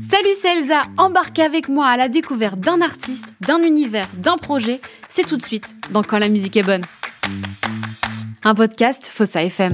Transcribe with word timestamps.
Salut, 0.00 0.34
c'est 0.38 0.58
Elsa. 0.58 0.82
Embarquez 0.98 1.42
avec 1.42 1.68
moi 1.68 1.86
à 1.86 1.96
la 1.96 2.08
découverte 2.08 2.60
d'un 2.60 2.82
artiste, 2.82 3.26
d'un 3.40 3.62
univers, 3.62 4.06
d'un 4.14 4.36
projet. 4.36 4.80
C'est 5.08 5.26
tout 5.26 5.36
de 5.36 5.42
suite 5.42 5.74
dans 5.92 6.02
Quand 6.02 6.18
la 6.18 6.28
musique 6.28 6.56
est 6.56 6.62
bonne. 6.62 6.82
Un 8.44 8.54
podcast 8.54 9.06
Fossa 9.06 9.42
FM. 9.44 9.72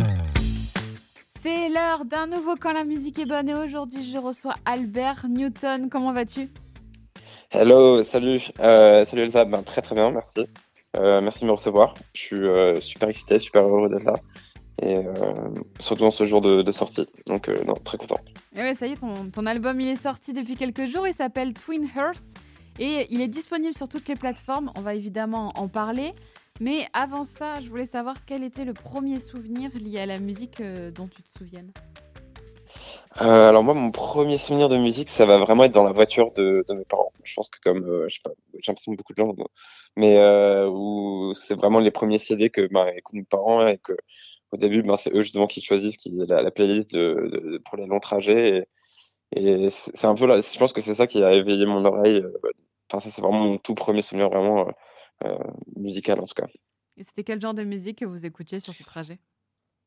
C'est 1.40 1.68
l'heure 1.68 2.04
d'un 2.04 2.26
nouveau 2.26 2.54
Quand 2.60 2.72
la 2.72 2.84
musique 2.84 3.18
est 3.18 3.26
bonne 3.26 3.48
et 3.48 3.54
aujourd'hui 3.54 4.08
je 4.08 4.18
reçois 4.18 4.54
Albert 4.64 5.26
Newton. 5.28 5.88
Comment 5.90 6.12
vas-tu? 6.12 6.50
Hello, 7.50 8.04
salut. 8.04 8.42
Euh, 8.60 9.04
salut 9.04 9.22
Elsa. 9.22 9.44
Ben, 9.44 9.62
très 9.62 9.82
très 9.82 9.94
bien, 9.94 10.10
merci. 10.10 10.46
Euh, 10.96 11.20
merci 11.20 11.40
de 11.40 11.46
me 11.46 11.52
recevoir. 11.52 11.94
Je 12.14 12.20
suis 12.20 12.36
euh, 12.36 12.80
super 12.80 13.08
excité, 13.08 13.38
super 13.38 13.62
heureux 13.62 13.88
d'être 13.88 14.04
là. 14.04 14.14
Et 14.82 14.96
euh, 14.96 15.04
surtout 15.80 16.04
en 16.04 16.10
ce 16.10 16.24
jour 16.24 16.40
de, 16.40 16.62
de 16.62 16.72
sortie. 16.72 17.06
Donc, 17.26 17.48
euh, 17.48 17.64
non, 17.64 17.74
très 17.74 17.96
content. 17.96 18.20
Et 18.54 18.60
ouais, 18.60 18.74
ça 18.74 18.86
y 18.86 18.92
est, 18.92 18.96
ton, 18.96 19.30
ton 19.30 19.46
album 19.46 19.80
il 19.80 19.88
est 19.88 20.02
sorti 20.02 20.32
depuis 20.32 20.56
quelques 20.56 20.86
jours. 20.86 21.06
Il 21.06 21.14
s'appelle 21.14 21.54
Twin 21.54 21.88
Hearts 21.96 22.22
et 22.78 23.06
il 23.10 23.20
est 23.20 23.28
disponible 23.28 23.74
sur 23.74 23.88
toutes 23.88 24.08
les 24.08 24.16
plateformes. 24.16 24.70
On 24.76 24.82
va 24.82 24.94
évidemment 24.94 25.52
en 25.56 25.68
parler. 25.68 26.12
Mais 26.60 26.86
avant 26.92 27.24
ça, 27.24 27.60
je 27.60 27.68
voulais 27.68 27.86
savoir 27.86 28.16
quel 28.26 28.42
était 28.42 28.64
le 28.64 28.72
premier 28.72 29.18
souvenir 29.18 29.70
lié 29.74 30.00
à 30.00 30.06
la 30.06 30.18
musique 30.18 30.60
euh, 30.60 30.90
dont 30.90 31.06
tu 31.06 31.22
te 31.22 31.28
souviennes. 31.38 31.70
Euh, 33.22 33.48
alors 33.48 33.64
moi, 33.64 33.74
mon 33.74 33.90
premier 33.90 34.36
souvenir 34.36 34.68
de 34.68 34.76
musique, 34.76 35.08
ça 35.08 35.24
va 35.24 35.38
vraiment 35.38 35.64
être 35.64 35.72
dans 35.72 35.84
la 35.84 35.92
voiture 35.92 36.32
de, 36.32 36.64
de 36.68 36.74
mes 36.74 36.84
parents. 36.84 37.12
Je 37.24 37.34
pense 37.34 37.48
que 37.48 37.58
comme, 37.62 37.84
euh, 37.84 38.08
je 38.08 38.16
sais 38.16 38.20
pas, 38.22 38.32
j'ai 38.54 38.70
l'impression 38.70 38.92
que 38.92 38.98
beaucoup 38.98 39.14
de 39.14 39.18
gens, 39.18 39.34
mais 39.96 40.16
euh, 40.16 40.68
où 40.68 41.32
c'est 41.32 41.54
vraiment 41.54 41.78
les 41.78 41.90
premiers 41.90 42.18
CD 42.18 42.50
que 42.50 42.68
bah, 42.70 42.94
écoutent 42.94 43.16
mes 43.16 43.24
parents 43.24 43.66
et 43.66 43.78
que 43.78 43.94
au 44.52 44.56
début, 44.56 44.82
ben, 44.82 44.96
c'est 44.96 45.12
eux 45.14 45.22
justement 45.22 45.46
qui 45.46 45.60
choisissent 45.62 45.96
qui, 45.96 46.10
la, 46.28 46.42
la 46.42 46.50
playlist 46.50 46.92
de, 46.92 47.28
de- 47.32 47.50
de- 47.52 47.58
pour 47.58 47.76
les 47.76 47.86
longs 47.86 48.00
trajets. 48.00 48.66
Et, 49.32 49.64
et 49.66 49.70
c'est 49.70 50.04
un 50.06 50.14
peu 50.14 50.26
là, 50.26 50.40
je 50.40 50.58
pense 50.58 50.72
que 50.72 50.80
c'est 50.80 50.94
ça 50.94 51.06
qui 51.06 51.22
a 51.22 51.32
éveillé 51.32 51.66
mon 51.66 51.84
oreille. 51.84 52.18
euh, 52.18 52.32
Enfin, 52.90 53.00
ça, 53.00 53.10
c'est 53.10 53.20
vraiment 53.20 53.40
mon 53.40 53.58
tout 53.58 53.74
premier 53.74 54.00
souvenir 54.02 54.28
vraiment 54.28 54.68
euh, 54.68 54.70
euh, 55.24 55.38
musical 55.74 56.20
en 56.20 56.26
tout 56.26 56.34
cas. 56.34 56.46
Et 56.96 57.02
c'était 57.02 57.24
quel 57.24 57.40
genre 57.40 57.54
de 57.54 57.64
musique 57.64 57.98
que 57.98 58.04
vous 58.04 58.24
écoutiez 58.24 58.60
sur 58.60 58.72
ce 58.72 58.84
trajet? 58.84 59.18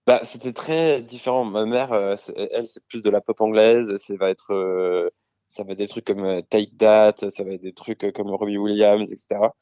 Bah, 0.06 0.22
c'était 0.26 0.54
très 0.54 1.02
différent. 1.02 1.46
Ma 1.46 1.66
mère, 1.66 1.94
euh, 1.94 2.16
elle, 2.36 2.68
c'est 2.68 2.84
plus 2.88 3.02
de 3.02 3.10
la 3.10 3.22
pop 3.22 3.40
anglaise. 3.42 3.96
Ça 3.98 4.16
va 4.18 4.30
être, 4.30 4.54
euh, 4.54 5.10
ça 5.48 5.64
va 5.64 5.72
être 5.72 5.78
des 5.78 5.88
trucs 5.88 6.06
comme 6.06 6.42
Take 6.50 6.72
That, 6.78 7.16
ça 7.30 7.44
va 7.44 7.52
être 7.52 7.62
des 7.62 7.74
trucs 7.74 8.12
comme 8.14 8.30
Robbie 8.32 8.58
Williams, 8.58 9.12
etc. 9.12 9.54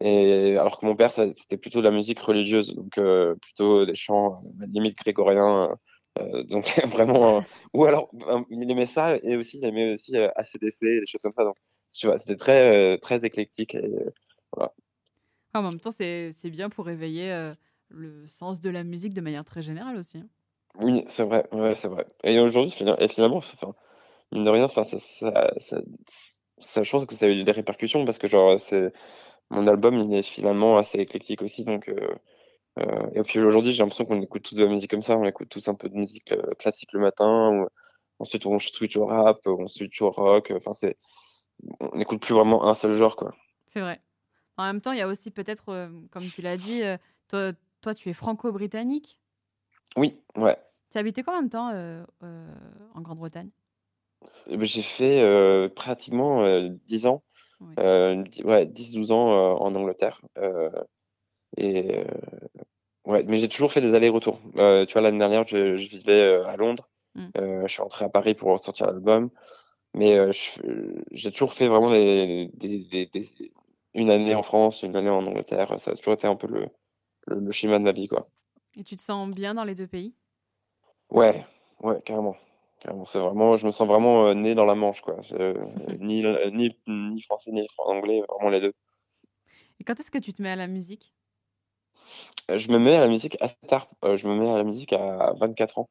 Et 0.00 0.56
alors 0.56 0.78
que 0.80 0.86
mon 0.86 0.96
père, 0.96 1.12
c'était 1.12 1.56
plutôt 1.58 1.80
de 1.80 1.84
la 1.84 1.90
musique 1.90 2.20
religieuse, 2.20 2.74
donc 2.74 2.96
euh, 2.98 3.34
plutôt 3.36 3.84
des 3.86 3.94
chants 3.94 4.42
euh, 4.62 4.66
limite 4.68 4.96
grégoriens. 4.96 5.76
euh, 6.18 6.42
donc 6.44 6.64
vraiment, 6.86 7.38
euh, 7.38 7.40
ou 7.74 7.84
alors 7.84 8.10
euh, 8.28 8.42
il 8.50 8.70
aimait 8.70 8.86
ça 8.86 9.16
et 9.22 9.36
aussi 9.36 9.58
il 9.58 9.64
aimait 9.66 9.92
aussi 9.92 10.16
euh, 10.16 10.28
AC/DC, 10.36 10.86
des 11.00 11.06
choses 11.06 11.22
comme 11.22 11.34
ça. 11.34 11.44
Donc 11.44 11.56
tu 11.92 12.06
vois, 12.06 12.18
c'était 12.18 12.36
très 12.36 12.94
euh, 12.94 12.98
très 12.98 13.24
éclectique. 13.24 13.74
Et, 13.74 13.84
euh, 13.84 14.10
Ah, 15.52 15.60
En 15.60 15.62
même 15.62 15.80
temps, 15.80 15.90
c'est 15.90 16.32
bien 16.50 16.70
pour 16.70 16.88
éveiller 16.90 17.32
euh, 17.32 17.54
le 17.88 18.26
sens 18.28 18.60
de 18.60 18.70
la 18.70 18.84
musique 18.84 19.14
de 19.14 19.20
manière 19.20 19.44
très 19.44 19.62
générale 19.62 19.96
aussi. 19.96 20.18
hein. 20.18 20.28
oui, 20.76 21.04
c'est 21.08 21.24
vrai, 21.24 21.46
ouais, 21.52 21.74
c'est 21.74 21.88
vrai. 21.88 22.06
Et 22.24 22.38
aujourd'hui, 22.40 22.72
et 22.98 23.08
finalement, 23.08 23.38
enfin, 23.38 23.74
mine 24.32 24.44
de 24.44 24.50
rien, 24.50 24.64
enfin, 24.64 24.84
ça, 24.84 24.98
ça, 24.98 25.52
ça, 25.58 25.80
ça- 26.60 26.82
je 26.84 26.90
pense 26.92 27.06
que 27.06 27.14
ça 27.16 27.26
a 27.26 27.30
eu 27.30 27.44
des 27.44 27.52
répercussions 27.52 28.04
parce 28.06 28.18
que 28.18 28.28
genre, 28.28 28.60
c'est 28.60 28.92
mon 29.50 29.66
album, 29.66 30.00
il 30.00 30.14
est 30.14 30.22
finalement 30.22 30.78
assez 30.78 30.98
éclectique 30.98 31.42
aussi, 31.42 31.64
donc 31.64 31.88
euh, 31.88 32.14
euh, 32.78 33.10
et 33.14 33.22
puis 33.22 33.40
aujourd'hui, 33.40 33.72
j'ai 33.72 33.82
l'impression 33.82 34.04
qu'on 34.04 34.22
écoute 34.22 34.42
tous 34.42 34.54
de 34.54 34.64
la 34.64 34.70
musique 34.70 34.90
comme 34.90 35.02
ça, 35.02 35.16
on 35.16 35.24
écoute 35.24 35.48
tous 35.48 35.68
un 35.68 35.74
peu 35.74 35.88
de 35.88 35.96
musique 35.96 36.32
euh, 36.32 36.54
classique 36.58 36.92
le 36.92 37.00
matin, 37.00 37.50
ou 37.50 37.68
ensuite 38.20 38.46
on 38.46 38.58
switch 38.58 38.96
au 38.96 39.06
rap, 39.06 39.40
on 39.46 39.66
switch 39.66 40.00
au 40.02 40.10
rock, 40.10 40.52
enfin 40.56 40.72
c'est, 40.72 40.96
on 41.80 41.96
n'écoute 41.96 42.22
plus 42.22 42.34
vraiment 42.34 42.68
un 42.68 42.74
seul 42.74 42.94
genre 42.94 43.16
quoi. 43.16 43.34
C'est 43.66 43.80
vrai. 43.80 44.00
En 44.56 44.64
même 44.64 44.80
temps, 44.80 44.92
il 44.92 44.98
y 44.98 45.02
a 45.02 45.08
aussi 45.08 45.30
peut-être, 45.30 45.70
euh, 45.70 45.88
comme 46.10 46.24
tu 46.24 46.42
l'as 46.42 46.56
dit, 46.56 46.82
euh, 46.82 46.98
toi, 47.28 47.52
toi, 47.80 47.94
tu 47.94 48.10
es 48.10 48.12
franco-britannique? 48.12 49.18
Oui, 49.96 50.20
ouais. 50.36 50.56
Tu 50.90 50.98
as 50.98 51.00
habité 51.00 51.22
combien 51.22 51.42
de 51.42 51.48
temps 51.48 51.70
euh, 51.72 52.04
en 52.94 53.00
Grande-Bretagne? 53.00 53.48
Eh 54.48 54.56
ben, 54.56 54.66
J'ai 54.66 54.82
fait 54.82 55.68
pratiquement 55.74 56.44
euh, 56.44 56.68
10 56.86 57.06
ans, 57.06 57.22
Oui. 57.60 57.74
euh, 57.78 58.24
ouais, 58.44 58.66
10-12 58.66 59.12
ans 59.12 59.32
euh, 59.32 59.54
en 59.58 59.74
Angleterre. 59.74 60.20
euh, 60.38 60.70
et 61.56 61.98
euh, 61.98 62.04
ouais, 63.04 63.22
mais 63.24 63.36
j'ai 63.38 63.48
toujours 63.48 63.72
fait 63.72 63.80
des 63.80 63.94
allers-retours. 63.94 64.38
Euh, 64.56 64.86
tu 64.86 64.92
vois, 64.94 65.02
l'année 65.02 65.18
dernière, 65.18 65.46
je, 65.46 65.76
je 65.76 65.88
vivais 65.88 66.12
euh, 66.12 66.46
à 66.46 66.56
Londres. 66.56 66.88
Mm. 67.14 67.26
Euh, 67.38 67.62
je 67.66 67.72
suis 67.72 67.82
rentré 67.82 68.04
à 68.04 68.08
Paris 68.08 68.34
pour 68.34 68.58
sortir 68.62 68.86
l'album. 68.86 69.30
Mais 69.94 70.16
euh, 70.18 70.32
j'ai 71.12 71.32
toujours 71.32 71.54
fait 71.54 71.68
vraiment 71.68 71.90
des, 71.90 72.50
des, 72.54 72.80
des, 72.80 73.06
des- 73.06 73.52
une 73.94 74.10
année 74.10 74.34
en 74.34 74.42
France, 74.42 74.82
une 74.84 74.96
année 74.96 75.10
en 75.10 75.26
Angleterre. 75.26 75.78
Ça 75.80 75.92
a 75.92 75.96
toujours 75.96 76.14
été 76.14 76.26
un 76.28 76.36
peu 76.36 76.46
le, 76.48 76.66
le, 77.26 77.40
le 77.40 77.52
schéma 77.52 77.78
de 77.78 77.84
ma 77.84 77.92
vie, 77.92 78.08
quoi. 78.08 78.28
Et 78.76 78.84
tu 78.84 78.96
te 78.96 79.02
sens 79.02 79.28
bien 79.30 79.54
dans 79.54 79.64
les 79.64 79.74
deux 79.74 79.88
pays? 79.88 80.14
Ouais, 81.10 81.44
ouais, 81.82 82.00
carrément. 82.04 82.36
C'est 83.06 83.18
vraiment, 83.18 83.56
je 83.56 83.66
me 83.66 83.70
sens 83.70 83.86
vraiment 83.86 84.26
euh, 84.28 84.34
né 84.34 84.54
dans 84.54 84.64
la 84.64 84.74
Manche, 84.74 85.02
quoi. 85.02 85.16
Je- 85.22 85.54
ni, 86.00 86.24
ni, 86.52 86.76
ni 86.86 87.22
français, 87.22 87.50
ni 87.52 87.66
anglais, 87.78 88.22
vraiment 88.28 88.50
les 88.50 88.60
deux. 88.60 88.72
Et 89.78 89.84
quand 89.84 89.98
est-ce 90.00 90.10
que 90.10 90.18
tu 90.18 90.32
te 90.32 90.42
mets 90.42 90.50
à 90.50 90.56
la 90.56 90.66
musique? 90.66 91.12
Euh, 92.50 92.58
Je 92.58 92.70
me 92.70 92.78
mets 92.78 92.96
à 92.96 93.00
la 93.00 93.08
musique 93.08 93.36
assez 93.40 93.56
tard. 93.68 93.88
Euh, 94.04 94.16
je 94.16 94.26
me 94.26 94.34
mets 94.34 94.50
à 94.50 94.56
la 94.56 94.64
musique 94.64 94.92
à 94.92 95.32
24 95.36 95.78
ans. 95.78 95.90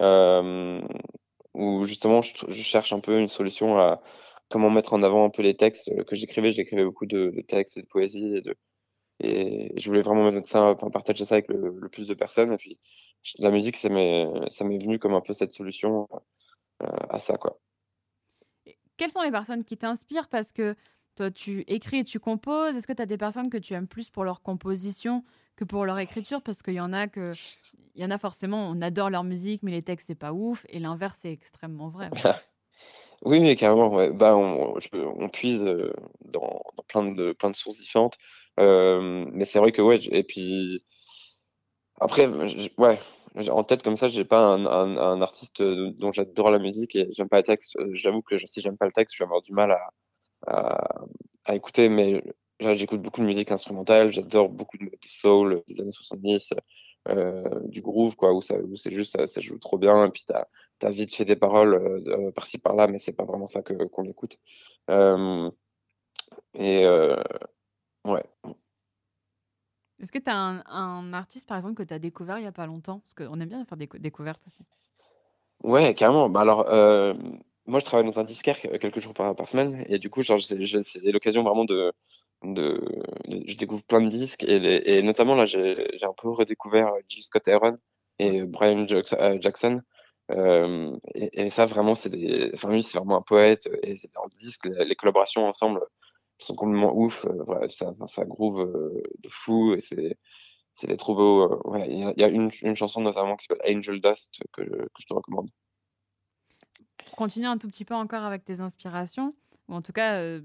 Euh, 0.00 0.80
où 1.54 1.84
justement, 1.84 2.22
je, 2.22 2.50
cherche 2.50 2.92
un 2.92 3.00
peu 3.00 3.18
une 3.18 3.28
solution 3.28 3.78
à 3.78 4.00
comment 4.48 4.70
mettre 4.70 4.94
en 4.94 5.02
avant 5.02 5.24
un 5.24 5.30
peu 5.30 5.42
les 5.42 5.54
textes 5.54 5.90
que 6.06 6.16
j'écrivais. 6.16 6.52
J'écrivais 6.52 6.84
beaucoup 6.84 7.06
de, 7.06 7.30
de 7.30 7.40
textes 7.42 7.76
et 7.76 7.82
de 7.82 7.86
poésie 7.86 8.36
et 8.36 8.40
de, 8.40 8.56
et 9.20 9.72
je 9.78 9.88
voulais 9.88 10.02
vraiment 10.02 10.30
mettre 10.30 10.48
ça, 10.48 10.64
enfin, 10.64 10.90
partager 10.90 11.24
ça 11.24 11.36
avec 11.36 11.48
le, 11.48 11.76
le 11.78 11.88
plus 11.88 12.06
de 12.06 12.14
personnes. 12.14 12.52
Et 12.52 12.56
puis, 12.56 12.78
la 13.38 13.50
musique, 13.50 13.76
ça 13.76 13.88
m'est, 13.88 14.24
venu 14.60 14.98
comme 14.98 15.14
un 15.14 15.20
peu 15.20 15.32
cette 15.32 15.52
solution 15.52 16.08
euh, 16.82 16.86
à 17.08 17.18
ça, 17.18 17.36
quoi. 17.36 17.60
Quelles 18.96 19.10
sont 19.10 19.22
les 19.22 19.30
personnes 19.30 19.64
qui 19.64 19.76
t'inspirent? 19.76 20.28
Parce 20.28 20.52
que 20.52 20.76
toi, 21.16 21.30
tu 21.30 21.64
écris 21.66 21.98
et 21.98 22.04
tu 22.04 22.20
composes. 22.20 22.76
Est-ce 22.76 22.86
que 22.86 22.92
tu 22.92 23.02
as 23.02 23.06
des 23.06 23.16
personnes 23.16 23.50
que 23.50 23.58
tu 23.58 23.74
aimes 23.74 23.88
plus 23.88 24.10
pour 24.10 24.24
leur 24.24 24.42
composition 24.42 25.24
que 25.56 25.64
pour 25.64 25.84
leur 25.84 25.98
écriture? 25.98 26.42
Parce 26.42 26.62
qu'il 26.62 26.74
y 26.74 26.80
en 26.80 26.92
a 26.92 27.08
que. 27.08 27.32
Il 27.94 28.02
y 28.02 28.04
en 28.04 28.10
a 28.10 28.18
forcément, 28.18 28.68
on 28.68 28.80
adore 28.80 29.10
leur 29.10 29.22
musique, 29.22 29.62
mais 29.62 29.70
les 29.70 29.82
textes, 29.82 30.06
c'est 30.06 30.14
pas 30.14 30.32
ouf. 30.32 30.64
Et 30.68 30.78
l'inverse, 30.78 31.18
c'est 31.20 31.32
extrêmement 31.32 31.88
vrai. 31.88 32.10
Oui, 33.22 33.38
oui, 33.40 33.56
carrément. 33.56 33.88
Bah, 34.12 34.36
on, 34.36 35.28
puise 35.28 35.64
euh, 35.64 35.92
dans, 36.20 36.62
plein 36.88 37.04
de, 37.04 37.34
sources 37.54 37.78
différentes. 37.78 38.18
Mais 38.58 39.44
c'est 39.44 39.58
vrai 39.58 39.72
que, 39.72 39.82
ouais, 39.82 39.98
et 40.10 40.22
puis 40.24 40.82
après, 42.00 42.26
ouais, 42.78 42.98
en 43.50 43.64
tête 43.64 43.82
comme 43.82 43.96
ça, 43.96 44.08
j'ai 44.08 44.24
pas 44.24 44.40
un, 44.40 45.22
artiste 45.22 45.60
euh, 45.60 45.92
dont 45.98 46.12
j'adore 46.12 46.50
la 46.50 46.58
musique 46.58 46.96
et 46.96 47.08
j'aime 47.12 47.28
pas 47.28 47.38
le 47.38 47.42
texte. 47.44 47.76
Euh, 47.78 47.90
J'avoue 47.92 48.22
que 48.22 48.36
si 48.38 48.60
j'aime 48.60 48.76
pas 48.76 48.86
le 48.86 48.92
texte, 48.92 49.14
je 49.16 49.22
vais 49.22 49.26
avoir 49.26 49.42
du 49.42 49.52
mal 49.52 49.70
à, 49.70 50.88
à, 51.44 51.54
écouter, 51.54 51.88
mais 51.88 52.22
j'écoute 52.60 53.00
beaucoup 53.02 53.20
de 53.20 53.26
musique 53.26 53.52
instrumentale, 53.52 54.10
j'adore 54.12 54.48
beaucoup 54.48 54.78
de, 54.78 54.90
soul 55.06 55.62
des 55.68 55.80
années 55.80 55.92
70, 55.92 56.52
euh, 56.52 56.56
du 57.64 57.82
groove, 57.82 58.16
quoi, 58.16 58.32
où 58.32 58.40
ça, 58.42 58.58
où 58.58 58.76
c'est 58.76 58.92
juste, 58.92 59.16
ça, 59.16 59.26
ça 59.26 59.40
joue 59.40 59.58
trop 59.58 59.78
bien, 59.78 60.06
et 60.06 60.10
puis 60.10 60.24
t'as, 60.26 60.46
t'as 60.78 60.90
vite 60.90 61.14
fait 61.14 61.24
des 61.24 61.36
paroles 61.36 61.74
euh, 61.74 62.00
de- 62.00 62.30
par-ci 62.30 62.58
par-là, 62.58 62.86
mais 62.86 62.98
c'est 62.98 63.12
pas 63.12 63.24
vraiment 63.24 63.46
ça 63.46 63.62
que, 63.62 63.74
qu'on 63.74 64.04
écoute. 64.04 64.38
Euh, 64.90 65.50
et 66.54 66.84
euh, 66.84 67.16
ouais. 68.04 68.24
Est-ce 70.00 70.10
que 70.12 70.18
tu 70.18 70.30
as 70.30 70.36
un, 70.36 70.64
un 70.66 71.12
artiste, 71.12 71.48
par 71.48 71.56
exemple, 71.56 71.74
que 71.74 71.82
tu 71.82 71.94
as 71.94 71.98
découvert 71.98 72.38
il 72.38 72.44
y 72.44 72.48
a 72.48 72.52
pas 72.52 72.66
longtemps? 72.66 73.00
Parce 73.00 73.14
qu'on 73.14 73.40
aime 73.40 73.48
bien 73.48 73.64
faire 73.64 73.78
des 73.78 73.86
co- 73.86 73.98
découvertes 73.98 74.44
aussi. 74.46 74.64
Ouais, 75.62 75.94
carrément. 75.94 76.28
Bah 76.28 76.40
alors, 76.40 76.68
euh, 76.68 77.14
moi, 77.66 77.78
je 77.78 77.84
travaille 77.84 78.10
dans 78.10 78.18
un 78.18 78.24
disquaire 78.24 78.60
que- 78.60 78.76
quelques 78.78 78.98
jours 79.00 79.14
par, 79.14 79.34
par 79.36 79.48
semaine, 79.48 79.84
et 79.88 79.98
du 79.98 80.10
coup, 80.10 80.22
genre, 80.22 80.40
c'est 80.40 80.56
l'occasion 81.12 81.42
vraiment 81.44 81.64
de, 81.64 81.92
de, 82.44 82.80
je 83.46 83.56
découvre 83.56 83.82
plein 83.84 84.00
de 84.00 84.08
disques, 84.08 84.42
et, 84.44 84.58
les- 84.58 84.82
et 84.86 85.02
notamment 85.02 85.34
là, 85.34 85.46
j'ai 85.46 85.88
j'ai 85.96 86.06
un 86.06 86.14
peu 86.20 86.28
redécouvert 86.30 86.88
euh, 86.94 87.00
Jill 87.08 87.22
Scott 87.22 87.46
Heron 87.48 87.78
et 88.18 88.42
Brian 88.42 88.86
Jackson. 88.86 89.16
euh, 89.20 89.36
Jackson. 89.40 89.80
Euh, 90.30 90.96
et, 91.14 91.44
et 91.46 91.50
ça, 91.50 91.66
vraiment, 91.66 91.94
c'est 91.94 92.08
des, 92.10 92.50
enfin, 92.54 92.70
lui, 92.70 92.82
c'est 92.82 92.96
vraiment 92.98 93.18
un 93.18 93.22
poète, 93.22 93.68
et 93.82 93.96
c'est 93.96 94.12
dans 94.14 94.24
le 94.24 94.38
disque, 94.38 94.66
les, 94.66 94.84
les 94.84 94.94
collaborations 94.94 95.46
ensemble 95.46 95.80
sont 96.38 96.54
complètement 96.54 96.94
ouf. 96.96 97.24
euh, 97.26 97.42
voilà, 97.46 97.68
ça, 97.68 97.92
ça 98.06 98.24
groove 98.24 98.60
euh, 98.60 99.02
de 99.22 99.28
fou, 99.28 99.74
et 99.74 99.80
c'est 99.80 100.16
c'est 100.74 100.96
trop 100.96 101.14
beau. 101.14 101.42
euh, 101.52 101.60
ouais, 101.70 101.86
il 101.90 101.98
y 101.98 102.04
a, 102.04 102.12
il 102.16 102.20
y 102.20 102.24
a 102.24 102.28
une, 102.28 102.50
une 102.62 102.76
chanson 102.76 103.00
notamment 103.02 103.36
qui 103.36 103.46
s'appelle 103.46 103.76
Angel 103.76 104.00
Dust 104.00 104.40
que, 104.52 104.62
que 104.62 104.86
je 104.98 105.04
te 105.06 105.12
recommande. 105.12 105.50
Pour 107.06 107.16
continuer 107.16 107.46
un 107.46 107.58
tout 107.58 107.68
petit 107.68 107.84
peu 107.84 107.94
encore 107.94 108.22
avec 108.22 108.44
tes 108.44 108.60
inspirations, 108.60 109.34
ou 109.68 109.74
en 109.74 109.82
tout 109.82 109.92
cas 109.92 110.38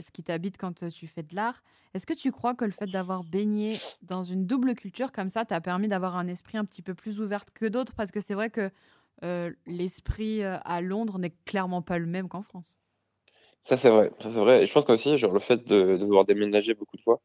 ce 0.00 0.10
qui 0.10 0.22
t'habite 0.22 0.56
quand 0.58 0.88
tu 0.90 1.06
fais 1.06 1.22
de 1.22 1.34
l'art, 1.34 1.62
est-ce 1.94 2.06
que 2.06 2.14
tu 2.14 2.32
crois 2.32 2.54
que 2.54 2.64
le 2.64 2.70
fait 2.70 2.86
d'avoir 2.86 3.24
baigné 3.24 3.76
dans 4.02 4.22
une 4.22 4.46
double 4.46 4.74
culture 4.74 5.12
comme 5.12 5.28
ça 5.28 5.44
t'a 5.44 5.60
permis 5.60 5.88
d'avoir 5.88 6.16
un 6.16 6.26
esprit 6.26 6.58
un 6.58 6.64
petit 6.64 6.82
peu 6.82 6.94
plus 6.94 7.20
ouvert 7.20 7.44
que 7.52 7.66
d'autres? 7.66 7.92
Parce 7.94 8.10
que 8.10 8.20
c'est 8.20 8.34
vrai 8.34 8.50
que 8.50 8.70
l'esprit 9.66 10.42
à 10.42 10.80
Londres 10.80 11.18
n'est 11.18 11.34
clairement 11.44 11.82
pas 11.82 11.98
le 11.98 12.06
même 12.06 12.28
qu'en 12.28 12.42
France. 12.42 12.78
Ça, 13.62 13.76
c'est 13.76 13.90
vrai. 13.90 14.10
Ça, 14.18 14.28
vrai. 14.30 14.62
Et 14.62 14.66
je 14.66 14.72
pense 14.72 14.84
qu'aussi, 14.84 15.16
le 15.16 15.38
fait 15.38 15.64
de 15.64 15.96
devoir 15.96 16.24
déménager 16.24 16.74
beaucoup 16.74 16.96
de 16.96 17.02
fois, 17.02 17.20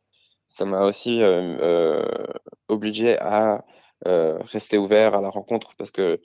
ça 0.47 0.65
m'a 0.65 0.83
aussi 0.85 1.21
obligé 2.67 3.17
à 3.19 3.65
rester 4.05 4.77
ouvert 4.77 5.15
à 5.15 5.21
la 5.21 5.29
rencontre 5.29 5.75
parce 5.75 5.89
que, 5.89 6.21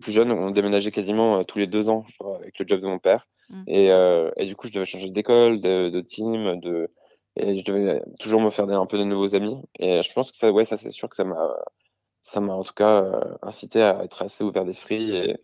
plus 0.00 0.12
jeune, 0.12 0.32
on 0.32 0.50
déménageait 0.50 0.90
quasiment 0.90 1.44
tous 1.44 1.58
les 1.58 1.68
deux 1.68 1.88
ans 1.88 2.04
avec 2.36 2.58
le 2.58 2.66
job 2.66 2.80
de 2.80 2.86
mon 2.86 2.98
père. 2.98 3.28
Mmh. 3.50 3.62
Et, 3.68 3.86
et, 4.36 4.46
du 4.46 4.56
coup, 4.56 4.66
je 4.66 4.72
devais 4.72 4.84
changer 4.84 5.10
d'école, 5.10 5.60
de, 5.60 6.00
team, 6.00 6.58
de, 6.60 6.90
et 7.36 7.58
je 7.58 7.64
devais 7.64 8.02
toujours 8.18 8.40
me 8.40 8.50
faire 8.50 8.68
un 8.68 8.86
peu 8.86 8.98
de 8.98 9.04
nouveaux 9.04 9.34
amis. 9.34 9.56
Et 9.78 10.02
je 10.02 10.12
pense 10.12 10.30
que 10.30 10.36
ça, 10.36 10.50
ouais, 10.50 10.64
ça 10.64 10.76
c'est 10.76 10.90
sûr 10.90 11.08
que 11.08 11.16
ça 11.16 11.24
m'a, 11.24 11.54
ça 12.22 12.40
m'a 12.40 12.54
en 12.54 12.62
tout 12.64 12.74
cas 12.74 13.04
incité 13.42 13.82
à 13.82 14.02
être 14.04 14.22
assez 14.22 14.42
ouvert 14.42 14.64
d'esprit 14.64 15.16
et, 15.16 15.36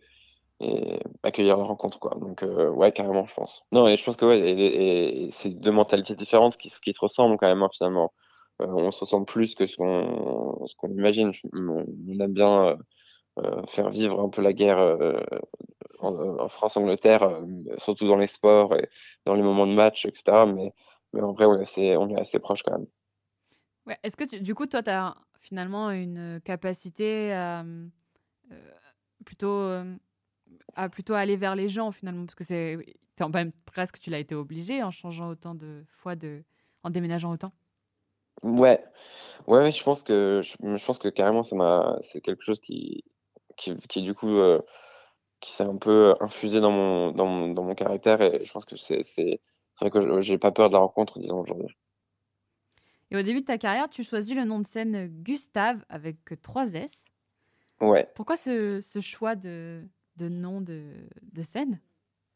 et 0.59 0.99
accueillir 1.23 1.57
la 1.57 1.63
rencontre 1.63 1.99
quoi. 1.99 2.15
Donc 2.19 2.43
ouais, 2.43 2.91
carrément, 2.91 3.25
je 3.25 3.33
pense. 3.33 3.63
Non, 3.71 3.87
et 3.87 3.95
je 3.95 4.03
pense 4.03 4.17
que 4.17 4.25
ouais, 4.25 4.39
et, 4.39 5.29
c'est 5.31 5.51
deux 5.51 5.71
mentalités 5.71 6.15
différentes 6.15 6.57
qui, 6.57 6.69
qui 6.69 6.93
se 6.93 6.99
ressemblent 6.99 7.37
quand 7.37 7.47
même 7.47 7.63
hein, 7.63 7.69
finalement. 7.71 8.11
on 8.59 8.91
se 8.91 9.01
ressemble 9.01 9.25
plus 9.25 9.55
que 9.55 9.65
ce 9.65 9.77
qu'on, 9.77 10.65
ce 10.65 10.75
qu'on 10.75 10.89
imagine. 10.89 11.31
On, 11.53 11.85
aime 12.19 12.33
bien 12.33 12.77
faire 13.67 13.89
vivre 13.89 14.19
un 14.19 14.29
peu 14.29 14.41
la 14.41 14.53
guerre 14.53 14.79
en, 15.99 16.47
France-Angleterre, 16.49 17.41
surtout 17.77 18.07
dans 18.07 18.17
les 18.17 18.27
sports 18.27 18.75
et 18.75 18.89
dans 19.25 19.33
les 19.33 19.41
moments 19.41 19.67
de 19.67 19.73
match, 19.73 20.05
etc. 20.05 20.45
Mais 20.45 20.73
mais 21.13 21.21
en 21.21 21.31
vrai, 21.31 21.45
on 21.45 21.55
est 21.57 21.61
assez, 21.61 21.95
on 21.95 22.09
est 22.09 22.19
assez 22.19 22.39
proche 22.39 22.63
quand 22.63 22.77
même. 22.77 22.87
Ouais. 23.85 23.97
Est-ce 24.03 24.17
que 24.17 24.39
du 24.39 24.55
coup, 24.55 24.65
toi, 24.65 24.81
tu 24.81 24.89
as 24.89 25.15
finalement 25.39 25.91
une 25.91 26.41
capacité 26.43 27.31
à 27.31 27.63
euh, 28.51 28.71
plutôt 29.25 29.47
euh, 29.47 29.95
à 30.75 30.89
plutôt 30.89 31.13
aller 31.13 31.37
vers 31.37 31.55
les 31.55 31.69
gens 31.69 31.91
finalement? 31.91 32.25
Parce 32.25 32.35
que 32.35 32.43
c'est 32.43 32.77
même 33.33 33.51
presque 33.65 33.99
tu 33.99 34.09
l'as 34.09 34.19
été 34.19 34.35
obligé 34.35 34.83
en 34.83 34.91
changeant 34.91 35.29
autant 35.29 35.55
de 35.55 35.83
fois 35.87 36.15
de 36.15 36.43
en 36.83 36.89
déménageant 36.89 37.31
autant. 37.31 37.53
Ouais, 38.41 38.83
ouais, 39.47 39.71
je 39.71 39.83
pense 39.83 40.03
que 40.03 40.41
je, 40.43 40.85
pense 40.85 40.97
que 40.97 41.07
carrément 41.07 41.43
ça 41.43 41.55
m'a 41.55 41.97
c'est 42.01 42.19
quelque 42.19 42.43
chose 42.43 42.59
qui 42.59 43.05
qui, 43.57 43.75
qui 43.89 44.01
du 44.01 44.13
coup 44.13 44.37
euh, 44.37 44.59
qui 45.41 45.51
s'est 45.51 45.63
un 45.63 45.77
peu 45.77 46.15
infusé 46.21 46.61
dans 46.61 46.71
mon, 46.71 47.11
dans 47.11 47.27
mon 47.27 47.49
dans 47.49 47.63
mon 47.63 47.75
caractère 47.75 48.21
et 48.21 48.45
je 48.45 48.51
pense 48.51 48.65
que 48.65 48.75
c'est 48.77 49.03
c'est 49.03 49.39
vrai 49.81 49.89
que 49.91 50.21
j'ai 50.21 50.37
pas 50.37 50.51
peur 50.51 50.69
de 50.69 50.73
la 50.73 50.79
rencontre, 50.79 51.19
disons, 51.19 51.39
aujourd'hui. 51.39 51.75
Et 53.11 53.17
au 53.17 53.21
début 53.21 53.41
de 53.41 53.45
ta 53.45 53.57
carrière, 53.57 53.89
tu 53.89 54.03
choisis 54.03 54.35
le 54.35 54.43
nom 54.43 54.59
de 54.59 54.67
scène 54.67 55.07
Gustave 55.07 55.83
avec 55.89 56.17
trois 56.41 56.73
S. 56.73 57.05
Ouais. 57.81 58.07
Pourquoi 58.15 58.37
ce, 58.37 58.81
ce 58.81 59.01
choix 59.01 59.35
de, 59.35 59.83
de 60.17 60.29
nom 60.29 60.61
de, 60.61 60.83
de 61.21 61.41
scène? 61.41 61.79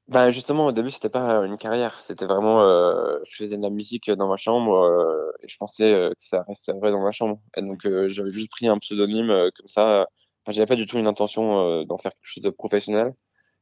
Ben 0.08 0.32
justement, 0.32 0.68
au 0.68 0.72
début, 0.72 0.90
c'était 0.90 1.10
pas 1.10 1.46
une 1.46 1.58
carrière. 1.58 2.00
C'était 2.00 2.26
vraiment, 2.26 2.62
euh, 2.62 3.20
je 3.26 3.36
faisais 3.36 3.58
de 3.58 3.62
la 3.62 3.70
musique 3.70 4.10
dans 4.10 4.30
ma 4.30 4.38
chambre 4.38 4.74
euh, 4.78 5.32
et 5.42 5.48
je 5.48 5.58
pensais 5.58 5.92
que 5.92 6.16
ça 6.18 6.44
resterait 6.48 6.92
dans 6.92 7.04
ma 7.04 7.12
chambre. 7.12 7.42
Et 7.58 7.62
donc, 7.62 7.82
j'avais 8.08 8.32
juste 8.32 8.50
pris 8.50 8.68
un 8.68 8.78
pseudonyme 8.78 9.50
comme 9.56 9.68
ça. 9.68 10.08
Enfin, 10.48 10.54
j'avais 10.54 10.66
pas 10.66 10.78
du 10.78 10.86
tout 10.86 10.98
une 10.98 11.08
intention 11.08 11.84
d'en 11.84 11.98
faire 11.98 12.14
quelque 12.14 12.26
chose 12.26 12.44
de 12.44 12.50
professionnel. 12.50 13.14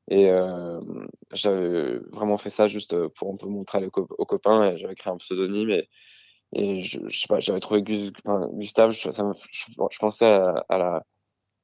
Et 0.07 0.29
euh, 0.29 0.79
j'avais 1.33 1.97
vraiment 2.11 2.37
fait 2.37 2.51
ça 2.51 2.67
juste 2.67 2.93
euh, 2.93 3.09
pour 3.09 3.33
un 3.33 3.37
peu 3.37 3.47
montrer 3.47 3.83
aux 3.85 4.25
copains. 4.25 4.71
Et 4.71 4.77
j'avais 4.77 4.95
créé 4.95 5.11
un 5.11 5.17
pseudonyme 5.17 5.71
et, 5.71 5.89
et 6.53 6.83
je, 6.83 6.99
je 7.07 7.19
sais 7.19 7.27
pas, 7.27 7.39
j'avais 7.39 7.59
trouvé 7.59 7.81
Gustave. 7.81 8.91
Je, 8.91 9.09
ça 9.09 9.31
je, 9.51 9.99
pensais 9.99 10.25
à, 10.25 10.77
la, 10.77 11.05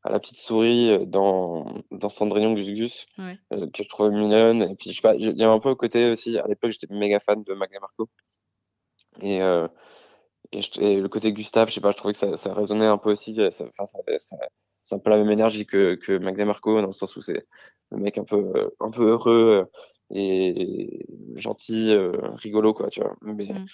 à 0.03 0.09
la 0.09 0.19
petite 0.19 0.38
souris 0.38 1.06
dans, 1.06 1.83
dans 1.91 2.09
Cendrillon 2.09 2.53
Gus 2.53 2.68
Gus, 2.71 3.06
euh, 3.19 3.69
que 3.69 3.83
je 3.83 3.89
trouvais 3.89 4.09
mignonne. 4.09 4.63
Et 4.63 4.75
puis, 4.75 4.91
je 4.91 4.95
sais 4.95 5.01
pas, 5.01 5.15
il 5.15 5.38
y 5.38 5.44
avait 5.44 5.53
un 5.53 5.59
peu 5.59 5.69
au 5.69 5.75
côté 5.75 6.12
aussi. 6.12 6.38
À 6.39 6.47
l'époque, 6.47 6.71
j'étais 6.71 6.91
méga 6.94 7.19
fan 7.19 7.44
de 7.44 7.53
Magna 7.53 7.79
Marco. 7.79 8.09
Et, 9.21 9.41
euh, 9.41 9.68
et, 10.51 11.00
le 11.00 11.07
côté 11.09 11.31
Gustave, 11.31 11.69
je 11.69 11.75
sais 11.75 11.81
pas, 11.81 11.91
je 11.91 11.97
trouvais 11.97 12.13
que 12.13 12.19
ça, 12.19 12.35
ça 12.38 12.53
résonnait 12.56 12.88
un 12.88 12.97
peu 12.97 13.12
aussi. 13.12 13.35
Ça, 13.35 13.51
ça, 13.51 13.85
ça, 13.85 14.00
c'est 14.92 14.98
un 14.98 15.00
peu 15.00 15.10
la 15.10 15.18
même 15.18 15.32
énergie 15.32 15.66
que, 15.66 15.96
que 15.96 16.18
Max 16.18 16.38
Marco, 16.40 16.82
dans 16.82 16.88
le 16.88 16.92
sens 16.92 17.16
où 17.16 17.22
c'est 17.22 17.46
le 17.92 17.98
mec 17.98 18.18
un 18.18 18.26
peu, 18.26 18.72
un 18.82 18.92
peu 18.92 19.08
heureux 19.08 19.66
et 20.14 21.06
gentil, 21.36 21.92
euh, 21.92 22.12
rigolo, 22.34 22.74
quoi, 22.74 22.90
tu 22.90 23.00
vois. 23.00 23.16
Mais 23.22 23.46
mm. 23.46 23.66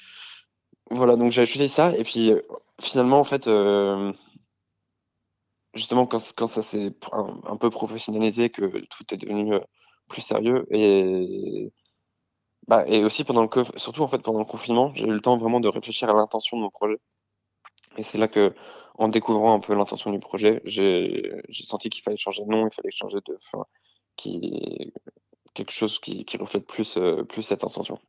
voilà, 0.91 1.15
donc 1.15 1.31
j'ai 1.31 1.47
choisi 1.47 1.69
ça. 1.69 1.97
Et 1.97 2.03
puis 2.03 2.33
finalement, 2.79 3.19
en 3.19 3.23
fait, 3.23 3.47
euh, 3.47 4.13
justement, 5.73 6.05
quand, 6.05 6.21
quand 6.37 6.47
ça 6.47 6.61
s'est 6.61 6.93
un, 7.11 7.57
peu 7.57 7.71
professionnalisé, 7.71 8.51
que 8.51 8.65
tout 8.65 9.11
est 9.11 9.17
devenu 9.17 9.55
euh, 9.55 9.59
plus 10.07 10.21
sérieux 10.21 10.65
et. 10.71 11.71
Bah, 12.67 12.83
et 12.85 13.05
aussi 13.05 13.23
pendant 13.23 13.43
le 13.43 13.49
surtout 13.77 14.01
en 14.03 14.09
fait 14.09 14.17
pendant 14.17 14.39
le 14.39 14.45
confinement, 14.45 14.91
j'ai 14.93 15.05
eu 15.05 15.11
le 15.13 15.21
temps 15.21 15.37
vraiment 15.37 15.61
de 15.61 15.69
réfléchir 15.69 16.09
à 16.09 16.13
l'intention 16.13 16.57
de 16.57 16.63
mon 16.63 16.69
projet. 16.69 16.97
Et 17.95 18.03
c'est 18.03 18.17
là 18.17 18.27
que 18.27 18.53
en 18.97 19.07
découvrant 19.07 19.53
un 19.53 19.59
peu 19.59 19.75
l'intention 19.75 20.11
du 20.11 20.19
projet, 20.19 20.61
j'ai 20.65 21.41
senti 21.51 21.89
qu'il 21.89 22.03
fallait 22.03 22.17
changer 22.17 22.43
de 22.43 22.49
nom, 22.49 22.67
il 22.67 22.73
fallait 22.73 22.91
changer 22.91 23.19
de 23.25 23.37
fin, 23.39 23.65
qui 24.15 24.91
quelque 25.57 25.71
chose 25.71 25.97
qui, 25.99 26.25
reflète 26.39 26.67
plus, 26.67 26.97
euh, 26.97 27.23
plus 27.23 27.41
cette 27.41 27.63
intention. 27.63 27.99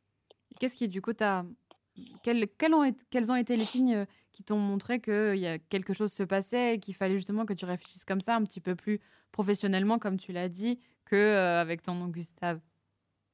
Qu'est-ce 0.59 0.75
qui, 0.75 0.87
du 0.87 1.01
coup, 1.01 1.13
as... 1.19 1.43
Quels, 2.23 2.47
quels, 2.57 2.73
ont, 2.73 2.83
ont 2.83 3.35
été 3.35 3.57
les 3.57 3.65
signes 3.65 3.95
euh, 3.95 4.05
qui 4.31 4.43
t'ont 4.43 4.57
montré 4.57 5.01
qu'il 5.01 5.37
y 5.37 5.47
a 5.47 5.57
quelque 5.57 5.91
chose 5.91 6.13
se 6.13 6.23
passait 6.23 6.75
et 6.75 6.79
qu'il 6.79 6.93
fallait 6.93 7.15
justement 7.15 7.45
que 7.45 7.53
tu 7.53 7.65
réfléchisses 7.65 8.05
comme 8.05 8.21
ça, 8.21 8.35
un 8.35 8.43
petit 8.43 8.61
peu 8.61 8.75
plus 8.75 9.01
professionnellement, 9.31 9.99
comme 9.99 10.17
tu 10.17 10.31
l'as 10.31 10.47
dit, 10.47 10.79
que 11.05 11.15
euh, 11.15 11.75
ton 11.83 11.95
nom 11.95 12.07
Gustave? 12.07 12.59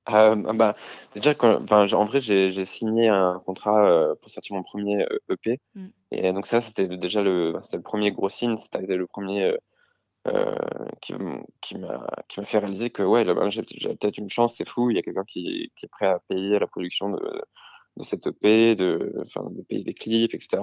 Euh, 0.10 0.36
bah, 0.54 0.76
déjà, 1.14 1.34
quand, 1.34 1.72
en 1.72 2.06
vrai, 2.06 2.20
j'ai 2.20 2.66
signé 2.66 3.08
un 3.10 3.42
contrat 3.46 3.88
euh, 3.90 4.16
pour 4.16 4.30
sortir 4.30 4.56
mon 4.56 4.64
premier 4.64 5.06
EP. 5.30 5.52
Euh, 5.52 5.56
e 5.56 5.80
mm. 5.80 5.92
Et 6.12 6.34
donc 6.34 6.46
ça, 6.46 6.62
c'était 6.62 6.88
déjà 6.88 7.24
le, 7.24 7.56
c'était 7.62 7.78
le 7.78 7.84
premier 7.84 8.12
gros 8.12 8.30
signe. 8.30 8.58
C'était 8.58 8.96
le 8.96 9.08
premier 9.08 9.58
euh, 10.28 10.56
qui, 11.02 11.14
qui 11.62 11.78
m'a 11.78 12.08
qui 12.28 12.40
m'a 12.40 12.46
fait 12.46 12.60
réaliser 12.60 12.90
que 12.90 13.04
ouais, 13.04 13.26
j'avais 13.26 13.96
peut-être 13.96 14.18
une 14.18 14.30
chance. 14.30 14.56
C'est 14.58 14.68
fou. 14.68 14.92
Il 14.92 14.96
y 14.96 15.00
a 15.00 15.02
quelqu'un 15.02 15.26
qui, 15.26 15.72
qui 15.76 15.86
est 15.86 15.90
prêt 15.90 16.08
à 16.08 16.20
payer 16.28 16.60
la 16.60 16.68
production 16.68 17.10
de, 17.10 17.42
de 17.98 18.04
cette 18.04 18.28
EP, 18.28 18.76
de, 18.76 19.14
enfin, 19.22 19.48
de 19.52 19.62
payer 19.64 19.84
des 19.84 19.94
clips, 19.94 20.34
etc. 20.34 20.62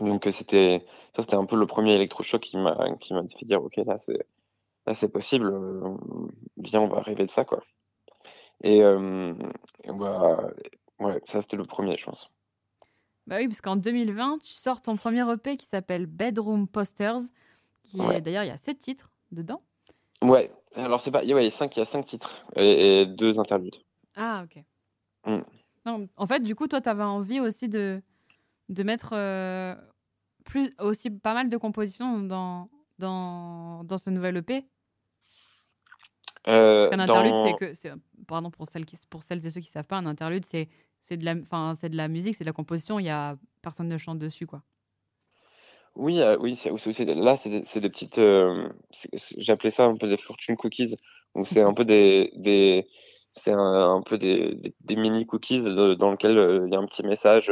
Donc 0.00 0.28
c'était 0.30 0.84
ça, 1.14 1.22
c'était 1.22 1.36
un 1.36 1.46
peu 1.46 1.56
le 1.56 1.66
premier 1.66 1.94
électrochoc 1.94 2.42
qui 2.42 2.58
m'a 2.58 2.76
qui 3.00 3.14
m'a 3.14 3.22
fait 3.22 3.46
dire 3.46 3.62
ok 3.62 3.76
là 3.86 3.96
c'est 3.98 4.26
là 4.86 4.94
c'est 4.94 5.10
possible. 5.10 5.52
Viens, 6.58 6.80
on 6.82 6.88
va 6.88 7.00
rêver 7.00 7.24
de 7.24 7.30
ça 7.30 7.44
quoi. 7.44 7.62
Et, 8.62 8.82
euh, 8.82 9.34
bah, 9.86 10.50
ouais, 11.00 11.20
ça, 11.24 11.42
c'était 11.42 11.56
le 11.56 11.64
premier, 11.64 11.96
je 11.96 12.04
pense. 12.06 12.30
Bah 13.26 13.36
oui, 13.38 13.48
parce 13.48 13.60
qu'en 13.60 13.76
2020, 13.76 14.38
tu 14.38 14.52
sors 14.52 14.80
ton 14.80 14.96
premier 14.96 15.30
EP 15.32 15.56
qui 15.56 15.66
s'appelle 15.66 16.06
Bedroom 16.06 16.68
Posters, 16.68 17.20
qui 17.82 18.00
est 18.00 18.20
d'ailleurs, 18.20 18.44
il 18.44 18.48
y 18.48 18.52
a 18.52 18.56
sept 18.56 18.78
titres 18.78 19.10
dedans. 19.32 19.62
Ouais, 20.22 20.50
alors 20.74 21.00
c'est 21.00 21.10
pas. 21.10 21.20
Ouais, 21.24 21.26
il, 21.26 21.44
y 21.44 21.46
a 21.46 21.50
cinq, 21.50 21.76
il 21.76 21.80
y 21.80 21.82
a 21.82 21.86
cinq 21.86 22.04
titres 22.06 22.44
et, 22.54 23.06
deux 23.06 23.38
interludes. 23.38 23.76
Ah, 24.14 24.44
ok. 24.44 24.62
Mm. 25.26 25.42
Non, 25.84 26.08
en 26.16 26.26
fait, 26.26 26.40
du 26.40 26.54
coup, 26.54 26.68
toi, 26.68 26.80
tu 26.80 26.88
avais 26.88 27.02
envie 27.02 27.40
aussi 27.40 27.68
de, 27.68 28.00
de 28.68 28.82
mettre 28.82 29.10
euh, 29.12 29.74
plus, 30.44 30.74
aussi 30.78 31.10
pas 31.10 31.34
mal 31.34 31.48
de 31.48 31.56
compositions 31.56 32.20
dans, 32.20 32.68
dans, 32.98 33.84
dans 33.84 33.98
ce 33.98 34.10
nouvel 34.10 34.36
EP. 34.36 34.66
Euh, 36.48 36.88
un 36.92 36.98
interlude, 36.98 37.34
c'est 37.34 37.88
que, 37.88 37.98
pardon 38.26 38.50
pour 38.50 38.68
celles, 38.68 38.84
qui, 38.84 38.96
pour 39.10 39.22
celles 39.22 39.44
et 39.44 39.50
ceux 39.50 39.60
qui 39.60 39.68
savent 39.68 39.84
pas, 39.84 39.96
un 39.96 40.06
interlude, 40.06 40.44
c'est 40.44 40.68
c'est 41.00 41.16
de 41.16 41.24
la, 41.24 41.34
enfin 41.34 41.74
c'est 41.78 41.88
de 41.88 41.96
la 41.96 42.08
musique, 42.08 42.34
c'est 42.34 42.44
de 42.44 42.48
la 42.48 42.52
composition. 42.52 42.98
Il 42.98 43.06
y 43.06 43.10
a 43.10 43.36
personne 43.62 43.88
ne 43.88 43.98
chante 43.98 44.18
dessus, 44.18 44.46
quoi. 44.46 44.62
Oui, 45.96 46.20
euh, 46.20 46.36
oui, 46.40 46.56
c'est, 46.56 46.70
là, 47.04 47.36
c'est 47.36 47.48
des, 47.48 47.80
des, 47.80 47.88
petites. 47.88 48.18
Euh, 48.18 48.68
J'appelais 49.38 49.70
ça 49.70 49.86
un 49.86 49.96
peu 49.96 50.08
des 50.08 50.16
fortune 50.16 50.56
cookies. 50.56 50.94
Donc 51.34 51.48
c'est 51.48 51.62
un 51.62 51.74
peu 51.74 51.84
des, 51.84 52.32
des 52.36 52.86
c'est 53.32 53.52
un, 53.52 54.02
peu 54.04 54.18
des, 54.18 54.74
des, 54.80 54.96
mini 54.96 55.26
cookies 55.26 55.62
dans 55.62 56.10
lesquels 56.10 56.38
euh, 56.38 56.64
il 56.66 56.72
y 56.72 56.76
a 56.76 56.78
un 56.78 56.86
petit 56.86 57.02
message. 57.02 57.50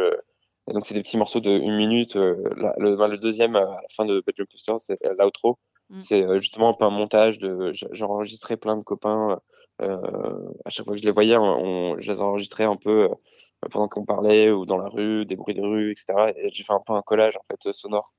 et 0.68 0.72
donc 0.72 0.86
c'est 0.86 0.94
des 0.94 1.02
petits 1.02 1.16
morceaux 1.16 1.40
de 1.40 1.50
une 1.50 1.76
minute. 1.76 2.16
le, 2.16 2.74
le, 2.78 3.18
deuxième 3.18 3.56
à 3.56 3.60
la 3.60 3.88
fin 3.90 4.04
de 4.04 4.22
Bedroom 4.26 4.46
Posters, 4.46 4.80
c'est 4.80 4.98
l'outro. 5.18 5.58
Mm. 5.90 6.00
C'est 6.00 6.24
euh, 6.24 6.38
justement 6.38 6.70
un 6.70 6.74
peu 6.74 6.84
un 6.84 6.90
montage 6.90 7.38
de. 7.38 7.72
J'enregistrais 7.92 8.56
plein 8.56 8.76
de 8.76 8.84
copains. 8.84 9.40
Euh, 9.82 10.52
à 10.64 10.70
chaque 10.70 10.86
fois 10.86 10.94
que 10.94 11.00
je 11.00 11.06
les 11.06 11.12
voyais, 11.12 11.36
on, 11.36 12.00
je 12.00 12.12
les 12.12 12.20
enregistrais 12.20 12.64
un 12.64 12.76
peu 12.76 13.04
euh, 13.04 13.68
pendant 13.70 13.88
qu'on 13.88 14.04
parlait 14.04 14.50
ou 14.50 14.66
dans 14.66 14.78
la 14.78 14.88
rue, 14.88 15.26
des 15.26 15.36
bruits 15.36 15.54
de 15.54 15.62
rue, 15.62 15.90
etc. 15.90 16.32
Et 16.36 16.50
j'ai 16.52 16.62
fait 16.62 16.72
un 16.72 16.82
peu 16.84 16.92
un 16.92 17.02
collage 17.02 17.36
en 17.36 17.42
fait 17.42 17.72
sonore. 17.72 18.14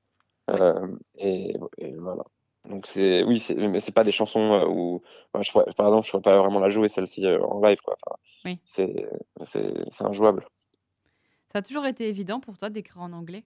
et, 1.18 1.56
voilà. 1.98 2.24
Donc 2.68 2.88
c'est 2.88 3.22
oui, 3.22 3.44
mais 3.56 3.78
c'est 3.78 3.94
pas 3.94 4.02
des 4.02 4.10
chansons 4.10 4.64
où 4.68 5.00
je 5.40 5.52
par 5.52 5.86
exemple 5.86 6.04
je 6.04 6.10
pourrais 6.10 6.22
pas 6.22 6.42
vraiment 6.42 6.58
la 6.58 6.68
jouer 6.68 6.88
celle-ci 6.88 7.24
en 7.28 7.60
live 7.60 7.80
quoi. 7.80 7.96
oui. 8.44 8.58
C'est 8.64 9.08
c'est 9.40 10.02
injouable. 10.02 10.48
Ça 11.52 11.60
a 11.60 11.62
toujours 11.62 11.86
été 11.86 12.08
évident 12.08 12.40
pour 12.40 12.58
toi 12.58 12.68
d'écrire 12.68 13.02
en 13.02 13.12
anglais? 13.12 13.44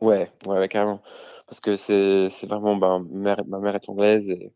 Ouais, 0.00 0.30
ouais, 0.46 0.68
carrément. 0.68 1.00
Parce 1.46 1.60
que 1.60 1.76
c'est 1.76 2.46
vraiment 2.46 2.76
ben, 2.76 3.06
mère, 3.10 3.44
ma 3.46 3.58
mère 3.58 3.74
est 3.74 3.88
anglaise 3.88 4.28
et, 4.30 4.52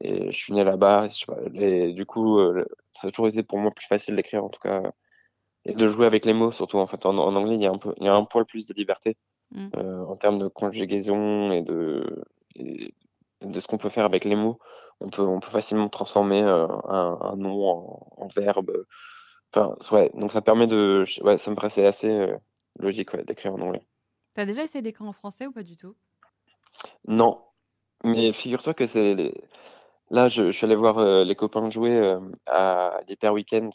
et 0.00 0.30
je 0.30 0.36
suis 0.36 0.52
né 0.52 0.64
là-bas. 0.64 1.08
Et 1.54 1.92
du 1.92 2.06
coup, 2.06 2.38
euh, 2.38 2.64
ça 2.94 3.08
a 3.08 3.10
toujours 3.10 3.28
été 3.28 3.42
pour 3.42 3.58
moi 3.58 3.70
plus 3.70 3.86
facile 3.86 4.16
d'écrire 4.16 4.44
en 4.44 4.48
tout 4.48 4.60
cas 4.60 4.82
et 5.64 5.74
de 5.74 5.88
jouer 5.88 6.06
avec 6.06 6.24
les 6.24 6.34
mots 6.34 6.52
surtout. 6.52 6.78
En 6.78 6.86
fait, 6.86 7.04
en, 7.06 7.16
anglais, 7.18 7.56
il 7.56 7.62
y 7.62 7.66
a 7.66 7.70
un 7.70 7.78
peu, 7.78 7.94
il 7.98 8.04
y 8.04 8.08
a 8.08 8.14
un 8.14 8.24
poil 8.24 8.46
plus 8.46 8.66
de 8.66 8.74
liberté 8.74 9.16
mm. 9.52 9.68
euh, 9.76 10.04
en 10.06 10.16
termes 10.16 10.38
de 10.38 10.48
conjugaison 10.48 11.52
et 11.52 11.62
de, 11.62 12.24
de 12.56 13.60
ce 13.60 13.66
qu'on 13.66 13.78
peut 13.78 13.90
faire 13.90 14.04
avec 14.04 14.24
les 14.24 14.36
mots. 14.36 14.58
On 15.00 15.08
peut, 15.08 15.22
on 15.22 15.40
peut 15.40 15.50
facilement 15.50 15.88
transformer 15.88 16.42
euh, 16.42 16.66
un, 16.88 17.18
un, 17.22 17.36
nom 17.36 17.68
en, 17.68 18.06
en, 18.18 18.28
verbe. 18.28 18.84
Enfin, 19.54 19.74
ouais, 19.92 20.10
donc 20.14 20.32
ça 20.32 20.42
permet 20.42 20.66
de, 20.66 21.04
ouais, 21.22 21.38
ça 21.38 21.50
me 21.50 21.56
paraissait 21.56 21.86
assez 21.86 22.26
logique 22.78 23.16
d'écrire 23.26 23.54
en 23.54 23.60
anglais. 23.60 23.82
T'as 24.34 24.44
déjà 24.44 24.62
essayé 24.62 24.82
d'écrire 24.82 25.08
en 25.08 25.12
français 25.12 25.46
ou 25.46 25.52
pas 25.52 25.62
du 25.62 25.76
tout? 25.76 25.96
Non, 27.06 27.40
mais 28.04 28.32
figure-toi 28.32 28.74
que 28.74 28.86
c'est 28.86 29.32
là, 30.10 30.28
je, 30.28 30.50
suis 30.50 30.64
allé 30.64 30.74
voir 30.74 30.98
euh, 30.98 31.24
les 31.24 31.34
copains 31.34 31.70
jouer 31.70 31.96
euh, 31.96 32.20
à 32.46 33.00
l'Hyper 33.08 33.32
Weekend. 33.32 33.72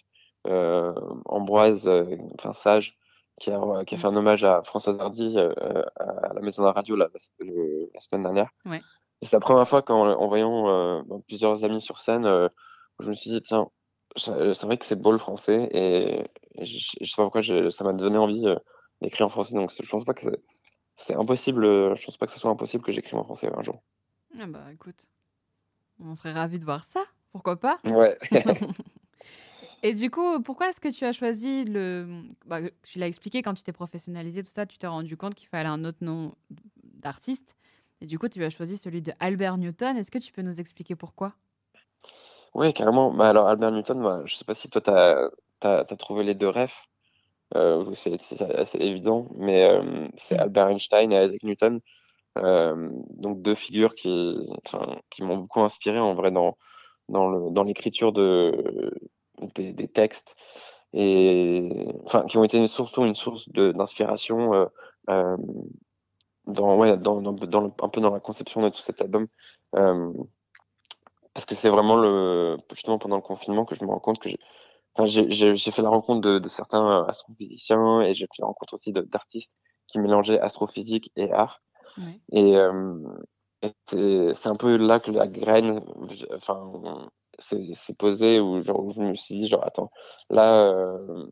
Euh, 0.47 0.93
Ambroise, 1.25 1.89
enfin 2.37 2.53
Sage, 2.53 2.99
qui 3.41 3.49
a, 3.49 3.83
qui 3.83 3.95
a 3.95 3.97
fait 3.97 4.05
un 4.05 4.15
hommage 4.15 4.43
à 4.43 4.61
Françoise 4.61 4.99
Hardy 4.99 5.39
à 5.39 6.33
la 6.35 6.41
Maison 6.41 6.61
de 6.61 6.67
la 6.67 6.71
Radio 6.71 6.95
la, 6.95 7.09
la 7.11 7.99
semaine 7.99 8.21
dernière. 8.21 8.49
Ouais. 8.63 8.79
Et 9.23 9.25
c'est 9.25 9.35
la 9.35 9.39
première 9.39 9.67
fois 9.67 9.81
qu'en 9.81 10.07
en 10.07 10.27
voyant 10.27 11.03
plusieurs 11.27 11.63
amis 11.63 11.81
sur 11.81 11.97
scène, 11.97 12.25
je 12.99 13.09
me 13.09 13.15
suis 13.15 13.31
dit, 13.31 13.41
tiens, 13.41 13.69
c'est 14.15 14.61
vrai 14.61 14.77
que 14.77 14.85
c'est 14.85 15.01
beau 15.01 15.11
le 15.11 15.17
français 15.17 15.67
et, 15.71 16.29
je, 16.63 16.77
je, 17.01 17.09
sais 17.09 17.15
pas 17.17 17.23
pourquoi 17.23 17.41
ça 17.41 17.83
m'a 17.83 17.93
donné 17.93 18.19
envie 18.19 18.45
d'écrire 19.01 19.25
en 19.25 19.29
français. 19.29 19.55
Donc 19.55 19.71
je 19.71 19.89
pense 19.89 20.05
pas 20.05 20.13
que 20.13 20.21
c'est 20.21 20.39
impossible, 21.09 21.63
je 21.95 22.05
pense 22.05 22.17
pas 22.17 22.25
que 22.25 22.31
ce 22.31 22.39
soit 22.39 22.51
impossible 22.51 22.83
que 22.83 22.91
j'écrive 22.91 23.17
en 23.17 23.23
français 23.23 23.49
un 23.55 23.61
jour. 23.61 23.81
Ah 24.39 24.47
bah 24.47 24.65
écoute, 24.73 25.07
on 25.99 26.15
serait 26.15 26.33
ravis 26.33 26.59
de 26.59 26.65
voir 26.65 26.85
ça, 26.85 27.03
pourquoi 27.31 27.57
pas? 27.57 27.77
Ouais. 27.85 28.17
Et 29.83 29.93
du 29.93 30.09
coup, 30.09 30.41
pourquoi 30.41 30.69
est-ce 30.69 30.79
que 30.79 30.87
tu 30.87 31.05
as 31.05 31.11
choisi 31.11 31.63
le... 31.63 32.23
Bah, 32.47 32.59
tu 32.81 32.97
l'as 32.97 33.05
expliqué, 33.05 33.43
quand 33.43 33.53
tu 33.53 33.61
t'es 33.61 33.71
professionnalisé, 33.71 34.43
tout 34.43 34.51
ça, 34.51 34.65
tu 34.65 34.79
t'es 34.79 34.87
rendu 34.87 35.15
compte 35.15 35.35
qu'il 35.35 35.47
fallait 35.47 35.69
un 35.69 35.85
autre 35.85 35.99
nom 36.01 36.33
d'artiste. 36.83 37.55
Et 38.01 38.07
du 38.07 38.17
coup, 38.17 38.27
tu 38.27 38.43
as 38.43 38.49
choisi 38.49 38.77
celui 38.77 39.03
de 39.03 39.13
Albert 39.19 39.57
Newton. 39.59 39.95
Est-ce 39.95 40.09
que 40.09 40.17
tu 40.17 40.31
peux 40.31 40.41
nous 40.41 40.59
expliquer 40.59 40.95
pourquoi? 40.95 41.33
Oui, 42.55 42.73
carrément. 42.73 43.13
Bah, 43.13 43.29
alors, 43.29 43.47
Albert 43.47 43.71
Newton, 43.71 44.01
bah, 44.01 44.21
je 44.25 44.33
ne 44.33 44.37
sais 44.37 44.45
pas 44.45 44.55
si 44.55 44.69
toi, 44.71 44.81
tu 44.81 44.89
as, 44.89 45.29
as, 45.61 45.95
trouvé 45.97 46.23
les 46.23 46.33
deux 46.33 46.49
refs. 46.49 46.87
Euh, 47.55 47.89
c'est 47.93 48.41
assez 48.41 48.77
évident, 48.79 49.27
mais 49.37 49.63
euh, 49.63 50.07
c'est 50.17 50.35
mm. 50.35 50.41
Albert 50.41 50.67
Einstein 50.69 51.11
et 51.11 51.23
Isaac 51.23 51.43
Newton. 51.43 51.79
Euh, 52.37 52.89
donc 53.11 53.41
deux 53.41 53.55
figures 53.55 53.95
qui, 53.95 54.35
qui 55.09 55.23
m'ont 55.23 55.37
beaucoup 55.37 55.61
inspiré 55.61 55.99
en 55.99 56.13
vrai 56.15 56.31
dans, 56.31 56.57
dans 57.07 57.63
l'écriture 57.63 58.11
de, 58.11 58.91
des, 59.55 59.71
des, 59.71 59.87
textes 59.87 60.35
et 60.91 61.69
enfin 62.03 62.25
qui 62.25 62.37
ont 62.37 62.43
été 62.43 62.67
surtout 62.67 63.05
une 63.05 63.15
source 63.15 63.47
d'inspiration 63.47 64.69
dans, 65.07 66.75
ouais, 66.77 66.97
dans, 66.97 67.21
dans, 67.21 67.31
dans 67.31 67.73
un 67.81 67.89
peu 67.89 68.01
dans 68.01 68.11
la 68.11 68.19
conception 68.19 68.61
de 68.61 68.67
tout 68.67 68.81
cet 68.81 69.01
album. 69.01 69.27
Parce 69.71 71.45
que 71.45 71.55
c'est 71.55 71.69
vraiment 71.69 71.95
le, 71.95 72.57
justement 72.71 72.99
pendant 72.99 73.15
le 73.15 73.21
confinement 73.21 73.63
que 73.63 73.75
je 73.75 73.83
me 73.85 73.89
rends 73.89 73.99
compte 73.99 74.19
que 74.19 74.27
j'ai 74.27 74.39
enfin, 74.95 75.05
j'ai 75.05 75.57
fait 75.57 75.81
la 75.81 75.89
rencontre 75.89 76.21
de, 76.21 76.39
de 76.39 76.49
certains 76.49 77.05
astrophysiciens 77.07 78.01
et 78.01 78.15
j'ai 78.15 78.25
fait 78.25 78.41
la 78.41 78.47
rencontre 78.47 78.75
aussi 78.75 78.91
d'artistes 78.91 79.57
qui 79.87 79.99
mélangeaient 79.99 80.39
astrophysique 80.39 81.11
et 81.15 81.31
art. 81.31 81.61
Et, 82.31 82.57
euh, 82.57 82.99
c'est 83.87 84.47
un 84.47 84.55
peu 84.55 84.77
là 84.77 84.99
que 84.99 85.11
la 85.11 85.27
graine, 85.27 85.81
enfin, 86.33 87.09
s'est 87.39 87.93
posée 87.97 88.39
où, 88.39 88.61
genre, 88.61 88.89
je 88.91 89.01
me 89.01 89.15
suis 89.15 89.35
dit, 89.35 89.47
genre, 89.47 89.65
attends, 89.65 89.91
là, 90.29 90.67
euh, 90.69 91.27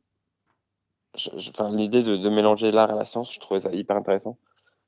l'idée 1.72 2.04
de, 2.04 2.18
de, 2.18 2.30
mélanger 2.30 2.72
l'art 2.72 2.92
et 2.92 2.96
la 2.96 3.06
science, 3.06 3.34
je 3.34 3.40
trouvais 3.40 3.62
ça 3.62 3.72
hyper 3.72 3.98
intéressant. 3.98 4.38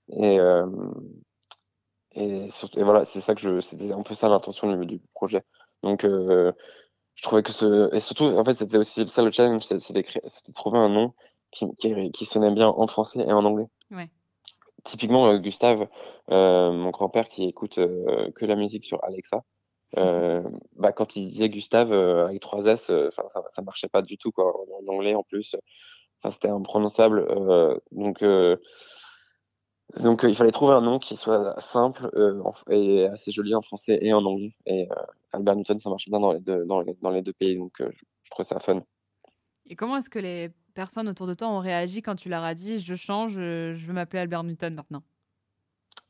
Et, 0.09 0.39
euh, 0.39 0.65
et, 2.13 2.49
surtout, 2.49 2.79
et, 2.79 2.83
voilà, 2.83 3.05
c'est 3.05 3.21
ça 3.21 3.35
que 3.35 3.41
je, 3.41 3.59
c'était 3.59 3.91
un 3.91 4.03
peu 4.03 4.13
ça 4.13 4.29
l'intention 4.29 4.71
du, 4.75 4.85
du, 4.85 4.99
projet. 5.13 5.43
Donc, 5.83 6.03
euh, 6.03 6.51
je 7.15 7.23
trouvais 7.23 7.43
que 7.43 7.51
ce, 7.51 7.93
et 7.95 7.99
surtout, 7.99 8.25
en 8.25 8.43
fait, 8.43 8.55
c'était 8.55 8.77
aussi 8.77 9.07
ça 9.07 9.23
le 9.23 9.31
challenge, 9.31 9.63
c'était 9.63 10.03
de 10.03 10.53
trouver 10.53 10.79
un 10.79 10.89
nom 10.89 11.13
qui, 11.51 11.65
qui, 11.79 12.11
qui, 12.11 12.25
sonnait 12.25 12.51
bien 12.51 12.67
en 12.67 12.87
français 12.87 13.25
et 13.27 13.31
en 13.31 13.45
anglais. 13.45 13.67
Ouais 13.91 14.09
typiquement, 14.85 15.27
euh, 15.27 15.37
Gustave, 15.37 15.87
euh, 16.31 16.71
mon 16.71 16.91
grand-père 16.91 17.27
qui 17.27 17.43
écoute 17.43 17.77
euh, 17.79 18.31
que 18.35 18.45
la 18.45 18.55
musique 18.55 18.85
sur 18.85 19.03
Alexa, 19.03 19.43
bah, 20.75 20.91
quand 20.91 21.15
il 21.15 21.29
disait 21.29 21.49
Gustave 21.49 21.93
avec 21.93 22.41
trois 22.41 22.65
S, 22.65 22.85
ça, 22.87 23.23
ça 23.49 23.61
marchait 23.61 23.87
pas 23.87 24.01
du 24.01 24.17
tout 24.17 24.31
quoi, 24.31 24.53
en 24.53 24.87
anglais 24.91 25.15
en 25.15 25.23
plus. 25.23 25.55
C'était 26.29 26.49
imprononçable. 26.49 27.25
donc, 27.91 28.21
donc 29.97 30.23
il 30.23 30.35
fallait 30.35 30.51
trouver 30.51 30.73
un 30.73 30.81
nom 30.81 30.99
qui 30.99 31.15
soit 31.15 31.59
simple 31.59 32.09
et 32.69 33.05
assez 33.07 33.31
joli 33.31 33.55
en 33.55 33.61
français 33.61 33.99
et 34.01 34.13
en 34.13 34.23
anglais. 34.25 34.55
Et 34.65 34.87
Albert 35.31 35.55
Newton, 35.55 35.79
ça 35.79 35.89
marche 35.89 36.09
bien 36.09 36.19
dans 36.19 36.33
les 36.33 36.39
deux, 36.39 36.65
dans 36.65 36.81
les, 36.81 36.97
dans 37.01 37.11
les 37.11 37.21
deux 37.21 37.33
pays, 37.33 37.57
donc 37.57 37.73
je, 37.79 37.85
je 38.23 38.29
trouve 38.31 38.45
ça 38.45 38.59
fun. 38.59 38.81
Et 39.67 39.75
comment 39.75 39.97
est-ce 39.97 40.09
que 40.09 40.19
les 40.19 40.51
personnes 40.73 41.07
autour 41.07 41.27
de 41.27 41.33
toi 41.33 41.47
ont 41.47 41.59
réagi 41.59 42.01
quand 42.01 42.15
tu 42.15 42.29
leur 42.29 42.43
as 42.43 42.53
dit 42.53 42.79
je 42.79 42.95
change, 42.95 43.35
euh, 43.37 43.73
je 43.73 43.85
veux 43.85 43.93
m'appeler 43.93 44.19
Albert 44.19 44.43
Newton 44.43 44.75
maintenant? 44.75 45.03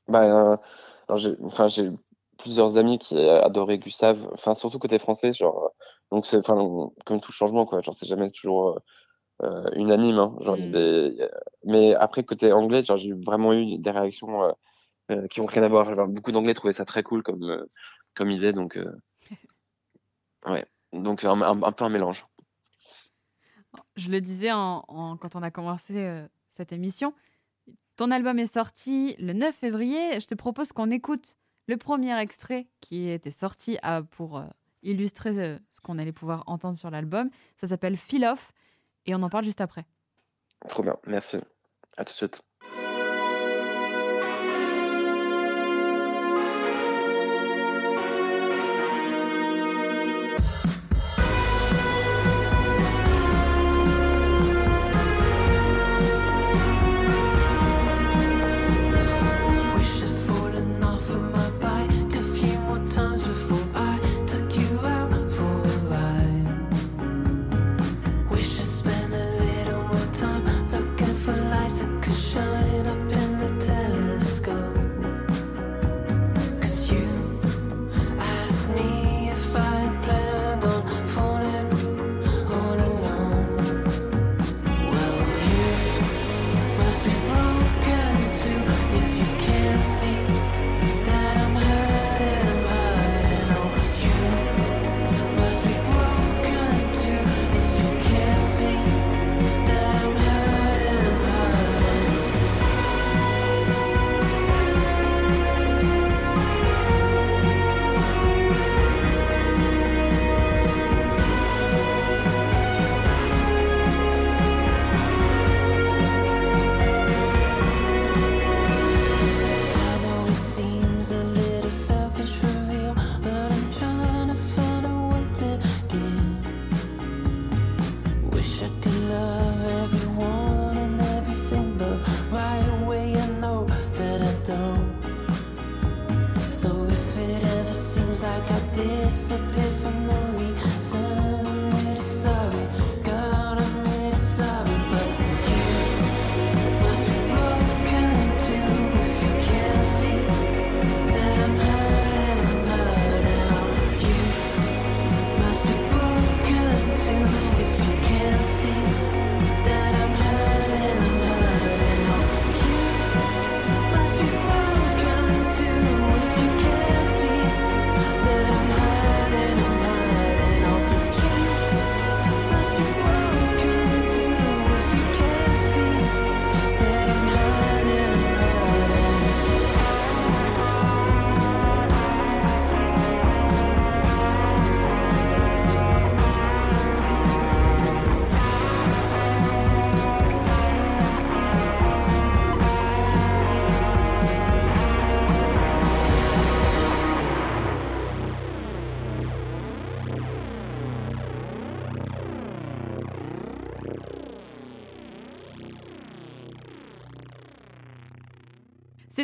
Bah, 0.08 0.24
euh, 0.24 1.15
j'ai, 1.15 1.36
enfin, 1.44 1.67
j'ai 1.67 1.89
plusieurs 2.38 2.77
amis 2.77 3.00
qui 3.00 3.17
adoraient 3.17 3.77
Gustave, 3.77 4.27
enfin, 4.34 4.55
surtout 4.55 4.77
côté 4.77 5.00
français, 5.00 5.34
genre, 5.34 5.72
donc 6.12 6.25
c'est, 6.25 6.38
enfin, 6.38 6.91
comme 7.05 7.22
tout 7.22 7.32
changement, 7.32 7.65
quoi, 7.65 7.82
genre, 7.82 7.96
c'est 7.96 8.05
jamais 8.08 8.29
toujours 8.29 8.79
euh, 9.44 9.70
unanime, 9.75 10.20
hein, 10.20 10.36
genre, 10.42 10.58
mm. 10.58 10.72
des, 10.72 11.30
mais 11.63 11.94
après, 11.96 12.24
côté 12.24 12.51
anglais, 12.51 12.84
j'ai 12.84 13.13
vraiment 13.13 13.54
eu 13.54 13.77
des 13.77 13.92
réactions 13.92 14.56
qui 15.30 15.42
ont 15.42 15.46
rien 15.46 15.63
à 15.63 15.68
voir. 15.68 16.08
beaucoup 16.08 16.32
d'anglais 16.32 16.54
trouvaient 16.54 16.74
ça 16.74 16.86
très 16.86 17.04
cool 17.04 17.22
comme, 17.24 17.65
comme 18.15 18.32
idée, 18.32 18.54
donc, 18.54 18.80
ouais, 20.48 20.65
donc 20.94 21.24
un, 21.24 21.42
un 21.42 21.72
peu 21.72 21.86
un 21.86 21.89
mélange 21.89 22.25
je 23.96 24.10
le 24.10 24.22
disais 24.22 24.51
en, 24.51 25.18
quand 25.20 25.36
on 25.36 25.44
a 25.44 25.51
commencé 25.51 25.98
euh, 25.98 26.27
cette 26.50 26.72
émission, 26.72 27.13
ton 27.96 28.12
album 28.12 28.39
est 28.39 28.54
sorti 28.54 29.15
le 29.20 29.34
9 29.34 29.56
février. 29.56 30.20
Je 30.20 30.27
te 30.27 30.36
propose 30.36 30.72
qu'on 30.72 30.92
écoute 30.92 31.38
le 31.68 31.77
premier 31.77 32.18
extrait 32.20 32.68
qui 32.82 33.10
était 33.10 33.32
sorti 33.32 33.77
à, 33.82 34.04
pour 34.04 34.38
euh, 34.38 34.46
illustrer 34.84 35.38
euh, 35.39 35.58
ce 35.72 35.82
qu'on 35.82 35.98
allait 35.98 36.12
pouvoir 36.12 36.44
entendre 36.48 36.77
sur 36.77 36.92
l'album. 36.92 37.30
Ça 37.56 37.68
s'appelle 37.68 37.98
Feel 37.98 38.25
Off 38.25 38.51
et 39.06 39.16
on 39.16 39.22
en 39.22 39.30
parle 39.30 39.46
juste 39.46 39.62
après. 39.62 39.86
Trop 40.68 40.84
bien, 40.84 40.98
merci. 41.06 41.38
À 41.98 42.04
tout 42.04 42.12
de 42.12 42.18
suite. 42.18 42.42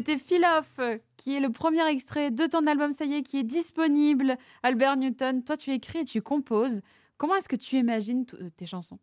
C'était 0.02 0.18
Feel 0.18 0.44
Off, 0.58 0.80
qui 1.16 1.36
est 1.36 1.40
le 1.40 1.52
premier 1.52 1.88
extrait 1.88 2.32
de 2.32 2.48
ton 2.48 2.66
album, 2.66 2.92
ça 2.92 3.06
y 3.06 3.14
est, 3.14 3.22
qui 3.22 3.38
est 3.38 3.44
disponible. 3.44 4.36
Albert 4.64 4.98
Newton, 4.98 5.44
toi 5.44 5.58
tu 5.58 5.70
écris 5.70 6.00
et 6.00 6.06
tu 6.06 6.24
composes. 6.24 6.82
Comment 7.18 7.36
est-ce 7.36 7.48
que 7.48 7.56
tu 7.56 7.76
imagines 7.76 8.26
euh, 8.34 8.50
tes 8.58 8.66
chansons? 8.66 8.98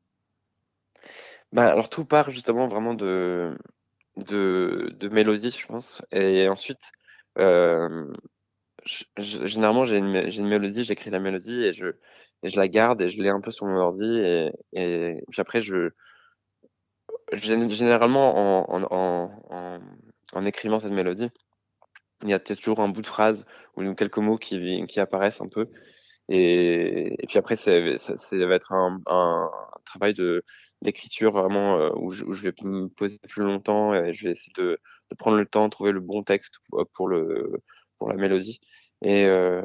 Bah, 1.53 1.69
Alors 1.69 1.89
tout 1.89 2.05
part 2.05 2.31
justement 2.31 2.67
vraiment 2.67 2.95
de, 2.95 3.57
de, 4.17 4.93
de 4.99 5.09
mélodie, 5.09 5.53
je 5.53 5.69
pense. 5.69 6.03
Et 6.11 6.49
ensuite, 6.49 6.91
euh, 7.39 8.13
généralement 9.19 9.85
j'ai 9.85 9.99
une, 9.99 10.17
une, 10.17 10.49
mélodie, 10.49 10.83
j'écris 10.83 11.11
la 11.11 11.21
mélodie 11.21 11.63
et 11.63 11.73
je, 11.73 11.93
je 12.43 12.57
la 12.57 12.67
garde 12.67 13.01
et 13.03 13.09
je 13.09 13.23
l'ai 13.23 13.29
un 13.29 13.41
peu 13.41 13.53
sur 13.53 13.67
mon 13.67 13.77
ordi. 13.77 14.19
Et, 14.19 14.51
et 14.73 15.23
après, 15.37 15.61
je, 15.61 15.91
généralement 17.35 18.65
en, 18.67 18.83
en, 18.83 18.83
en 18.91 19.31
en 19.51 19.81
écrivant 20.47 20.79
cette 20.79 20.93
mélodie, 20.93 21.31
il 22.23 22.29
y 22.29 22.33
a 22.33 22.39
peut-être 22.39 22.59
toujours 22.59 22.81
un 22.81 22.89
bout 22.89 23.03
de 23.03 23.07
phrase 23.07 23.47
ou 23.77 23.95
quelques 23.95 24.19
mots 24.19 24.39
qui, 24.39 25.01
apparaissent 25.01 25.41
un 25.41 25.49
peu. 25.49 25.69
Et, 26.29 27.17
puis 27.29 27.39
après, 27.39 27.57
ça, 27.57 27.71
va 27.73 28.55
être 28.55 28.73
un, 28.73 29.51
travail 29.85 30.15
d'écriture 30.83 31.33
vraiment 31.33 31.77
euh, 31.77 31.91
où, 31.97 32.11
je, 32.13 32.25
vais 32.25 32.53
me 32.63 32.89
poser 32.89 33.19
plus 33.29 33.43
longtemps 33.43 33.95
et 33.95 34.13
je 34.13 34.27
vais 34.27 34.33
essayer 34.33 34.53
de, 34.57 34.79
prendre 35.17 35.39
le 35.39 35.47
temps, 35.47 35.69
trouver 35.69 35.93
le 35.93 36.01
bon 36.01 36.23
texte 36.23 36.59
pour, 36.95 37.09
la 37.09 38.15
mélodie. 38.17 38.61
Et, 39.03 39.25
euh, 39.27 39.63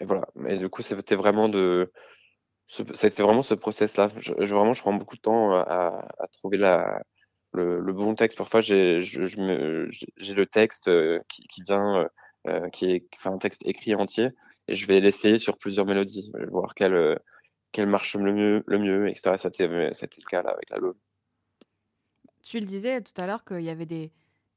voilà. 0.00 0.26
Et 0.46 0.58
du 0.58 0.68
coup, 0.68 0.82
c'était 0.82 1.16
vraiment 1.16 1.48
de 1.48 1.92
c'était 2.68 3.24
vraiment 3.24 3.42
ce 3.42 3.54
process-là. 3.54 4.10
Je, 4.18 4.32
vraiment, 4.32 4.72
je 4.72 4.80
prends 4.80 4.92
beaucoup 4.92 5.16
de 5.16 5.20
temps 5.20 5.54
à 5.54 6.06
trouver 6.32 6.56
la, 6.56 7.02
le, 7.52 7.92
bon 7.92 8.14
texte. 8.14 8.38
Parfois, 8.38 8.60
j'ai 8.60 9.00
le 9.00 10.44
texte 10.44 10.88
euh, 10.88 11.20
qui, 11.28 11.42
qui 11.42 11.62
vient, 11.62 12.02
euh, 12.02 12.08
euh, 12.48 12.68
qui 12.70 12.86
est 12.86 13.06
enfin, 13.16 13.32
un 13.32 13.38
texte 13.38 13.62
écrit 13.64 13.94
entier, 13.94 14.28
et 14.68 14.74
je 14.74 14.86
vais 14.86 15.00
l'essayer 15.00 15.38
sur 15.38 15.58
plusieurs 15.58 15.86
mélodies, 15.86 16.32
voir 16.50 16.74
quelle, 16.74 17.18
quelle 17.72 17.88
marche 17.88 18.16
le 18.16 18.32
mieux, 18.32 18.64
le 18.66 18.78
mieux 18.78 19.08
etc. 19.08 19.32
C'était 19.36 19.66
le 19.66 20.28
cas 20.28 20.42
là 20.42 20.50
avec 20.50 20.70
l'album. 20.70 20.94
Tu 22.42 22.58
le 22.58 22.66
disais 22.66 23.00
tout 23.02 23.12
à 23.20 23.26
l'heure 23.26 23.44
qu'il 23.44 23.62
y 23.62 23.70
avait 23.70 23.86
des, 23.86 24.12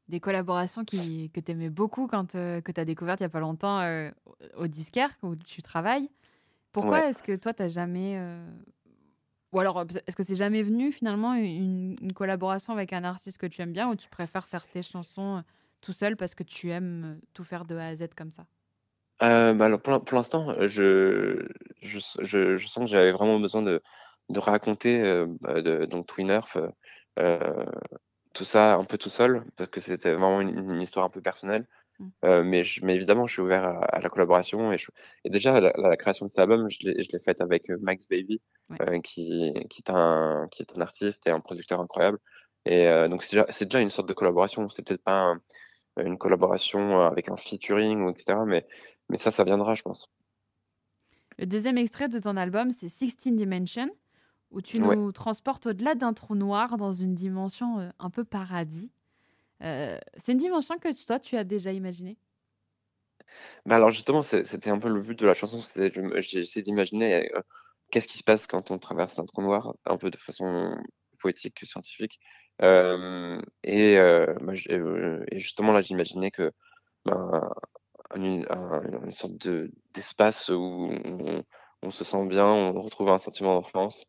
des 0.07 0.19
collaborations 0.19 0.85
qui, 0.85 1.29
que 1.31 1.39
tu 1.39 1.51
aimais 1.51 1.69
beaucoup 1.69 2.07
quand 2.07 2.31
que 2.33 2.71
tu 2.71 2.79
as 2.79 2.85
découvertes 2.85 3.19
il 3.19 3.23
n'y 3.23 3.27
a 3.27 3.29
pas 3.29 3.39
longtemps 3.39 3.81
au 4.55 4.67
disquaire 4.67 5.09
où 5.21 5.35
tu 5.35 5.61
travailles. 5.61 6.09
Pourquoi 6.71 7.07
est-ce 7.07 7.21
que 7.21 7.35
toi, 7.35 7.53
tu 7.53 7.61
n'as 7.61 7.67
jamais 7.67 8.17
ou 9.53 9.59
alors, 9.59 9.77
euh, 9.79 9.85
est-ce 10.07 10.15
que 10.15 10.23
c'est 10.23 10.35
jamais 10.35 10.63
venu 10.63 10.91
finalement 10.91 11.35
une, 11.35 12.13
collaboration 12.13 12.73
avec 12.73 12.91
un 12.91 13.03
artiste 13.03 13.37
que 13.37 13.45
tu 13.45 13.61
aimes 13.61 13.71
bien 13.71 13.89
ou 13.89 13.95
tu 13.95 14.09
préfères 14.09 14.47
faire 14.47 14.65
tes 14.67 14.81
chansons 14.81 15.37
euh, 15.37 15.41
tout 15.81 15.93
seul 15.93 16.17
parce 16.17 16.35
que 16.35 16.43
tu 16.43 16.71
aimes 16.71 17.17
euh, 17.17 17.25
tout 17.33 17.43
faire 17.43 17.65
de 17.65 17.77
A 17.77 17.87
à 17.87 17.95
Z 17.95 18.07
comme 18.17 18.31
ça? 18.31 18.45
Bah 19.19 19.65
alors 19.65 19.81
pour, 19.81 20.15
l'instant, 20.15 20.53
je, 20.67 21.47
je, 21.81 21.99
je, 22.19 22.67
sens 22.67 22.83
que 22.83 22.89
j'avais 22.89 23.13
vraiment 23.13 23.39
besoin 23.39 23.61
de, 23.61 23.81
de 24.27 24.39
raconter 24.39 25.01
bah, 25.39 25.61
de, 25.61 25.85
donc 25.85 26.07
Twin 26.07 26.41
tout 28.33 28.43
ça 28.43 28.73
un 28.73 28.83
peu 28.83 28.97
tout 28.97 29.09
seul 29.09 29.45
parce 29.55 29.69
que 29.69 29.79
c'était 29.79 30.11
vraiment 30.11 30.41
une, 30.41 30.81
histoire 30.81 31.05
un 31.05 31.09
peu 31.09 31.21
personnelle. 31.21 31.65
Mmh. 31.99 32.41
mais, 32.43 32.63
mais, 32.81 32.95
évidemment, 32.95 33.27
je 33.27 33.33
suis 33.33 33.41
ouvert 33.41 33.65
à, 33.65 33.99
la 33.99 34.09
collaboration. 34.09 34.71
Et, 34.73 34.77
et 35.23 35.29
déjà, 35.29 35.59
la, 35.59 35.97
création 35.97 36.25
de 36.25 36.31
cet 36.31 36.39
album, 36.39 36.67
je 36.69 36.87
l'ai 36.87 37.19
faite 37.19 37.41
avec 37.41 37.69
Max 37.81 38.07
Baby, 38.07 38.41
qui, 39.03 39.53
qui, 39.69 39.81
est 39.81 39.89
un, 39.89 40.47
qui 40.51 40.63
est 40.63 40.77
un 40.77 40.81
artiste 40.81 41.27
et 41.27 41.29
un 41.29 41.39
producteur 41.39 41.79
incroyable. 41.79 42.17
Et 42.65 42.87
donc, 43.09 43.23
c'est 43.23 43.35
déjà, 43.37 43.65
déjà, 43.65 43.79
une 43.79 43.89
sorte 43.89 44.07
de 44.07 44.13
collaboration. 44.13 44.69
C'est 44.69 44.85
peut-être 44.85 45.03
pas 45.03 45.35
une 45.97 46.17
collaboration 46.17 46.99
avec 47.01 47.29
un 47.29 47.35
featuring, 47.35 48.01
ou 48.01 48.09
etc. 48.09 48.39
Mais, 48.45 48.65
mais 49.09 49.19
ça, 49.19 49.31
ça 49.31 49.43
viendra, 49.43 49.75
je 49.75 49.83
pense. 49.83 50.09
Le 51.37 51.45
deuxième 51.45 51.77
extrait 51.77 52.09
de 52.09 52.19
ton 52.19 52.37
album, 52.37 52.71
c'est 52.71 52.89
16 52.89 53.15
Dimension, 53.35 53.89
où 54.51 54.61
tu 54.61 54.79
nous 54.79 55.11
transportes 55.11 55.67
au-delà 55.67 55.95
d'un 55.95 56.13
trou 56.13 56.35
noir 56.35 56.77
dans 56.77 56.91
une 56.91 57.15
dimension 57.15 57.91
un 57.99 58.09
peu 58.09 58.23
paradis. 58.23 58.91
Euh, 59.63 59.97
c'est 60.17 60.33
une 60.33 60.37
dimension 60.37 60.77
que 60.77 60.91
toi, 61.05 61.19
tu 61.19 61.37
as 61.37 61.43
déjà 61.43 61.71
imaginée? 61.71 62.17
Bah 63.65 63.77
alors 63.77 63.89
justement, 63.89 64.21
c'était 64.21 64.69
un 64.69 64.79
peu 64.79 64.89
le 64.89 65.01
but 65.01 65.17
de 65.17 65.25
la 65.25 65.33
chanson, 65.33 65.59
j'ai 66.19 66.61
d'imaginer 66.61 67.31
euh, 67.33 67.41
qu'est-ce 67.89 68.07
qui 68.07 68.17
se 68.17 68.23
passe 68.23 68.47
quand 68.47 68.69
on 68.69 68.77
traverse 68.77 69.17
un 69.17 69.25
trou 69.25 69.41
noir, 69.41 69.73
un 69.85 69.97
peu 69.97 70.11
de 70.11 70.17
façon 70.17 70.75
poétique 71.19 71.55
que 71.55 71.65
scientifique. 71.65 72.19
Euh, 72.61 73.41
et, 73.63 73.97
bah, 74.41 74.53
et, 75.31 75.39
justement 75.39 75.71
là, 75.71 75.81
j'imaginais 75.81 76.31
que 76.31 76.51
ben, 77.05 77.49
une, 78.15 78.45
sorte 79.11 79.47
d'espace 79.93 80.49
où 80.49 80.91
on, 81.81 81.89
se 81.89 82.03
sent 82.03 82.25
bien, 82.27 82.45
on 82.45 82.73
retrouve 82.81 83.09
un 83.09 83.19
sentiment 83.19 83.55
d'enfance. 83.55 84.05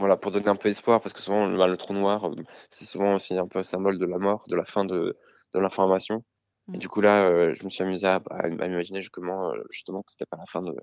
Voilà, 0.00 0.16
pour 0.16 0.30
donner 0.30 0.48
un 0.48 0.56
peu 0.56 0.70
d'espoir, 0.70 1.00
parce 1.00 1.12
que 1.12 1.20
souvent, 1.20 1.46
le, 1.46 1.76
trou 1.76 1.92
noir, 1.92 2.24
euh, 2.24 2.34
c'est 2.70 2.86
souvent 2.86 3.14
aussi 3.14 3.36
un 3.36 3.46
peu 3.46 3.58
un 3.58 3.62
symbole 3.62 3.98
de 3.98 4.06
la 4.06 4.18
mort, 4.18 4.44
de 4.48 4.56
la 4.56 4.64
fin 4.64 4.84
de, 4.86 5.16
de 5.52 5.58
l'information. 5.58 6.24
Et 6.72 6.76
mm. 6.76 6.78
du 6.78 6.88
coup, 6.88 7.02
là, 7.02 7.28
euh, 7.28 7.54
je 7.54 7.64
me 7.64 7.70
suis 7.70 7.84
amusé 7.84 8.06
à, 8.06 8.22
à, 8.30 8.48
imaginer 8.48 9.00
comment, 9.12 9.52
euh, 9.52 9.62
justement, 9.70 10.02
que 10.02 10.10
c'était 10.10 10.24
pas 10.24 10.38
la 10.38 10.46
fin 10.46 10.62
de. 10.62 10.74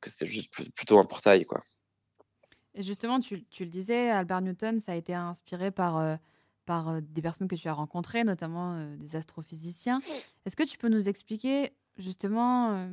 que 0.00 0.08
c'était 0.08 0.26
juste 0.26 0.52
plutôt 0.74 0.98
un 0.98 1.04
portail, 1.04 1.44
quoi. 1.44 1.62
Et 2.74 2.82
justement, 2.82 3.18
tu, 3.18 3.44
tu, 3.46 3.64
le 3.64 3.70
disais, 3.70 4.10
Albert 4.10 4.42
Newton, 4.42 4.78
ça 4.78 4.92
a 4.92 4.94
été 4.94 5.12
inspiré 5.12 5.72
par, 5.72 6.18
par 6.66 7.02
des 7.02 7.20
personnes 7.20 7.48
que 7.48 7.56
tu 7.56 7.66
as 7.66 7.72
rencontrées, 7.72 8.22
notamment 8.22 8.94
des 8.94 9.16
astrophysiciens. 9.16 9.98
Est-ce 10.46 10.54
que 10.54 10.62
tu 10.62 10.78
peux 10.78 10.88
nous 10.88 11.08
expliquer, 11.08 11.72
justement, 11.96 12.88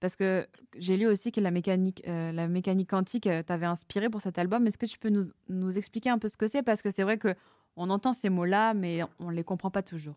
parce 0.00 0.16
que 0.16 0.46
j'ai 0.76 0.96
lu 0.96 1.06
aussi 1.06 1.30
que 1.30 1.40
la 1.40 1.50
mécanique, 1.50 2.02
euh, 2.08 2.32
la 2.32 2.48
mécanique 2.48 2.90
quantique 2.90 3.26
euh, 3.26 3.42
t'avait 3.42 3.66
inspiré 3.66 4.08
pour 4.08 4.20
cet 4.20 4.38
album. 4.38 4.66
Est-ce 4.66 4.78
que 4.78 4.86
tu 4.86 4.98
peux 4.98 5.10
nous, 5.10 5.78
expliquer 5.78 6.10
un 6.10 6.18
peu 6.18 6.28
ce 6.28 6.36
que 6.36 6.46
c'est? 6.46 6.62
Parce 6.62 6.82
que 6.82 6.90
c'est 6.90 7.02
vrai 7.02 7.18
qu'on 7.18 7.90
entend 7.90 8.12
ces 8.12 8.30
mots-là, 8.30 8.74
mais 8.74 9.00
on 9.18 9.30
ne 9.30 9.36
les 9.36 9.44
comprend 9.44 9.70
pas 9.70 9.82
toujours. 9.82 10.16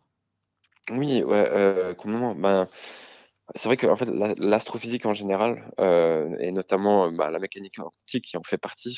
Oui, 0.90 1.24
ouais, 1.24 1.50
euh, 1.52 1.94
Ben, 2.36 2.68
c'est 3.56 3.68
vrai 3.68 3.78
que 3.78 3.94
fait, 3.96 4.10
l'astrophysique 4.38 5.06
en 5.06 5.14
général, 5.14 5.72
euh, 5.80 6.36
et 6.40 6.52
notamment 6.52 7.12
bah, 7.12 7.30
la 7.30 7.40
mécanique 7.40 7.76
quantique 7.76 8.26
qui 8.26 8.38
en 8.38 8.44
fait 8.44 8.58
partie, 8.58 8.98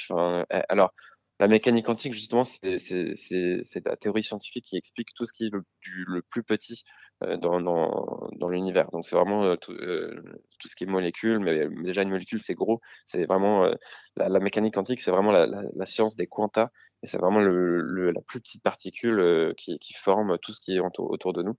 alors 0.70 0.94
la 1.40 1.48
mécanique 1.48 1.86
quantique, 1.86 2.14
justement, 2.14 2.44
c'est 2.46 3.86
la 3.86 3.98
théorie 3.98 4.24
scientifique 4.24 4.66
qui 4.66 4.78
explique 4.78 5.14
tout 5.14 5.26
ce 5.26 5.34
qui 5.34 5.48
est 5.48 5.52
le, 5.52 6.22
plus 6.22 6.44
petit 6.44 6.84
euh, 7.24 7.36
dans, 7.38 7.60
dans, 7.60 8.30
dans 8.38 8.48
l'univers. 8.48 8.90
Donc, 8.92 9.06
c'est 9.06 9.18
vraiment 9.18 9.44
euh, 9.44 9.56
tout, 9.58 9.74
euh, 9.74 10.16
tout, 10.60 10.70
ce 10.70 10.76
qui 10.76 10.86
est 10.86 10.88
molécules, 10.88 11.40
mais, 11.40 11.68
déjà 11.84 12.04
une 12.04 12.10
molécule, 12.10 12.42
c'est 12.42 12.54
gros. 12.54 12.80
C'est 13.06 13.26
vraiment 13.26 13.70
la, 14.16 14.40
mécanique 14.40 14.76
quantique, 14.76 15.02
c'est 15.02 15.12
vraiment 15.12 15.32
la, 15.34 15.86
science 15.86 16.16
des 16.16 16.28
quantas, 16.28 16.70
et 17.04 17.08
c'est 17.08 17.18
vraiment 17.18 17.42
le, 17.42 18.12
la 18.12 18.22
plus 18.22 18.40
petite 18.40 18.64
particule 18.64 19.54
qui, 19.58 19.78
qui, 19.80 19.94
forme 19.94 20.38
tout 20.40 20.54
ce 20.54 20.62
qui 20.62 20.76
est 20.76 20.80
autour, 20.80 21.34
de 21.34 21.44
nous. 21.44 21.58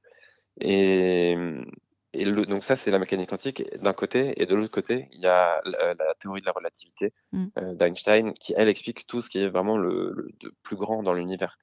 Et 2.17 2.25
donc 2.25 2.63
ça, 2.63 2.77
c'est 2.77 2.91
la 2.91 2.99
mécanique 2.99 3.31
quantique 3.31 3.63
d'un 3.79 3.93
côté, 3.93 4.41
et 4.41 4.47
de 4.47 4.55
l'autre 4.55 4.71
côté, 4.71 5.09
il 5.13 5.21
y 5.21 5.27
a 5.27 5.61
la, 5.65 5.95
théorie 6.19 6.41
de 6.41 6.47
la 6.47 6.53
relativité 6.53 7.13
mm. 7.33 7.47
euh, 7.59 7.75
d'Einstein, 7.75 8.35
qui, 8.35 8.55
elle, 8.57 8.69
explique 8.69 9.07
tout 9.07 9.21
ce 9.21 9.31
qui 9.31 9.39
est 9.39 9.49
vraiment 9.49 9.77
le, 9.77 10.31
plus 10.63 10.77
grand 10.77 11.03
dans 11.03 11.15
l'univers. 11.15 11.59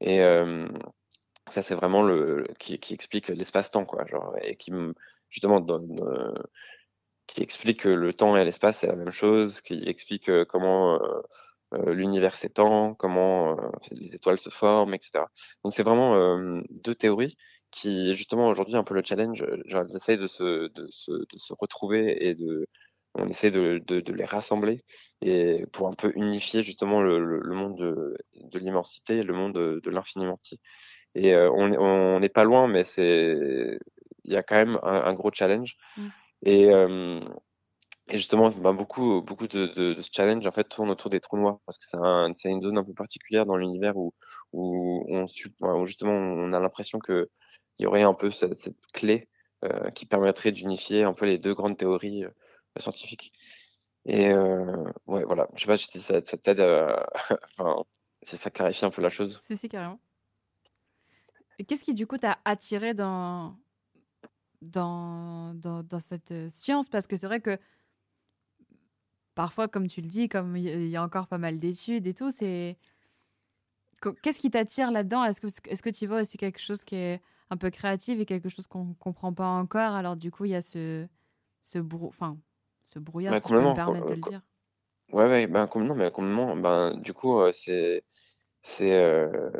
Et 0.00 0.20
euh, 0.20 0.68
ça, 1.48 1.62
c'est 1.62 1.74
vraiment 1.74 2.02
le 2.02 2.46
qui, 2.58 2.74
explique 2.92 3.28
l'espace-temps, 3.28 3.84
quoi, 3.84 4.06
genre, 4.06 4.34
et 4.42 4.56
qui 4.56 4.72
justement 5.30 5.60
donne, 5.60 6.00
euh, 6.02 6.34
qui 7.26 7.42
explique 7.42 7.80
que 7.80 7.88
le 7.88 8.14
temps 8.14 8.36
et 8.36 8.44
l'espace 8.44 8.78
c'est 8.78 8.86
la 8.86 8.96
même 8.96 9.10
chose, 9.10 9.60
qui 9.60 9.82
explique 9.88 10.30
comment 10.44 11.00
l'univers 11.72 12.34
s'étend, 12.34 12.94
comment 12.94 13.56
les 13.90 14.14
étoiles 14.14 14.38
se 14.38 14.50
forment, 14.50 14.94
etc. 14.94 15.24
Donc 15.64 15.74
c'est 15.74 15.82
vraiment 15.82 16.60
deux 16.70 16.94
théories 16.94 17.36
qui 17.70 18.14
justement 18.14 18.48
aujourd'hui 18.48 18.76
un 18.76 18.84
peu 18.84 18.94
le 18.94 19.02
challenge. 19.04 19.44
Genre, 19.66 19.84
essaye 19.94 20.16
de 20.16 20.26
se, 20.26 20.68
de, 20.72 20.86
se, 20.88 21.12
de 21.12 21.36
se 21.36 21.52
retrouver 21.58 22.26
et 22.26 22.34
de, 22.34 22.68
on 23.14 23.28
essaie 23.28 23.50
de, 23.50 23.82
de, 23.86 24.12
les 24.12 24.24
rassembler 24.24 24.82
et 25.22 25.64
pour 25.72 25.88
un 25.88 25.94
peu 25.94 26.12
unifier 26.16 26.62
justement 26.62 27.02
le, 27.02 27.18
le, 27.18 27.54
monde 27.54 27.76
de, 27.78 28.16
de 28.34 28.58
l'immensité, 28.58 29.22
le 29.22 29.32
monde 29.32 29.54
de, 29.54 29.90
l'infiniment 29.90 30.36
petit. 30.36 30.60
Et 31.14 31.34
euh, 31.34 31.50
on 31.50 32.20
n'est 32.20 32.28
pas 32.28 32.44
loin, 32.44 32.68
mais 32.68 32.84
c'est 32.84 33.78
il 34.24 34.32
y 34.32 34.36
a 34.36 34.42
quand 34.42 34.56
même 34.56 34.78
un, 34.82 35.14
gros 35.14 35.30
challenge. 35.32 35.76
Mm. 35.96 36.08
Et, 36.42 36.70
euh, 36.72 37.20
et 38.08 38.18
justement, 38.18 38.50
ben, 38.50 38.72
beaucoup, 38.72 39.20
beaucoup 39.20 39.48
de, 39.48 39.66
de, 39.66 40.00
ce 40.00 40.08
challenge 40.12 40.46
en 40.46 40.52
fait 40.52 40.64
tourne 40.64 40.90
autour 40.90 41.10
des 41.10 41.18
trous 41.18 41.36
noirs 41.36 41.58
parce 41.66 41.78
que 41.78 41.86
c'est 41.86 41.96
un, 41.96 42.30
une 42.44 42.62
zone 42.62 42.78
un 42.78 42.84
peu 42.84 42.94
particulière 42.94 43.46
dans 43.46 43.56
l'univers 43.56 43.96
où, 43.96 44.14
où, 44.52 45.04
on, 45.08 45.26
justement 45.84 46.12
on 46.12 46.52
a 46.52 46.60
l'impression 46.60 47.00
que 47.00 47.28
il 47.78 47.82
y 47.82 47.86
aurait 47.86 48.02
un 48.02 48.14
peu 48.14 48.30
cette, 48.30 48.54
clé 48.92 49.28
euh, 49.64 49.90
qui 49.90 50.06
permettrait 50.06 50.52
d'unifier 50.52 51.02
un 51.02 51.14
peu 51.14 51.26
les 51.26 51.38
deux 51.38 51.54
grandes 51.54 51.76
théories 51.76 52.24
euh, 52.24 52.30
scientifiques. 52.78 53.32
Et 54.04 54.28
euh, 54.28 54.84
ouais, 55.06 55.24
voilà, 55.24 55.48
je 55.56 55.62
sais 55.62 55.66
pas 55.66 55.76
si 55.76 56.00
ça, 56.00 56.20
ça 56.24 56.36
t'aide, 56.36 56.60
enfin, 57.58 57.82
si 58.22 58.36
ça 58.36 58.50
clarifie 58.50 58.84
un 58.84 58.90
peu 58.90 59.02
la 59.02 59.10
chose. 59.10 59.40
Si, 59.42 59.56
si, 59.56 59.68
carrément. 59.68 59.98
Qu'est-ce 61.66 61.82
qui, 61.82 61.92
du 61.92 62.06
coup, 62.06 62.18
t'a 62.18 62.38
attiré 62.44 62.94
dans, 62.94 63.56
dans, 64.62 65.54
dans, 65.54 65.82
dans, 65.82 66.00
cette 66.00 66.50
science? 66.50 66.88
Parce 66.88 67.06
que 67.06 67.16
c'est 67.16 67.26
vrai 67.26 67.40
que 67.40 67.58
parfois, 69.36 69.68
comme 69.68 69.86
tu 69.86 70.00
le 70.00 70.08
dis, 70.08 70.28
comme 70.28 70.56
il 70.56 70.88
y 70.88 70.96
a 70.96 71.02
encore 71.02 71.28
pas 71.28 71.38
mal 71.38 71.60
d'études 71.60 72.08
et 72.08 72.14
tout, 72.14 72.32
c'est. 72.32 72.76
Qu'est-ce 74.22 74.40
qui 74.40 74.50
t'attire 74.50 74.90
là-dedans? 74.90 75.24
Est-ce 75.24 75.40
que, 75.40 75.46
est 75.46 75.74
-ce 75.74 75.82
que 75.82 75.90
tu 75.90 76.06
vois 76.06 76.20
aussi 76.20 76.36
quelque 76.36 76.58
chose 76.58 76.82
qui 76.84 76.96
est 76.96 77.20
un 77.50 77.56
peu 77.56 77.70
créative 77.70 78.20
et 78.20 78.26
quelque 78.26 78.48
chose 78.48 78.66
qu'on 78.66 78.84
ne 78.84 78.94
comprend 78.94 79.32
pas 79.32 79.46
encore? 79.46 79.94
Alors 79.94 80.16
du 80.16 80.30
coup, 80.30 80.44
il 80.44 80.50
y 80.50 80.54
a 80.54 80.62
ce, 80.62 81.06
ce, 81.62 81.78
brou 81.78 82.08
enfin, 82.08 82.38
ce 82.84 82.98
brouillard, 82.98 83.34
bah, 83.34 83.40
si 83.40 83.48
je 83.48 83.54
peux 83.54 83.62
me 83.62 83.74
permettre 83.74 84.06
de 84.06 84.14
le 84.14 84.20
dire. 84.20 84.42
Ouais, 85.12 85.28
ouais 85.28 85.46
ben, 85.46 85.66
complètement, 85.66 85.94
mais 85.94 86.10
complètement. 86.10 86.56
Ben, 86.56 86.94
du 86.96 87.12
coup, 87.12 87.38
euh, 87.40 87.52
c'est 87.52 88.04
c'est 88.62 88.92
euh, 88.92 89.50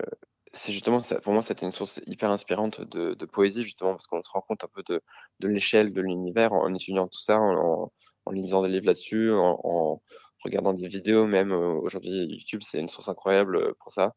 c'est 0.53 0.73
justement, 0.73 1.01
ça, 1.01 1.21
pour 1.21 1.33
moi, 1.33 1.43
c'était 1.43 1.67
une 1.67 1.73
source 1.73 2.01
hyper 2.07 2.31
inspirante 2.31 2.81
de, 2.81 3.15
de 3.15 3.27
poésie, 3.27 3.63
justement, 3.63 3.93
parce 3.93 4.07
qu'on 4.07 4.23
se 4.23 4.31
rend 4.31 4.41
compte 4.41 4.65
un 4.65 4.69
peu 4.69 4.83
de, 4.89 5.03
de 5.41 5.49
l'échelle 5.49 5.93
de 5.93 6.01
l'univers 6.01 6.53
en, 6.53 6.73
étudiant 6.75 7.07
tout 7.09 7.21
ça, 7.21 7.39
en, 7.39 7.55
en, 7.57 7.93
lisant 8.31 8.63
des 8.63 8.71
livres 8.71 8.87
là-dessus, 8.87 9.33
en, 9.33 9.61
en, 9.65 10.03
regardant 10.45 10.73
des 10.73 10.87
vidéos, 10.89 11.27
même 11.27 11.53
euh, 11.53 11.75
aujourd'hui, 11.75 12.27
YouTube, 12.27 12.61
c'est 12.63 12.79
une 12.79 12.89
source 12.89 13.09
incroyable 13.09 13.75
pour 13.77 13.93
ça. 13.93 14.15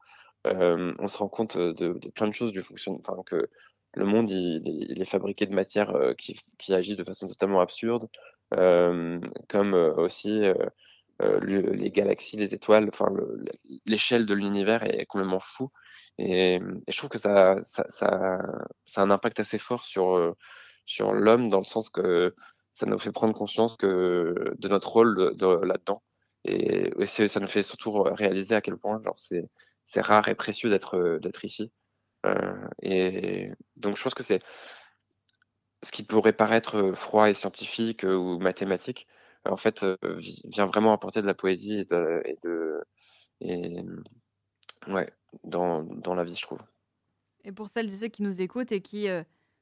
Euh, 0.47 0.93
on 0.99 1.07
se 1.07 1.17
rend 1.17 1.27
compte 1.27 1.57
de, 1.57 1.93
plein 2.11 2.27
de 2.27 2.33
choses 2.33 2.51
du 2.51 2.61
fonctionnement, 2.61 3.01
enfin, 3.05 3.21
que 3.25 3.49
le 3.95 4.05
monde 4.05 4.29
il, 4.29 5.01
est 5.01 5.05
fabriqué 5.05 5.45
de 5.45 5.53
matière 5.53 5.95
euh, 5.95 6.13
qui, 6.13 6.39
qui, 6.57 6.73
agit 6.73 6.95
de 6.95 7.03
façon 7.03 7.27
totalement 7.27 7.59
absurde, 7.59 8.07
euh, 8.53 9.19
comme 9.49 9.73
aussi 9.73 10.41
les 11.41 11.91
galaxies, 11.91 12.37
les 12.37 12.53
étoiles, 12.53 12.87
enfin 12.87 13.07
l'échelle 13.85 14.25
de 14.25 14.33
l'univers 14.33 14.83
est 14.83 15.05
complètement 15.05 15.41
fou. 15.41 15.69
Et, 16.17 16.61
je 16.87 16.97
trouve 16.97 17.09
que 17.09 17.17
ça, 17.17 17.57
ça, 17.65 17.85
ça, 17.89 18.39
ça, 18.85 19.01
a 19.01 19.03
un 19.03 19.11
impact 19.11 19.39
assez 19.41 19.57
fort 19.57 19.83
sur, 19.83 20.35
sur 20.85 21.11
l'homme 21.11 21.49
dans 21.49 21.59
le 21.59 21.65
sens 21.65 21.89
que 21.89 22.33
ça 22.79 22.85
nous 22.85 22.97
fait 22.97 23.11
prendre 23.11 23.33
conscience 23.33 23.77
de 23.77 24.67
notre 24.69 24.89
rôle 24.89 25.13
de, 25.13 25.31
de 25.31 25.65
là-dedans. 25.65 26.01
Et, 26.45 26.91
ça 27.05 27.39
nous 27.41 27.47
fait 27.47 27.61
surtout 27.61 27.91
réaliser 27.91 28.55
à 28.55 28.61
quel 28.61 28.77
point 28.77 29.01
genre 29.03 29.17
c'est 29.17 30.01
rare 30.01 30.29
et 30.29 30.35
précieux 30.35 30.69
d'être 30.69 30.95
euh, 30.95 31.19
ici. 31.43 31.73
Euh, 32.25 32.67
et 32.81 33.51
donc 33.75 33.97
je 33.97 34.03
pense 34.03 34.13
que 34.13 34.23
c'est 34.23 34.39
ce 35.83 35.91
qui 35.91 36.03
pourrait 36.03 36.31
paraître 36.31 36.77
euh, 36.77 36.93
froid 36.93 37.29
et 37.29 37.33
scientifique 37.33 38.03
ou 38.03 38.39
mathématique, 38.39 39.07
en 39.43 39.57
fait, 39.57 39.85
vient 40.45 40.65
vraiment 40.65 40.93
apporter 40.93 41.21
de 41.21 41.27
la 41.27 41.33
poésie 41.33 41.79
et 41.79 41.85
de, 41.85 42.81
ouais, 44.87 45.11
dans, 45.43 46.15
la 46.15 46.23
vie, 46.23 46.35
je 46.35 46.43
trouve. 46.43 46.59
Et 47.43 47.51
pour 47.51 47.67
celles 47.67 47.87
et 47.87 47.97
ceux 47.97 48.07
qui 48.07 48.23
nous 48.23 48.41
écoutent 48.41 48.71
et 48.71 48.81
qui 48.81 49.07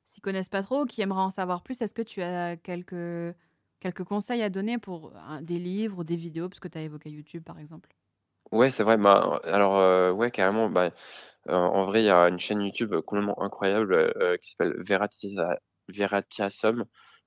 s'y 0.08 0.22
connaissent 0.22 0.50
pas 0.50 0.64
trop, 0.64 0.86
qui 0.86 1.02
aimeraient 1.02 1.22
en 1.22 1.30
savoir 1.30 1.64
plus, 1.64 1.82
est-ce 1.82 1.94
que 1.94 2.02
tu 2.02 2.22
as 2.24 2.58
quelques, 2.58 3.36
quelques 3.80 4.04
conseils 4.04 4.42
à 4.42 4.50
donner 4.50 4.78
pour 4.80 5.14
des 5.42 5.60
livres 5.60 6.00
ou 6.00 6.04
des 6.04 6.16
vidéos, 6.16 6.50
parce 6.50 6.60
que 6.60 6.68
tu 6.68 6.78
as 6.78 6.82
évoqué 6.84 7.10
YouTube 7.10 7.44
par 7.44 7.60
exemple? 7.60 7.90
Ouais, 8.52 8.72
c'est 8.72 8.84
vrai. 8.84 8.98
Bah, 8.98 9.42
alors, 9.44 9.78
euh, 9.78 10.12
ouais, 10.12 10.32
carrément. 10.32 10.70
Bah, 10.70 10.92
euh, 11.50 11.54
en 11.54 11.86
vrai, 11.86 12.02
il 12.02 12.06
y 12.06 12.10
a 12.10 12.28
une 12.30 12.40
chaîne 12.40 12.62
YouTube 12.62 12.96
complètement 13.02 13.42
incroyable 13.42 13.94
euh, 13.94 14.38
qui 14.38 14.52
s'appelle 14.52 14.76
Veratia, 14.78 15.60
Veratiasum. 15.90 16.86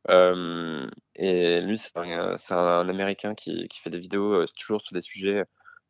et 0.09 1.61
lui, 1.61 1.79
c'est 1.79 1.97
un, 1.97 2.89
Américain 2.89 3.35
qui, 3.35 3.69
qui 3.69 3.81
fait 3.81 3.91
des 3.91 3.99
vidéos 3.99 4.47
toujours 4.59 4.81
sur 4.81 4.95
des 4.95 5.03
sujets. 5.03 5.45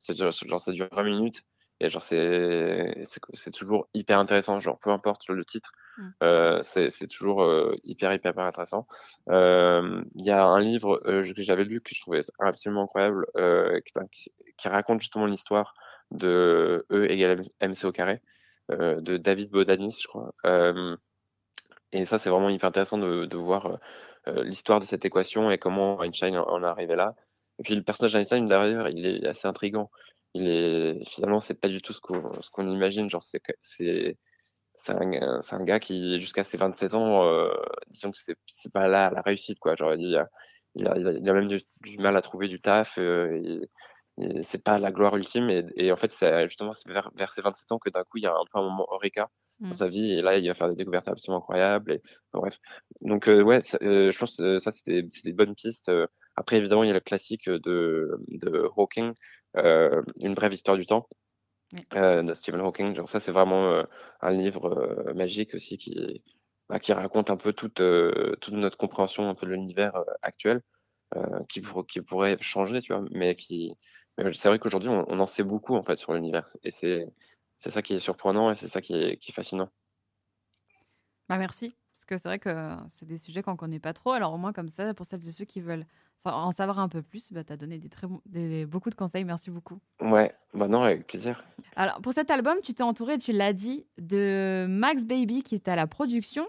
Genre, 0.09 0.33
genre, 0.33 0.61
ça 0.61 0.73
dure 0.73 0.89
20 0.93 1.05
minutes. 1.05 1.43
Et 1.81 1.89
genre, 1.89 2.03
c'est, 2.03 2.95
c'est, 3.33 3.51
toujours 3.51 3.89
hyper 3.95 4.19
intéressant. 4.19 4.61
Genre, 4.61 4.79
peu 4.79 4.91
importe 4.91 5.29
le 5.29 5.45
titre, 5.47 5.73
mmh. 5.97 6.09
euh, 6.23 6.61
c'est, 6.63 6.91
c'est 6.91 7.07
toujours 7.07 7.43
euh, 7.43 7.75
hyper, 7.85 8.13
hyper, 8.13 8.33
hyper 8.33 8.45
intéressant. 8.45 8.87
Euh, 9.31 10.03
il 10.15 10.27
y 10.27 10.31
a 10.31 10.45
un 10.45 10.61
livre 10.61 11.01
que 11.03 11.43
j'avais 11.43 11.65
lu 11.65 11.81
que 11.81 11.95
je 11.95 12.01
trouvais 12.03 12.21
absolument 12.39 12.85
incroyable, 12.85 13.27
qui, 14.13 14.31
qui, 14.59 14.69
raconte 14.69 15.01
justement 15.01 15.25
l'histoire 15.25 15.75
de 16.11 16.85
E 16.91 17.11
égale 17.11 17.43
MC 17.63 17.85
au 17.85 17.93
carré, 17.93 18.21
de 18.69 19.17
David 19.17 19.51
Bodanis, 19.51 20.01
je 20.03 20.09
crois. 20.09 20.35
et 21.93 22.05
ça, 22.05 22.19
c'est 22.19 22.31
vraiment 22.31 22.51
hyper 22.51 22.69
intéressant 22.69 22.99
de, 22.99 23.25
de 23.25 23.37
voir 23.39 23.79
l'histoire 24.27 24.81
de 24.81 24.85
cette 24.85 25.07
équation 25.07 25.51
et 25.51 25.57
comment 25.57 26.03
Einstein 26.03 26.37
en 26.37 26.63
est 26.63 26.67
arrivé 26.67 26.95
là. 26.95 27.15
Et 27.59 27.63
puis 27.63 27.75
le 27.75 27.83
personnage 27.83 28.13
d'Einstein, 28.13 28.47
d'ailleurs, 28.47 28.89
il 28.89 29.07
est 29.07 29.27
assez 29.27 29.47
intrigant 29.49 29.91
il 30.35 30.49
est 30.49 31.05
finalement 31.09 31.41
c'est 31.41 31.61
pas 31.61 31.69
du 31.69 31.83
tout 31.83 31.93
ce 31.93 32.01
qu'on 32.01 32.33
ce 32.41 32.51
qu'on 32.51 32.69
imagine. 32.69 33.09
Genre 33.11 33.23
c'est 33.23 33.43
c'est 33.61 34.17
c'est 34.75 34.93
un, 34.93 35.41
un, 35.51 35.65
gars 35.65 35.81
qui 35.81 36.19
jusqu'à 36.21 36.45
ses 36.45 36.57
27 36.57 36.95
ans 36.95 37.25
euh, 37.27 37.51
disons 37.89 38.11
que 38.11 38.19
c'est 38.19 38.37
c'est 38.47 38.73
pas 38.73 38.89
là 38.89 39.11
la 39.11 39.23
réussite 39.23 39.59
quoi. 39.59 39.77
Genre 39.77 39.95
il 39.95 40.17
a 40.17 40.29
il 40.77 40.87
a, 40.87 40.97
il 40.97 41.29
a, 41.29 41.33
même 41.33 41.49
du, 41.49 41.99
mal 41.99 42.17
à 42.17 42.21
trouver 42.21 42.47
du 42.49 42.61
taf 42.61 42.97
euh, 42.99 43.61
c'est 44.43 44.63
pas 44.63 44.79
la 44.79 44.93
gloire 44.93 45.17
ultime 45.17 45.51
et, 45.51 45.65
et 45.77 45.93
en 45.93 45.97
fait 45.97 46.13
c'est 46.13 46.49
justement 46.49 46.73
vers, 46.87 47.11
vers 47.15 47.33
ses 47.33 47.43
27 47.43 47.73
ans 47.73 47.79
que 47.79 47.91
d'un 47.91 48.05
coup 48.05 48.19
il 48.19 48.25
y 48.25 48.27
a 48.27 48.33
un 48.33 48.45
peu 48.53 48.59
un 48.59 48.63
moment 48.63 48.87
eureka 48.93 49.29
dans 49.61 49.71
mm. 49.71 49.75
sa 49.75 49.89
vie 49.89 50.13
et 50.13 50.23
là 50.23 50.39
il 50.39 50.47
va 50.49 50.55
faire 50.55 50.69
des 50.69 50.75
découvertes 50.75 51.09
absolument 51.09 51.39
incroyables 51.39 51.93
et 51.93 52.03
bref 52.33 52.59
donc 53.03 53.29
euh, 53.29 53.43
ouais 53.43 53.61
euh, 53.83 54.11
je 54.11 54.19
pense 54.19 54.37
que 54.37 54.59
ça 54.59 54.73
c'était 54.73 55.03
des 55.03 55.33
bonnes 55.33 55.55
pistes 55.55 55.91
après 56.37 56.57
évidemment 56.57 56.85
il 56.85 56.89
y 56.89 56.91
a 56.91 56.95
le 56.95 57.01
classique 57.01 57.49
de, 57.49 58.19
de 58.29 58.69
Hawking 58.77 59.15
euh, 59.57 60.03
une 60.23 60.35
brève 60.35 60.53
histoire 60.53 60.77
du 60.77 60.87
temps 60.87 61.09
euh, 61.95 62.23
de 62.23 62.35
Stephen 62.35 62.61
Hawking. 62.61 62.95
Donc 62.95 63.09
ça, 63.09 63.21
c'est 63.21 63.33
vraiment 63.33 63.71
euh, 63.71 63.83
un 64.21 64.31
livre 64.31 65.13
magique 65.15 65.55
aussi 65.55 65.77
qui, 65.77 66.23
bah, 66.69 66.79
qui 66.79 66.93
raconte 66.93 67.31
un 67.31 67.37
peu 67.37 67.53
toute, 67.53 67.83
toute 68.41 68.55
notre 68.55 68.79
compréhension 68.79 69.29
un 69.29 69.35
peu 69.35 69.47
de 69.47 69.53
l'univers 69.53 70.05
actuel, 70.23 70.61
qui, 71.49 71.63
qui 71.89 72.01
pourrait 72.01 72.37
changer, 72.41 72.81
tu 72.81 72.93
vois, 72.93 73.05
mais 73.11 73.35
qui, 73.35 73.77
c'est 74.33 74.49
vrai 74.49 74.59
qu'aujourd'hui, 74.59 74.89
on, 74.89 75.21
en 75.21 75.27
sait 75.27 75.43
beaucoup 75.43 75.75
en 75.75 75.83
fait 75.83 75.97
sur 75.97 76.13
l'univers, 76.13 76.47
et 76.63 76.71
c'est 76.71 77.07
c'est 77.59 77.71
ça 77.71 77.83
qui 77.83 77.95
est 77.95 77.99
surprenant 77.99 78.51
et 78.51 78.55
c'est 78.55 78.69
ça 78.69 78.81
qui 78.81 78.95
est, 78.95 79.17
qui 79.19 79.33
est 79.33 79.35
fascinant. 79.35 79.69
Bah 81.29 81.37
merci, 81.37 81.75
parce 81.95 82.07
que 82.07 82.17
c'est 82.17 82.29
vrai 82.29 82.39
que 82.39 82.77
c'est 82.89 83.07
des 83.07 83.19
sujets 83.19 83.43
qu'on 83.43 83.57
connaît 83.57 83.79
pas 83.79 83.93
trop. 83.93 84.13
Alors 84.13 84.33
au 84.33 84.39
moins 84.39 84.55
comme 84.55 84.71
ça, 84.71 84.95
pour 84.95 85.05
celles 85.05 85.27
et 85.29 85.31
ceux 85.31 85.45
qui 85.45 85.61
veulent 85.61 85.87
en 86.25 86.51
savoir 86.53 86.79
un 86.79 86.89
peu 86.89 87.03
plus, 87.03 87.33
bah, 87.33 87.45
tu 87.45 87.53
as 87.53 87.57
donné 87.57 87.79
des 87.79 87.89
très 87.89 88.07
des, 88.27 88.67
beaucoup 88.67 88.91
de 88.91 88.95
conseils. 88.95 89.25
Merci 89.25 89.51
beaucoup. 89.51 89.79
Ouais, 90.01 90.35
bah 90.55 90.69
non, 90.69 90.83
avec 90.83 91.07
plaisir. 91.07 91.45
Alors, 91.77 92.01
pour 92.01 92.13
cet 92.13 92.31
album, 92.31 92.57
tu 92.63 92.75
t'es 92.75 92.83
entouré, 92.83 93.19
tu 93.19 93.33
l'as 93.33 93.53
dit, 93.53 93.87
de 93.99 94.67
Max 94.69 95.05
Baby 95.05 95.43
qui 95.43 95.55
est 95.55 95.69
à 95.69 95.77
la 95.77 95.87
production. 95.87 96.47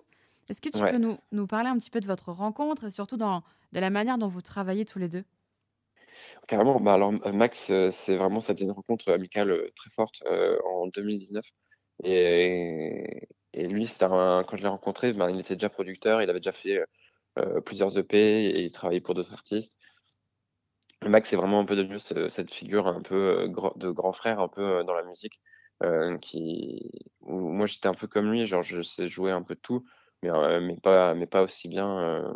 Est-ce 0.50 0.62
que 0.62 0.70
tu 0.70 0.80
peux 0.80 0.98
nous, 0.98 1.18
nous, 1.32 1.48
parler 1.48 1.70
un 1.70 1.78
petit 1.78 1.90
peu 1.90 2.00
de 2.00 2.08
votre 2.08 2.32
rencontre 2.32 2.86
et 2.86 2.92
surtout 2.92 3.16
dans, 3.16 3.44
de 3.72 3.80
la 3.80 3.90
manière 3.90 4.18
dont 4.18 4.28
vous 4.28 4.42
travaillez 4.42 4.86
tous 4.86 5.00
les 5.00 5.08
deux? 5.08 5.24
Carrément. 6.48 6.80
Bah 6.80 6.94
alors, 6.94 7.12
Max, 7.34 7.70
euh, 7.72 7.92
c'est 7.92 8.16
vraiment, 8.16 8.40
ça 8.40 8.54
une 8.60 8.72
rencontre 8.72 9.12
amicale 9.12 9.52
euh, 9.52 9.72
très 9.76 9.90
forte 9.90 10.24
euh, 10.28 10.58
en 10.66 10.88
2019. 10.88 11.46
Et, 12.04 13.28
lui, 13.54 13.90
un, 14.02 14.44
quand 14.48 14.58
je 14.58 14.64
l'ai 14.64 14.68
rencontré, 14.68 15.14
ben, 15.14 15.30
il 15.30 15.40
était 15.40 15.56
déjà 15.56 15.70
producteur, 15.70 16.22
il 16.22 16.30
avait 16.30 16.40
déjà 16.40 16.52
fait 16.52 16.84
plusieurs 17.66 17.98
EP 17.98 18.18
et 18.46 18.62
il 18.64 18.72
travaillait 18.72 19.02
pour 19.02 19.16
d'autres 19.16 19.34
artistes. 19.34 19.78
Max 21.04 21.30
c'est 21.30 21.36
vraiment 21.36 21.60
un 21.60 21.66
peu 21.66 21.76
devenu 21.76 21.98
cette 22.00 22.52
figure 22.52 22.88
un 22.88 23.02
peu 23.02 23.48
de 23.76 23.90
grand 23.92 24.12
frère 24.14 24.40
un 24.40 24.48
peu 24.48 24.84
dans 24.84 24.94
la 24.94 25.04
musique. 25.04 25.42
qui 26.22 26.92
moi 27.22 27.66
j'étais 27.66 27.88
un 27.88 27.94
peu 27.94 28.08
comme 28.08 28.32
lui 28.32 28.46
genre 28.46 28.62
je 28.62 28.82
sais 28.82 29.08
jouer 29.08 29.32
un 29.32 29.42
peu 29.44 29.56
de 29.56 29.60
tout 29.60 29.84
mais, 30.22 30.60
mais 30.62 30.78
pas 30.78 31.14
mais 31.16 31.28
pas 31.28 31.42
aussi 31.42 31.70
bien 31.70 32.36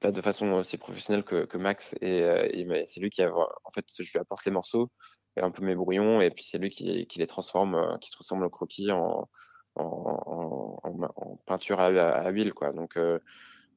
pas 0.00 0.12
de 0.12 0.20
façon 0.20 0.52
aussi 0.52 0.78
professionnelle 0.78 1.24
que, 1.24 1.44
que 1.44 1.58
Max. 1.58 1.94
Et, 2.00 2.22
euh, 2.22 2.82
c'est 2.86 3.00
lui 3.00 3.10
qui 3.10 3.22
a, 3.22 3.32
en 3.32 3.70
fait, 3.74 3.86
je 3.98 4.12
lui 4.12 4.18
apporte 4.18 4.44
les 4.44 4.52
morceaux, 4.52 4.90
et 5.36 5.40
un 5.40 5.50
peu 5.50 5.64
mes 5.64 5.74
brouillons, 5.74 6.20
et 6.20 6.30
puis 6.30 6.44
c'est 6.44 6.58
lui 6.58 6.70
qui, 6.70 7.06
qui, 7.06 7.18
les 7.18 7.26
transforme, 7.26 7.74
euh, 7.74 7.98
qui 7.98 8.10
transforme 8.10 8.42
le 8.42 8.48
croquis 8.48 8.90
en, 8.92 9.28
en, 9.76 10.80
en, 10.82 11.36
peinture 11.46 11.80
à, 11.80 12.30
huile, 12.30 12.52
quoi. 12.54 12.72
Donc, 12.72 12.96
euh, 12.96 13.18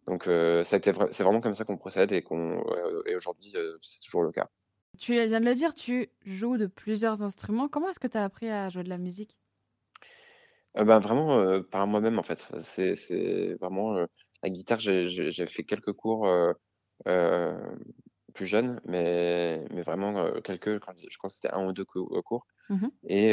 donc 0.06 0.23
c'est 0.26 0.89
vraiment 0.89 1.41
comme 1.41 1.56
ça 1.56 1.63
qu'on 1.63 1.78
procède 1.78 2.12
et 2.12 2.21
qu'on, 2.21 2.63
et 3.06 3.15
aujourd'hui, 3.15 3.54
c'est 3.82 4.02
toujours 4.02 4.23
le 4.23 4.32
cas. 4.32 4.49
Tu 4.99 5.13
viens 5.13 5.39
de 5.39 5.45
le 5.45 5.56
dire, 5.56 5.73
tu 5.73 6.12
joues 6.26 6.58
de 6.58 6.67
plusieurs 6.67 7.23
instruments. 7.23 7.67
Comment 7.67 7.89
est-ce 7.89 7.99
que 7.99 8.08
tu 8.08 8.17
as 8.17 8.23
appris 8.23 8.49
à 8.49 8.69
jouer 8.69 8.84
de 8.84 8.89
la 8.89 8.99
musique? 8.99 9.38
Ben, 10.76 10.99
Vraiment 10.99 11.62
par 11.63 11.88
moi-même, 11.88 12.19
en 12.19 12.23
fait. 12.23 12.52
C'est 12.58 13.56
vraiment 13.56 14.06
la 14.44 14.50
guitare, 14.50 14.80
j'ai 14.80 15.48
fait 15.48 15.64
quelques 15.64 15.94
cours 15.94 16.28
euh, 16.28 16.54
euh, 17.08 17.58
plus 18.34 18.46
jeunes, 18.46 18.82
mais, 18.86 19.66
mais 19.72 19.82
vraiment 19.82 20.18
euh, 20.18 20.42
quelques, 20.42 20.74
je 20.74 21.18
crois 21.18 21.30
que 21.30 21.34
c'était 21.34 21.52
un 21.52 21.66
ou 21.66 21.72
deux 21.72 21.86
cours. 21.86 22.46
Mmh 22.70 22.88
et, 23.08 23.32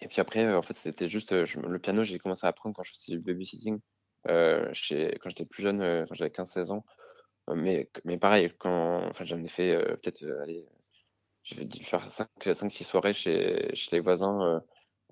et 0.00 0.08
puis 0.08 0.20
après, 0.20 0.52
en 0.54 0.62
fait, 0.62 0.74
c'était 0.74 1.08
juste 1.08 1.32
le 1.32 1.78
piano, 1.78 2.04
j'ai 2.04 2.18
commencé 2.18 2.46
à 2.46 2.50
apprendre 2.50 2.74
quand 2.76 2.82
je 2.82 2.92
faisais 2.92 3.12
du 3.12 3.20
babysitting, 3.20 3.80
chez, 4.72 5.18
quand 5.20 5.30
j'étais 5.30 5.46
plus 5.46 5.62
jeune, 5.62 6.06
quand 6.06 6.14
j'avais 6.14 6.30
15-16 6.30 6.70
ans. 6.70 6.84
Mais, 7.54 7.90
mais 8.04 8.18
pareil, 8.18 8.52
quand, 8.58 9.06
enfin, 9.08 9.24
j'en 9.24 9.42
ai 9.42 9.48
fait 9.48 9.76
peut-être, 9.76 10.24
allez, 10.42 10.66
j'ai 11.42 11.64
dû 11.64 11.84
faire 11.84 12.06
5-6 12.08 12.84
soirées 12.84 13.14
chez, 13.14 13.70
chez 13.74 13.90
les 13.92 14.00
voisins. 14.00 14.62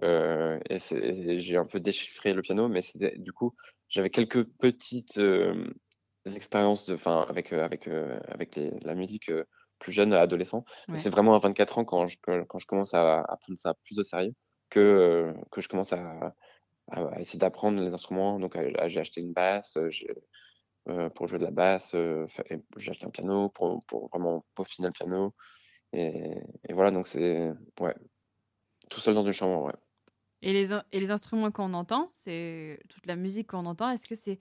Euh, 0.03 0.59
et, 0.69 0.79
j'ai 1.41 1.57
un 1.57 1.67
peu 1.67 1.81
déchiffré 1.81 2.33
le 2.33 2.43
piano, 2.43 2.69
mais 2.69 2.83
du 3.17 3.33
coup, 3.33 3.55
j'avais 3.89 4.11
quelques 4.11 4.45
petites 4.45 5.19
euh, 5.19 5.73
expériences 6.35 6.87
de, 6.87 6.97
fin, 6.97 7.27
avec, 7.29 7.53
euh, 7.53 7.65
avec, 7.65 7.89
avec 7.89 8.59
la 8.83 8.95
musique 8.95 9.31
plus 9.79 9.93
jeune, 9.93 10.13
adolescent. 10.13 10.65
C'est 10.95 11.11
vraiment 11.11 11.35
à 11.35 11.39
24 11.39 11.79
ans 11.79 11.85
quand 11.85 12.07
je, 12.07 12.17
quand 12.23 12.59
je 12.59 12.67
commence 12.67 12.95
à, 12.95 13.25
prendre 13.41 13.59
ça 13.59 13.75
plus 13.85 13.99
au 13.99 14.03
sérieux 14.03 14.35
que, 14.71 15.35
que 15.51 15.61
je 15.61 15.69
commence 15.69 15.93
à, 15.93 16.35
à 16.91 17.21
essayer 17.21 17.39
d'apprendre 17.39 17.81
les 17.81 17.93
instruments. 17.93 18.39
Donc, 18.39 18.57
j'ai 18.87 19.01
acheté 19.01 19.21
une 19.21 19.33
basse 19.33 19.77
pour 21.15 21.29
jouer 21.29 21.39
de 21.39 21.45
la 21.45 21.51
basse, 21.53 21.95
j'ai 22.77 22.91
acheté 22.91 23.07
un 23.07 23.11
piano 23.11 23.51
pour, 23.51 23.85
pour 23.85 24.09
vraiment 24.09 24.45
peaufiner 24.55 24.89
le 24.89 24.93
piano. 24.93 25.35
Et, 25.93 26.39
et 26.69 26.73
voilà, 26.73 26.91
donc 26.91 27.07
c'est 27.07 27.53
ouais, 27.81 27.95
tout 28.89 29.01
seul 29.01 29.15
dans 29.15 29.25
une 29.25 29.33
chambre, 29.33 29.65
ouais. 29.65 29.75
Et 30.43 30.53
les, 30.53 30.73
et 30.73 31.01
les 31.01 31.11
instruments 31.11 31.51
qu'on 31.53 31.73
entend, 31.73 32.11
c'est 32.13 32.81
toute 32.89 33.07
la 33.07 33.17
musique 33.17 33.49
qu'on 33.49 33.65
entend, 33.65 33.91
est-ce 33.91 34.09
que 34.09 34.17
c'est 34.17 34.41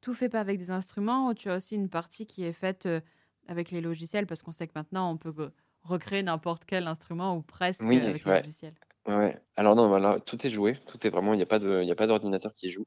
tout 0.00 0.14
fait 0.14 0.30
pas 0.30 0.40
avec 0.40 0.58
des 0.58 0.70
instruments 0.70 1.28
ou 1.28 1.34
tu 1.34 1.50
as 1.50 1.56
aussi 1.56 1.74
une 1.74 1.90
partie 1.90 2.26
qui 2.26 2.44
est 2.44 2.52
faite 2.52 2.86
euh, 2.86 3.00
avec 3.46 3.70
les 3.70 3.82
logiciels? 3.82 4.26
Parce 4.26 4.42
qu'on 4.42 4.52
sait 4.52 4.66
que 4.66 4.72
maintenant, 4.74 5.10
on 5.10 5.18
peut 5.18 5.52
recréer 5.82 6.22
n'importe 6.22 6.64
quel 6.64 6.86
instrument 6.86 7.36
ou 7.36 7.42
presque 7.42 7.82
avec 7.82 8.24
les 8.24 8.36
logiciels. 8.38 8.74
Ouais. 9.06 9.38
Alors 9.56 9.76
non, 9.76 9.88
voilà, 9.88 10.18
tout 10.18 10.46
est 10.46 10.50
joué, 10.50 10.76
tout 10.86 11.06
est 11.06 11.10
vraiment, 11.10 11.34
il 11.34 11.36
n'y 11.36 11.42
a 11.42 11.94
pas 11.94 12.06
d'ordinateur 12.06 12.54
qui 12.54 12.70
joue. 12.70 12.86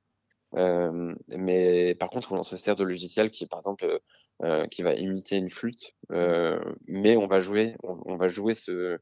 Euh, 0.55 1.13
mais 1.27 1.93
par 1.93 2.09
contre, 2.09 2.31
on 2.31 2.41
se 2.41 2.57
sert 2.57 2.75
de 2.75 2.83
logiciels 2.83 3.29
qui, 3.29 3.45
par 3.45 3.59
exemple, 3.59 3.99
euh, 4.43 4.65
qui 4.65 4.81
va 4.81 4.95
imiter 4.95 5.35
une 5.35 5.51
flûte, 5.51 5.95
mais 6.09 7.17
on 7.17 7.27
va 7.27 7.39
jouer, 7.39 7.75
on 7.83 8.15
va 8.15 8.27
jouer 8.29 8.55
ce, 8.55 8.97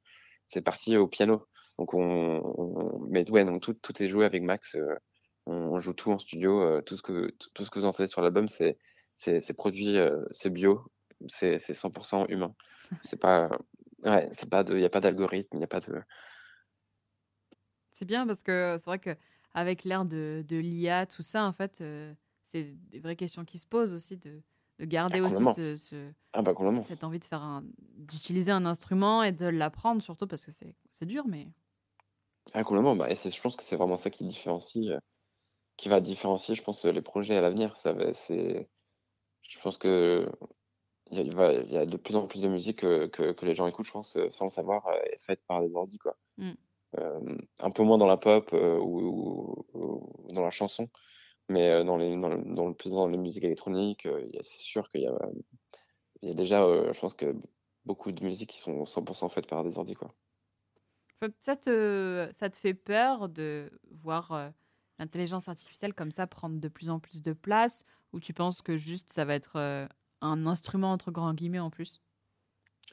parti 0.66 0.98
au 0.98 1.08
piano. 1.08 1.46
Donc 1.78 1.94
on, 1.94 3.06
mais 3.10 3.30
ouais, 3.30 3.44
donc 3.46 3.62
tout, 3.62 3.74
tout, 3.74 4.02
est 4.02 4.08
joué 4.08 4.26
avec 4.26 4.44
Max. 4.44 4.76
Euh, 4.76 4.96
on, 5.46 5.80
joue 5.80 5.94
tout 5.94 6.12
en 6.12 6.18
studio. 6.18 6.62
Euh, 6.62 6.82
tout 6.82 6.96
ce 6.96 7.02
que 7.02 7.34
tout, 7.54 7.66
ce 7.66 7.70
que 7.70 7.80
vous 7.80 7.86
entendez 7.86 8.08
sur 8.08 8.22
l'album, 8.22 8.48
c'est 8.48 8.78
c'est 9.16 9.54
produit, 9.54 9.98
euh, 9.98 10.24
c'est 10.32 10.50
bio, 10.50 10.84
c'est 11.28 11.58
100% 11.58 12.26
humain. 12.30 12.54
C'est 13.02 13.20
pas 13.20 13.50
ouais, 14.04 14.30
c'est 14.32 14.50
pas 14.50 14.64
de, 14.64 14.76
il 14.76 14.82
y 14.82 14.86
a 14.86 14.90
pas 14.90 15.02
d'algorithme, 15.02 15.58
il 15.58 15.62
y 15.62 15.64
a 15.64 15.68
pas 15.68 15.80
de. 15.80 16.02
C'est 17.94 18.06
bien 18.06 18.26
parce 18.26 18.44
que 18.44 18.76
c'est 18.78 18.86
vrai 18.86 19.00
que 19.00 19.16
avec 19.54 19.84
l'ère 19.84 20.06
de, 20.06 20.44
de 20.48 20.58
l'IA, 20.58 21.06
tout 21.06 21.22
ça, 21.22 21.46
en 21.46 21.54
fait, 21.54 21.84
c'est 22.44 22.64
des 22.64 23.00
vraies 23.00 23.16
questions 23.16 23.46
qui 23.46 23.58
se 23.58 23.68
posent 23.68 23.94
aussi 23.94 24.18
de 24.18 24.42
de 24.80 24.86
garder 24.86 25.20
ah, 25.20 25.28
aussi 25.28 25.78
ce, 25.78 26.12
ah, 26.34 26.42
bah, 26.42 26.54
cette 26.86 27.04
envie 27.04 27.20
de 27.20 27.26
faire 27.26 27.62
d'utiliser 27.98 28.52
un 28.52 28.66
instrument 28.66 29.24
et 29.24 29.32
de 29.32 29.46
l'apprendre 29.46 30.02
surtout 30.02 30.28
parce 30.28 30.46
que 30.46 30.52
c'est 30.52 31.06
dur 31.06 31.26
mais 31.28 31.48
ah 32.54 32.64
complètement 32.64 32.96
bah, 32.96 33.10
et 33.10 33.16
je 33.16 33.42
pense 33.42 33.56
que 33.56 33.64
c'est 33.64 33.76
vraiment 33.76 33.98
ça 33.98 34.10
qui 34.10 34.26
différencie 34.26 34.90
euh, 34.90 35.00
qui 35.78 35.90
va 35.90 36.00
différencier 36.00 36.56
je 36.56 36.64
pense 36.64 36.86
les 36.86 37.02
projets 37.02 37.36
à 37.36 37.42
l'avenir 37.42 37.76
ça 37.76 37.96
c'est 38.14 38.70
je 39.42 39.60
pense 39.60 39.78
que 39.78 40.30
il 41.12 41.18
y, 41.18 41.22
a, 41.22 41.54
il 41.54 41.72
y, 41.72 41.78
a 41.78 41.86
de 41.86 41.98
plus 41.98 42.16
en 42.16 42.26
plus 42.26 42.42
de 42.42 42.48
musique 42.48 42.80
que, 42.80 43.06
que, 43.06 43.46
les 43.46 43.54
gens 43.54 43.68
écoutent 43.68 43.86
je 43.86 43.92
pense 43.92 44.18
euh, 44.18 44.30
sans 44.32 44.46
le 44.46 44.50
savoir 44.50 44.88
euh, 44.88 45.00
est 45.14 45.22
faite 45.22 45.44
par 45.48 45.62
des 45.62 45.76
ordi 45.76 46.00
quoi 46.00 46.18
mmh. 46.38 46.54
un 47.60 47.72
peu 47.72 47.84
moins 47.84 48.00
dans 48.00 48.08
la 48.08 48.18
pop 48.18 48.52
ou, 48.54 49.66
dans 50.30 50.42
la 50.42 50.50
chanson 50.50 50.90
mais 51.50 51.70
euh, 51.70 51.84
dans, 51.84 51.98
les, 51.98 52.16
dans, 52.16 52.30
le, 52.30 52.44
dans, 52.44 52.68
le, 52.68 52.76
dans 52.86 53.08
les 53.08 53.18
musiques 53.18 53.44
électroniques, 53.44 54.06
euh, 54.06 54.28
c'est 54.42 54.62
sûr 54.62 54.90
qu'il 54.90 55.02
y 55.02 55.08
a, 55.08 55.18
il 56.22 56.30
y 56.30 56.32
a 56.32 56.36
déjà, 56.36 56.64
euh, 56.64 56.92
je 56.94 57.00
pense 57.00 57.14
que 57.14 57.36
beaucoup 57.86 58.12
de 58.12 58.24
musiques 58.24 58.50
qui 58.52 58.60
sont 58.60 58.86
100% 58.86 59.30
faites 59.30 59.48
par 59.48 59.64
des 59.64 59.78
ordi. 59.78 59.94
Quoi. 59.94 60.14
Ça, 61.42 61.56
te, 61.56 62.30
ça 62.34 62.50
te 62.50 62.58
fait 62.58 62.74
peur 62.74 63.30
de 63.30 63.72
voir 63.92 64.52
l'intelligence 65.00 65.48
artificielle 65.48 65.94
comme 65.94 66.12
ça 66.12 66.28
prendre 66.28 66.60
de 66.60 66.68
plus 66.68 66.90
en 66.90 67.00
plus 67.00 67.22
de 67.22 67.34
place 67.34 67.86
ou 68.14 68.20
tu 68.20 68.34
penses 68.34 68.62
que 68.62 68.78
juste 68.78 69.12
ça 69.12 69.26
va 69.26 69.36
être 69.36 69.88
un 70.22 70.46
instrument 70.46 70.92
entre 70.92 71.12
grands 71.12 71.34
guillemets 71.34 71.60
en 71.60 71.70
plus? 71.70 72.02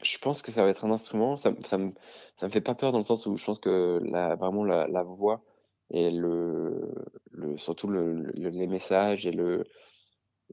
Je 0.03 0.19
pense 0.19 0.43
que 0.43 0.51
ça 0.51 0.63
va 0.65 0.71
être 0.71 0.85
un 0.85 0.91
instrument. 0.91 1.37
Ça, 1.37 1.53
ça, 1.65 1.79
me, 1.79 1.93
ça 2.37 2.47
me 2.47 2.53
fait 2.53 2.61
pas 2.61 2.75
peur 2.75 2.93
dans 2.93 2.99
le 2.99 3.05
sens 3.05 3.27
où 3.27 3.37
je 3.37 3.45
pense 3.45 3.59
que 3.59 4.01
la, 4.05 4.35
vraiment 4.37 4.65
la, 4.65 5.03
voix 5.03 5.45
et 5.91 6.11
le, 6.11 6.93
le 7.31 7.57
surtout 7.57 7.89
le, 7.89 8.31
les 8.35 8.67
messages 8.67 9.27
et 9.27 9.33
le 9.33 9.65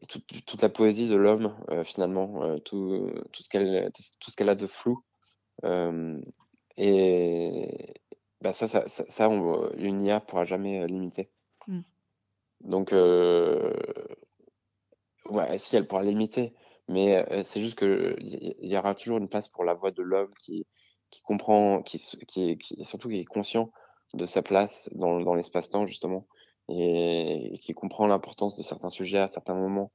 toute 0.07 0.61
la 0.61 0.69
poésie 0.69 1.09
de 1.09 1.15
l'homme 1.15 1.55
euh, 1.71 1.83
finalement 1.83 2.43
euh, 2.43 2.57
tout, 2.59 3.11
tout 3.33 3.43
ce 3.43 3.49
qu'elle 3.49 4.49
a 4.49 4.55
de 4.55 4.67
flou 4.67 5.03
euh, 5.65 6.21
et 6.79 7.93
bah 8.41 8.53
ça 8.53 8.67
ça, 8.67 8.87
ça, 8.87 9.05
ça 9.07 9.29
on, 9.29 9.71
une 9.77 10.01
IA 10.01 10.19
pourra 10.19 10.45
jamais 10.45 10.87
limiter 10.87 11.29
mm. 11.67 11.81
donc 12.61 12.91
ouais 15.29 15.57
si 15.57 15.75
elle 15.75 15.87
pourra 15.87 16.03
limiter 16.03 16.53
mais 16.87 17.43
c'est 17.43 17.61
juste 17.61 17.77
que 17.77 18.15
il 18.19 18.55
y, 18.67 18.77
aura 18.77 18.95
toujours 18.95 19.19
une 19.19 19.29
place 19.29 19.47
pour 19.49 19.63
la 19.63 19.75
voix 19.75 19.91
de 19.91 20.01
l'homme 20.01 20.31
qui 20.39 20.65
qui 21.11 21.21
comprend 21.21 21.81
qui, 21.83 21.99
qui, 22.27 22.57
qui 22.57 22.83
surtout 22.85 23.09
qui 23.09 23.19
est 23.19 23.25
conscient 23.25 23.71
de 24.13 24.25
sa 24.25 24.41
place 24.41 24.89
dans, 24.93 25.19
dans 25.21 25.35
l'espace-temps, 25.35 25.85
justement, 25.85 26.27
et, 26.69 27.59
qui 27.61 27.73
comprend 27.73 28.07
l'importance 28.07 28.55
de 28.55 28.63
certains 28.63 28.89
sujets 28.89 29.19
à 29.19 29.27
certains 29.27 29.55
moments, 29.55 29.91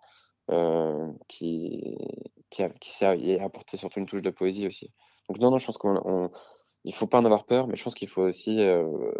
euh, 0.51 1.11
qui, 1.29 1.97
qui, 2.51 2.63
a, 2.63 2.71
qui 2.71 2.91
sait 2.91 3.41
apporter 3.41 3.77
surtout 3.77 4.01
une 4.01 4.07
touche 4.07 4.23
de 4.23 4.31
poésie 4.31 4.67
aussi. 4.67 4.93
Donc, 5.29 5.39
non, 5.39 5.51
non, 5.51 5.59
je 5.59 5.67
pense 5.67 5.79
qu'il 5.79 5.91
ne 6.91 6.93
faut 6.93 7.07
pas 7.07 7.19
en 7.19 7.25
avoir 7.25 7.45
peur, 7.45 7.67
mais 7.67 7.77
je 7.77 7.85
pense 7.85 7.95
qu'il 7.95 8.09
faut 8.09 8.23
aussi 8.23 8.61
euh, 8.61 9.13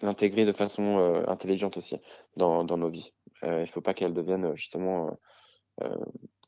l'intégrer 0.00 0.44
de 0.44 0.52
façon 0.52 0.98
euh, 0.98 1.24
intelligente 1.28 1.76
aussi 1.76 1.96
dans, 2.36 2.64
dans 2.64 2.78
nos 2.78 2.88
vies. 2.88 3.12
il 3.42 3.48
ne 3.48 3.64
faut 3.66 3.80
pas 3.80 3.94
qu'elle 3.94 4.14
devienne 4.14 4.54
justement, 4.56 5.18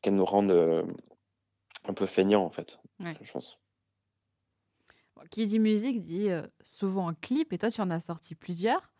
qu'elle 0.01 0.15
nous 0.15 0.25
rende 0.25 0.51
un 1.87 1.93
peu 1.93 2.05
feignants, 2.05 2.43
en 2.43 2.49
fait, 2.49 2.79
je 2.99 3.31
pense. 3.31 3.59
Qui 5.31 5.47
dit 5.47 5.59
musique 5.59 6.01
dit 6.01 6.29
euh, 6.29 6.43
souvent 6.61 7.07
un 7.07 7.13
clip, 7.13 7.53
et 7.53 7.57
toi, 7.57 7.71
tu 7.71 7.81
en 7.81 7.89
as 7.89 8.01
sorti 8.01 8.35
plusieurs. 8.35 8.91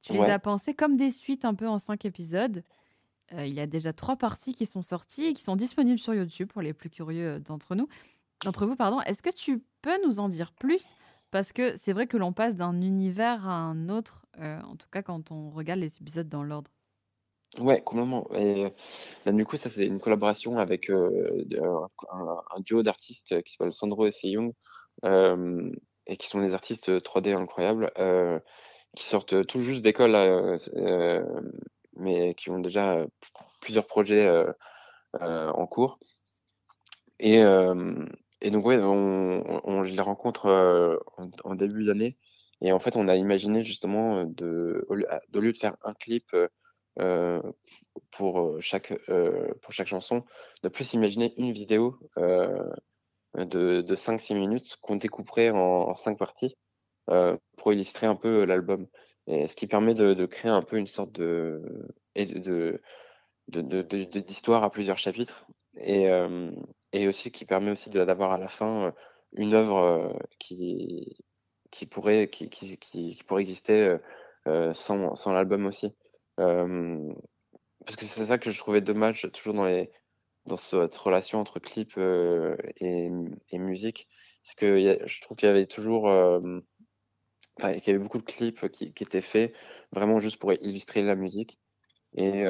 Tu 0.00 0.12
les 0.12 0.20
as 0.20 0.38
pensés 0.38 0.74
comme 0.74 0.96
des 0.96 1.10
suites 1.10 1.44
un 1.44 1.54
peu 1.54 1.68
en 1.68 1.78
cinq 1.78 2.04
épisodes. 2.04 2.64
Euh, 3.32 3.46
il 3.46 3.54
y 3.54 3.60
a 3.60 3.66
déjà 3.66 3.92
trois 3.92 4.16
parties 4.16 4.52
qui 4.52 4.66
sont 4.66 4.82
sorties 4.82 5.26
et 5.26 5.32
qui 5.32 5.42
sont 5.42 5.54
disponibles 5.54 5.98
sur 5.98 6.12
YouTube 6.12 6.48
pour 6.48 6.60
les 6.60 6.72
plus 6.72 6.90
curieux 6.90 7.38
d'entre 7.38 7.76
nous. 7.76 7.88
D'entre 8.44 8.66
vous, 8.66 8.74
pardon. 8.74 9.00
Est-ce 9.02 9.22
que 9.22 9.30
tu 9.30 9.62
peux 9.82 10.04
nous 10.06 10.20
en 10.20 10.28
dire 10.28 10.52
plus 10.52 10.94
Parce 11.30 11.52
que 11.52 11.76
c'est 11.76 11.92
vrai 11.92 12.06
que 12.06 12.16
l'on 12.16 12.32
passe 12.32 12.56
d'un 12.56 12.80
univers 12.80 13.48
à 13.48 13.54
un 13.54 13.88
autre, 13.88 14.24
euh, 14.38 14.60
en 14.62 14.76
tout 14.76 14.88
cas 14.90 15.02
quand 15.02 15.30
on 15.30 15.50
regarde 15.50 15.80
les 15.80 15.96
épisodes 15.98 16.28
dans 16.28 16.42
l'ordre. 16.42 16.70
Ouais, 17.58 17.82
complètement. 17.82 18.26
Et 18.34 18.72
bah, 19.26 19.32
du 19.32 19.44
coup, 19.44 19.56
ça, 19.56 19.68
c'est 19.68 19.86
une 19.86 20.00
collaboration 20.00 20.56
avec 20.56 20.88
un, 20.88 22.60
duo 22.60 22.82
d'artistes 22.82 23.42
qui 23.42 23.52
s'appelle 23.52 23.74
Sandro 23.74 24.06
et 24.06 24.10
Seyung, 24.10 24.54
euh, 25.04 25.70
et 26.06 26.16
qui 26.16 26.28
sont 26.28 26.40
des 26.40 26.54
artistes 26.54 26.88
3D 26.88 27.34
incroyables. 27.36 27.92
Euh, 27.98 28.38
qui 28.96 29.04
sortent 29.04 29.46
tout 29.46 29.60
juste 29.60 29.82
d'école, 29.82 30.12
mais 31.96 32.34
qui 32.34 32.50
ont 32.50 32.58
déjà 32.58 33.06
plusieurs 33.60 33.86
projets 33.86 34.30
en 35.18 35.66
cours. 35.66 35.98
Et, 37.18 37.42
et 38.42 38.50
donc, 38.50 38.66
ouais, 38.66 38.78
on, 38.82 39.84
je 39.84 39.94
les 39.94 40.00
rencontre 40.00 41.00
en, 41.44 41.54
début 41.54 41.84
d'année. 41.84 42.16
Et 42.60 42.72
en 42.72 42.80
fait, 42.80 42.96
on 42.96 43.08
a 43.08 43.16
imaginé 43.16 43.64
justement, 43.64 44.24
de, 44.24 44.84
au, 44.88 44.94
lieu, 44.94 45.52
de 45.52 45.56
faire 45.56 45.76
un 45.82 45.94
clip 45.94 46.34
pour, 48.10 48.56
chaque, 48.60 48.92
pour 49.62 49.72
chaque 49.72 49.86
chanson, 49.86 50.24
de 50.64 50.68
plus 50.68 50.92
imaginer 50.94 51.34
une 51.36 51.52
vidéo 51.52 51.98
de, 52.16 53.80
de 53.80 53.96
5-6 53.96 54.36
minutes 54.36 54.76
qu'on 54.82 54.96
découperait 54.96 55.50
en, 55.50 55.88
en 55.88 55.94
5 55.94 56.18
parties 56.18 56.56
pour 57.06 57.72
illustrer 57.72 58.06
un 58.06 58.16
peu 58.16 58.44
l'album. 58.44 58.88
Ce 59.28 59.54
qui 59.54 59.68
permet 59.68 59.94
de, 59.94 60.14
de, 60.14 60.26
créer 60.26 60.50
un 60.50 60.62
peu 60.62 60.78
une 60.78 60.88
sorte 60.88 61.12
de, 61.12 61.62
de, 62.16 62.80
d'histoire 64.20 64.64
à 64.64 64.70
plusieurs 64.70 64.98
chapitres. 64.98 65.46
Et, 65.76 66.08
et 66.92 67.08
aussi 67.08 67.30
qui 67.30 67.44
permet 67.44 67.70
aussi 67.70 67.90
d'avoir 67.90 68.32
à 68.32 68.38
la 68.38 68.48
fin 68.48 68.94
une 69.32 69.54
œuvre 69.54 70.18
qui, 70.38 71.16
qui, 71.70 71.86
pourrait, 71.86 72.28
qui, 72.28 72.48
qui, 72.50 73.18
pourrait 73.26 73.42
exister 73.42 73.96
sans, 74.74 75.14
sans 75.14 75.32
l'album 75.32 75.66
aussi. 75.66 75.94
parce 76.36 77.96
que 77.96 78.04
c'est 78.04 78.26
ça 78.26 78.38
que 78.38 78.50
je 78.50 78.58
trouvais 78.58 78.80
dommage 78.80 79.28
toujours 79.32 79.54
dans, 79.54 79.64
les, 79.64 79.90
dans 80.46 80.56
cette 80.56 80.96
relation 80.96 81.40
entre 81.40 81.60
clip 81.60 81.96
et, 81.96 83.10
musique. 83.58 84.08
C'est 84.42 84.58
que 84.58 84.98
je 85.06 85.20
trouve 85.22 85.36
qu'il 85.36 85.48
y 85.48 85.50
avait 85.50 85.66
toujours 85.66 86.06
enfin, 87.58 87.72
qu'il 87.74 87.86
y 87.86 87.90
avait 87.90 88.02
beaucoup 88.02 88.18
de 88.18 88.24
clips 88.24 88.68
qui, 88.68 88.92
qui, 88.92 89.04
étaient 89.04 89.22
faits 89.22 89.54
vraiment 89.92 90.20
juste 90.20 90.38
pour 90.38 90.52
illustrer 90.52 91.02
la 91.02 91.14
musique. 91.14 91.58
Et, 92.14 92.44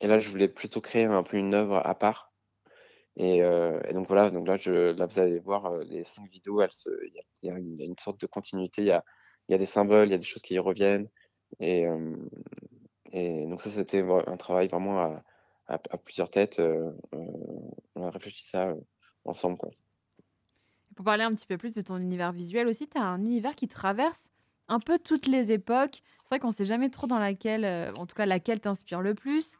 et 0.00 0.06
là, 0.06 0.18
je 0.18 0.30
voulais 0.30 0.48
plutôt 0.48 0.80
créer 0.80 1.04
un 1.04 1.22
peu 1.22 1.36
une 1.36 1.54
œuvre 1.54 1.76
à 1.84 1.94
part. 1.94 2.27
Et, 3.18 3.42
euh, 3.42 3.80
et 3.88 3.94
donc 3.94 4.06
voilà, 4.06 4.30
donc 4.30 4.46
là, 4.46 4.56
je, 4.56 4.92
là, 4.92 5.06
vous 5.06 5.18
allez 5.18 5.40
voir 5.40 5.66
euh, 5.66 5.82
les 5.82 6.04
cinq 6.04 6.30
vidéos, 6.30 6.62
il 6.62 7.12
y, 7.42 7.50
a 7.50 7.58
une 7.58 7.98
sorte 7.98 8.20
de 8.20 8.26
continuité, 8.28 8.82
il 8.82 8.86
y 8.86 8.92
a, 8.92 9.04
y 9.48 9.54
a 9.54 9.58
des 9.58 9.66
symboles, 9.66 10.06
il 10.06 10.12
y 10.12 10.14
a 10.14 10.18
des 10.18 10.24
choses 10.24 10.42
qui 10.42 10.54
y 10.54 10.58
reviennent. 10.60 11.08
Et, 11.58 11.84
euh, 11.84 12.16
donc 13.12 13.60
ça, 13.60 13.70
c'était 13.70 14.02
un 14.02 14.36
travail 14.36 14.68
vraiment 14.68 15.00
à, 15.00 15.22
à, 15.66 15.98
plusieurs 15.98 16.30
têtes. 16.30 16.62
On 17.12 18.02
a 18.02 18.10
réfléchi 18.10 18.46
ça 18.46 18.74
ensemble. 19.24 19.56
Quoi. 19.56 19.70
Pour 20.94 21.04
parler 21.04 21.24
un 21.24 21.34
petit 21.34 21.46
peu 21.46 21.58
plus 21.58 21.72
de 21.72 21.80
ton 21.80 21.96
univers 21.96 22.30
visuel 22.30 22.68
aussi, 22.68 22.86
tu 22.88 22.98
as 22.98 23.02
un 23.02 23.18
univers 23.18 23.56
qui 23.56 23.66
traverse 23.66 24.30
un 24.68 24.78
peu 24.78 24.98
toutes 24.98 25.26
les 25.26 25.50
époques. 25.50 26.02
C'est 26.22 26.28
vrai 26.28 26.38
qu'on 26.38 26.48
ne 26.48 26.52
sait 26.52 26.64
jamais 26.64 26.90
trop 26.90 27.08
dans 27.08 27.18
laquelle, 27.18 27.92
en 27.96 28.06
tout 28.06 28.14
cas, 28.14 28.26
laquelle 28.26 28.60
t'inspire 28.60 29.00
le 29.00 29.14
plus. 29.14 29.56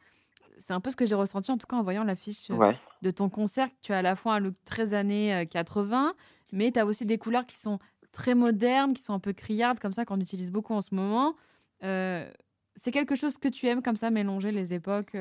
C'est 0.59 0.73
un 0.73 0.79
peu 0.79 0.89
ce 0.89 0.95
que 0.95 1.05
j'ai 1.05 1.15
ressenti 1.15 1.51
en 1.51 1.57
tout 1.57 1.67
cas 1.67 1.75
en 1.75 1.83
voyant 1.83 2.03
l'affiche 2.03 2.51
euh, 2.51 2.73
de 3.01 3.11
ton 3.11 3.29
concert. 3.29 3.69
Tu 3.81 3.93
as 3.93 3.97
à 3.97 4.01
la 4.01 4.15
fois 4.15 4.35
un 4.35 4.39
look 4.39 4.53
très 4.65 4.93
années 4.93 5.47
80, 5.49 6.07
euh, 6.07 6.13
mais 6.51 6.71
tu 6.71 6.79
as 6.79 6.85
aussi 6.85 7.05
des 7.05 7.17
couleurs 7.17 7.45
qui 7.45 7.57
sont 7.57 7.79
très 8.11 8.35
modernes, 8.35 8.93
qui 8.93 9.01
sont 9.01 9.13
un 9.13 9.19
peu 9.19 9.33
criardes, 9.33 9.79
comme 9.79 9.93
ça, 9.93 10.05
qu'on 10.05 10.19
utilise 10.19 10.51
beaucoup 10.51 10.73
en 10.73 10.81
ce 10.81 10.93
moment. 10.93 11.35
c'est 11.81 12.91
quelque 12.91 13.15
chose 13.15 13.37
que 13.37 13.47
tu 13.47 13.67
aimes 13.67 13.81
comme 13.81 13.95
ça, 13.95 14.11
mélanger 14.11 14.51
les 14.51 14.73
époques 14.73 15.15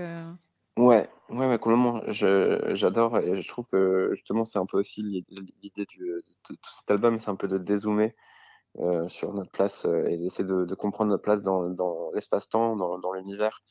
Ouais, 0.78 1.10
ouais, 1.28 1.48
ouais, 1.48 1.58
complètement. 1.58 2.02
J'adore 2.06 3.18
et 3.18 3.40
je 3.42 3.48
trouve 3.48 3.66
que 3.66 4.10
justement 4.14 4.44
c'est 4.44 4.60
un 4.60 4.66
peu 4.66 4.78
aussi 4.78 5.02
l'idée 5.02 5.86
de, 5.98 6.22
tout 6.44 6.56
cet 6.78 6.88
album, 6.92 7.18
c'est 7.18 7.30
un 7.30 7.34
peu 7.34 7.48
de 7.48 7.58
dézoomer 7.58 8.14
euh, 8.78 9.08
sur 9.08 9.32
notre 9.34 9.50
place 9.50 9.86
euh, 9.86 10.04
et 10.06 10.16
d'essayer 10.18 10.48
de, 10.48 10.64
de 10.64 10.74
comprendre 10.76 11.10
notre 11.10 11.24
place 11.24 11.42
dans, 11.42 11.68
dans 11.68 12.12
l'espace-temps, 12.14 12.76
dans, 12.76 12.98
dans 12.98 13.12
l'univers. 13.12 13.64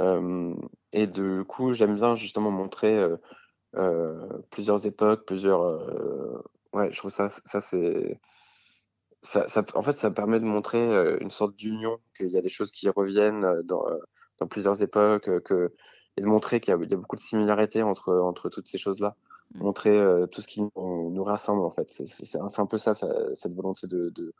Euh, 0.00 0.54
et 0.92 1.06
du 1.06 1.44
coup, 1.46 1.72
j'aime 1.72 1.94
bien 1.94 2.14
justement 2.14 2.50
montrer 2.50 2.96
euh, 2.96 3.16
euh, 3.76 4.26
plusieurs 4.50 4.86
époques, 4.86 5.26
plusieurs. 5.26 5.62
ouais, 6.72 6.92
je 6.92 6.98
trouve 6.98 7.10
ça, 7.10 7.28
ça 7.44 7.60
c'est. 7.60 8.20
Ça, 9.22 9.46
ça, 9.48 9.62
en 9.74 9.82
fait, 9.82 9.98
ça 9.98 10.10
permet 10.10 10.40
de 10.40 10.46
montrer 10.46 11.18
une 11.20 11.30
sorte 11.30 11.54
d'union, 11.54 11.98
qu'il 12.16 12.28
y 12.28 12.38
a 12.38 12.40
des 12.40 12.48
choses 12.48 12.70
qui 12.70 12.88
reviennent 12.88 13.60
dans, 13.64 13.84
dans 14.38 14.46
plusieurs 14.46 14.80
époques, 14.82 15.42
que 15.42 15.74
et 16.16 16.22
de 16.22 16.26
montrer 16.26 16.60
qu'il 16.60 16.74
y, 16.74 16.88
y, 16.88 16.94
a 16.94 16.96
beaucoup 16.96 17.16
de 17.16 17.20
similarités 17.20 17.82
entre, 17.82 18.14
entre 18.14 18.48
toutes 18.48 18.68
ces 18.68 18.78
choses-là. 18.78 19.16
Mmh. 19.54 19.62
Montrer 19.62 19.98
euh, 19.98 20.26
tout 20.26 20.40
ce 20.40 20.48
qui 20.48 20.62
nous, 20.62 21.10
nous, 21.10 21.24
rassemble, 21.24 21.62
en 21.64 21.70
fait. 21.70 21.88
C'est 21.90 22.38
un, 22.38 22.66
peu 22.66 22.78
ça, 22.78 22.94
ça, 22.94 23.08
cette 23.34 23.54
volonté 23.54 23.86
de, 23.86 24.10
de, 24.10 24.32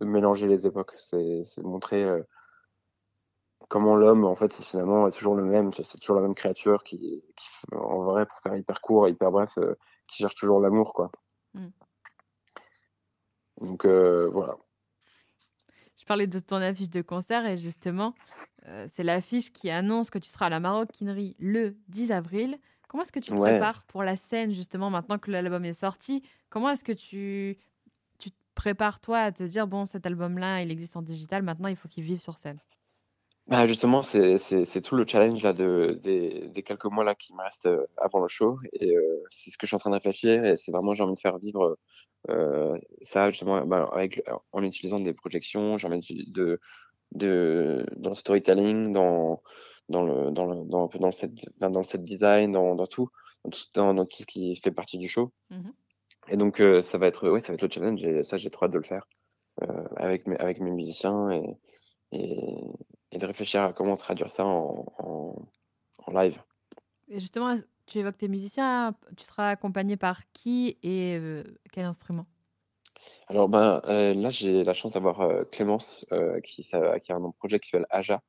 de, 0.00 0.06
mélanger 0.06 0.46
les 0.46 0.66
époques. 0.66 0.92
C'est 0.96 1.16
de 1.16 1.66
montrer 1.66 2.04
euh, 2.04 2.22
comment 3.68 3.96
l'homme, 3.96 4.24
en 4.24 4.34
fait, 4.34 4.52
finalement, 4.52 5.06
est 5.06 5.12
toujours 5.12 5.34
le 5.34 5.44
même. 5.44 5.72
C'est 5.72 5.98
toujours 5.98 6.16
la 6.16 6.22
même 6.22 6.34
créature 6.34 6.82
qui, 6.82 7.24
qui, 7.36 7.48
en 7.74 8.02
vrai, 8.02 8.26
pour 8.26 8.38
faire 8.40 8.56
hyper 8.56 8.80
court, 8.80 9.08
hyper 9.08 9.30
bref, 9.30 9.56
euh, 9.58 9.74
qui 10.08 10.18
cherche 10.18 10.34
toujours 10.34 10.60
l'amour, 10.60 10.94
quoi. 10.94 11.10
Mmh. 11.54 11.68
Donc, 13.60 13.84
euh, 13.84 14.28
voilà. 14.32 14.56
Je 15.98 16.04
parlais 16.04 16.26
de 16.26 16.38
ton 16.38 16.56
affiche 16.56 16.90
de 16.90 17.02
concert 17.02 17.46
et 17.46 17.58
justement, 17.58 18.14
euh, 18.66 18.86
c'est 18.92 19.02
l'affiche 19.02 19.52
qui 19.52 19.68
annonce 19.68 20.10
que 20.10 20.18
tu 20.18 20.30
seras 20.30 20.46
à 20.46 20.50
la 20.50 20.60
Maroquinerie 20.60 21.36
le 21.38 21.76
10 21.88 22.12
avril. 22.12 22.58
Comment 22.88 23.02
est-ce 23.02 23.12
que 23.12 23.20
tu 23.20 23.32
te 23.32 23.36
ouais. 23.36 23.50
prépares 23.50 23.84
pour 23.84 24.02
la 24.02 24.16
scène 24.16 24.52
justement 24.54 24.90
maintenant 24.90 25.18
que 25.18 25.30
l'album 25.30 25.64
est 25.64 25.74
sorti? 25.74 26.22
Comment 26.48 26.70
est-ce 26.70 26.84
que 26.84 26.92
tu, 26.92 27.58
tu 28.18 28.30
te 28.30 28.36
prépares 28.54 29.00
toi 29.00 29.18
à 29.18 29.32
te 29.32 29.42
dire 29.42 29.66
bon 29.66 29.84
cet 29.84 30.06
album-là 30.06 30.62
il 30.62 30.70
existe 30.70 30.96
en 30.96 31.02
digital 31.02 31.42
maintenant 31.42 31.68
il 31.68 31.76
faut 31.76 31.88
qu'il 31.88 32.04
vive 32.04 32.20
sur 32.20 32.38
scène? 32.38 32.58
Bah 33.48 33.66
justement, 33.66 34.02
c'est 34.02 34.82
tout 34.82 34.94
le 34.94 35.06
challenge 35.06 35.42
là 35.42 35.52
de, 35.54 35.98
des, 36.02 36.48
des, 36.48 36.62
quelques 36.62 36.84
mois 36.84 37.02
là 37.04 37.14
qui 37.14 37.34
me 37.34 37.42
restent 37.42 37.66
euh, 37.66 37.86
avant 37.96 38.20
le 38.20 38.28
show 38.28 38.58
et 38.74 38.94
euh, 38.94 39.22
c'est 39.30 39.50
ce 39.50 39.56
que 39.56 39.66
je 39.66 39.68
suis 39.68 39.76
en 39.76 39.78
train 39.78 39.90
de 39.90 39.94
réfléchir 39.94 40.44
et 40.44 40.56
c'est 40.56 40.70
vraiment 40.70 40.92
j'ai 40.94 41.02
envie 41.02 41.14
de 41.14 41.18
faire 41.18 41.38
vivre 41.38 41.78
euh, 42.28 42.76
ça 43.00 43.30
justement 43.30 43.64
bah, 43.64 43.88
avec 43.92 44.22
en 44.52 44.62
utilisant 44.62 45.00
des 45.00 45.14
projections, 45.14 45.78
j'ai 45.78 45.86
envie 45.88 46.30
de, 46.30 46.60
de 47.12 47.86
dans 47.96 48.10
le 48.10 48.14
storytelling, 48.14 48.92
dans 48.92 49.42
dans 49.88 50.02
le 50.02 50.30
dans 50.30 50.46
le 50.46 50.64
dans, 50.66 50.86
dans 50.88 51.06
le 51.06 51.12
set 51.12 51.32
dans 51.58 51.70
le 51.78 51.84
set 51.84 52.02
design, 52.02 52.52
dans, 52.52 52.74
dans 52.74 52.86
tout 52.86 53.08
dans, 53.74 53.94
dans, 53.94 54.04
tout 54.04 54.18
ce 54.18 54.26
qui 54.26 54.56
fait 54.56 54.72
partie 54.72 54.98
du 54.98 55.08
show. 55.08 55.32
Mm 55.50 55.56
-hmm. 55.60 55.72
Et 56.32 56.36
donc 56.36 56.60
euh, 56.60 56.82
ça 56.82 56.98
va 56.98 57.06
être 57.06 57.30
ouais 57.30 57.40
ça 57.40 57.52
va 57.52 57.54
être 57.54 57.62
le 57.62 57.70
challenge 57.70 58.04
et 58.04 58.24
ça 58.24 58.36
j'ai 58.36 58.50
trop 58.50 58.66
hâte 58.66 58.72
de 58.72 58.78
le 58.78 58.84
faire 58.84 59.04
euh, 59.62 59.84
avec 59.96 60.26
mes 60.26 60.36
avec 60.38 60.60
mes 60.60 60.70
musiciens 60.70 61.30
et, 61.30 61.46
et 62.12 62.60
et 63.12 63.18
de 63.18 63.26
réfléchir 63.26 63.62
à 63.62 63.72
comment 63.72 63.96
traduire 63.96 64.28
ça 64.28 64.44
en, 64.44 64.84
en, 64.98 65.34
en 66.06 66.12
live. 66.12 66.40
Et 67.08 67.20
justement, 67.20 67.56
tu 67.88 67.98
évoques 67.98 68.18
tes 68.18 68.28
musiciens, 68.28 68.94
tu 69.16 69.24
seras 69.24 69.50
accompagné 69.50 69.96
par 69.96 70.30
qui 70.32 70.78
et 70.82 71.16
euh, 71.16 71.42
quel 71.72 71.86
instrument? 71.86 72.26
Alors 73.28 73.48
ben, 73.48 73.80
euh, 73.86 74.14
là, 74.14 74.30
j'ai 74.30 74.64
la 74.64 74.74
chance 74.74 74.92
d'avoir 74.92 75.20
euh, 75.20 75.44
Clémence 75.44 76.06
qui, 76.44 76.62
ça, 76.62 77.00
qui, 77.00 77.12
a 77.12 77.16
un 77.16 77.30
projet 77.30 77.58
qui 77.58 77.70
s'appelle 77.70 77.86
Aja, 77.90 78.20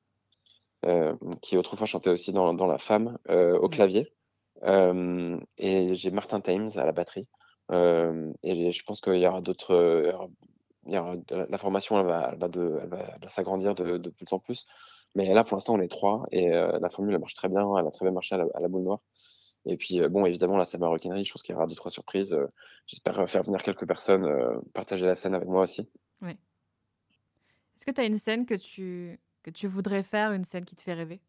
qui 1.41 1.57
autrefois 1.57 1.87
chantait 1.87 2.09
aussi 2.09 2.31
dans, 2.31 2.53
dans 2.53 2.67
La 2.67 2.77
Femme 2.77 3.17
au 3.27 3.67
clavier. 3.67 4.13
et 4.65 5.95
j'ai 5.95 6.11
Martin 6.11 6.39
Thames 6.39 6.69
à 6.75 6.85
la 6.85 6.93
batterie. 6.93 7.27
et 7.71 8.71
je 8.71 8.83
pense 8.85 9.01
qu'il 9.01 9.17
y 9.17 9.27
aura 9.27 9.41
d'autres 9.41 10.29
la 10.89 11.57
formation, 11.57 11.99
elle 11.99 12.05
va, 12.05 12.29
elle 12.31 12.39
va, 12.39 12.47
de, 12.47 12.79
elle 12.81 12.89
va, 12.89 12.97
va 13.21 13.29
s'agrandir 13.29 13.75
de, 13.75 13.97
de, 13.97 14.09
plus 14.09 14.25
en 14.31 14.39
plus. 14.39 14.67
Mais 15.15 15.33
là, 15.33 15.43
pour 15.43 15.55
l'instant, 15.55 15.73
on 15.73 15.81
est 15.81 15.87
trois 15.87 16.25
et 16.31 16.53
euh, 16.53 16.77
la 16.79 16.89
formule, 16.89 17.13
elle 17.13 17.19
marche 17.19 17.33
très 17.33 17.49
bien. 17.49 17.77
Elle 17.77 17.87
a 17.87 17.91
très 17.91 18.05
bien 18.05 18.13
marché 18.13 18.35
à 18.35 18.39
la, 18.39 18.45
à 18.53 18.59
la 18.59 18.67
boule 18.67 18.83
noire. 18.83 18.99
Et 19.65 19.75
puis, 19.75 20.01
euh, 20.01 20.09
bon, 20.09 20.25
évidemment, 20.25 20.57
la 20.57 20.65
scène 20.65 20.81
maroquinerie, 20.81 21.25
je 21.25 21.31
pense 21.31 21.43
qu'il 21.43 21.53
y 21.53 21.55
aura 21.55 21.67
deux, 21.67 21.75
trois 21.75 21.91
surprises. 21.91 22.33
Euh, 22.33 22.47
J'espère 22.85 23.29
faire 23.29 23.43
venir 23.43 23.63
quelques 23.63 23.87
personnes 23.87 24.27
partager 24.73 25.05
la 25.05 25.15
scène 25.15 25.33
avec 25.33 25.47
moi 25.47 25.63
aussi. 25.63 25.89
Oui. 26.21 26.31
Est-ce 27.75 27.85
que 27.85 27.91
tu 27.91 28.01
as 28.01 28.05
une 28.05 28.17
scène 28.17 28.45
que 28.45 28.55
tu, 28.55 29.19
que 29.43 29.49
tu 29.49 29.67
voudrais 29.67 30.03
faire, 30.03 30.31
une 30.31 30.43
scène 30.43 30.65
qui 30.65 30.75
te 30.75 30.81
fait 30.81 30.93
rêver? 30.93 31.21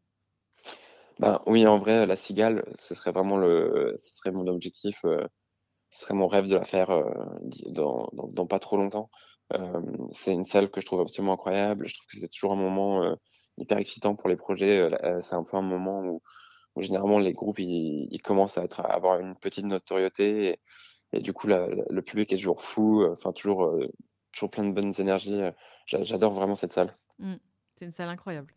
Ben, 1.19 1.41
Oui, 1.47 1.67
en 1.67 1.79
vrai, 1.79 2.07
la 2.07 2.17
cigale, 2.17 2.65
ce 2.79 2.95
serait 2.95 3.13
vraiment 3.13 3.37
le, 3.37 3.95
ce 3.99 4.17
serait 4.17 4.31
mon 4.31 4.47
objectif. 4.47 5.01
Ce 5.03 6.05
serait 6.05 6.15
mon 6.15 6.29
rêve 6.29 6.47
de 6.47 6.55
la 6.55 6.65
faire 6.65 6.89
dans, 7.67 8.09
dans, 8.13 8.29
dans, 8.29 8.47
pas 8.47 8.59
trop 8.59 8.77
longtemps. 8.77 9.11
Euh, 9.55 9.83
c'est 10.13 10.33
une 10.33 10.45
salle 10.45 10.71
que 10.71 10.81
je 10.81 10.87
trouve 10.87 11.01
absolument 11.01 11.35
incroyable. 11.35 11.89
Je 11.89 11.95
trouve 11.95 12.07
que 12.07 12.19
c'est 12.19 12.29
toujours 12.29 12.53
un 12.53 12.57
moment 12.57 13.03
euh, 13.03 13.15
hyper 13.59 13.79
excitant 13.79 14.15
pour 14.15 14.29
les 14.29 14.37
projets. 14.37 14.79
Euh, 14.79 15.21
c'est 15.21 15.35
un 15.35 15.45
peu 15.45 15.57
un 15.57 15.63
moment 15.63 16.01
où, 16.01 16.23
où 16.77 16.83
généralement 16.83 17.19
les 17.19 17.33
groupes 17.33 17.59
ils, 17.59 18.09
ils, 18.11 18.23
commencent 18.23 18.59
à, 18.59 18.65
être, 18.65 18.81
à 18.81 18.93
avoir 18.95 19.19
une 19.21 19.35
petite 19.37 19.67
notoriété 19.67 20.49
et, 20.49 20.61
et 21.13 21.21
du 21.21 21.33
coup 21.33 21.49
la, 21.49 21.67
la, 21.67 21.85
le 21.89 22.03
public 22.03 22.33
est 22.33 22.37
toujours 22.37 22.63
fou. 22.63 23.05
Enfin 23.11 23.33
toujours 23.33 23.77
toujours 24.33 24.51
plein 24.51 24.65
de 24.65 24.73
bonnes 24.73 24.95
énergies. 24.99 25.41
J'adore 25.87 26.33
vraiment 26.33 26.55
cette 26.55 26.73
salle. 26.73 26.97
Mmh. 27.19 27.35
C'est 27.75 27.85
une 27.87 27.93
salle 27.93 28.09
incroyable. 28.09 28.55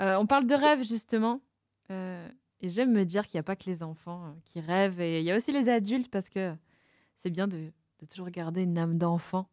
Euh, 0.00 0.16
on 0.16 0.26
parle 0.26 0.46
de 0.46 0.54
rêve 0.54 0.82
justement. 0.82 1.40
Euh, 1.90 2.28
et 2.60 2.68
j'aime 2.68 2.92
me 2.92 3.04
dire 3.04 3.26
qu'il 3.26 3.36
n'y 3.38 3.40
a 3.40 3.44
pas 3.44 3.56
que 3.56 3.66
les 3.66 3.82
enfants 3.82 4.34
qui 4.44 4.60
rêvent. 4.60 5.00
Et 5.00 5.20
il 5.20 5.24
y 5.24 5.30
a 5.30 5.36
aussi 5.36 5.52
les 5.52 5.68
adultes 5.68 6.10
parce 6.10 6.28
que 6.28 6.54
c'est 7.16 7.30
bien 7.30 7.48
de, 7.48 7.72
de 8.02 8.06
toujours 8.06 8.30
garder 8.30 8.62
une 8.62 8.76
âme 8.78 8.98
d'enfant. 8.98 9.48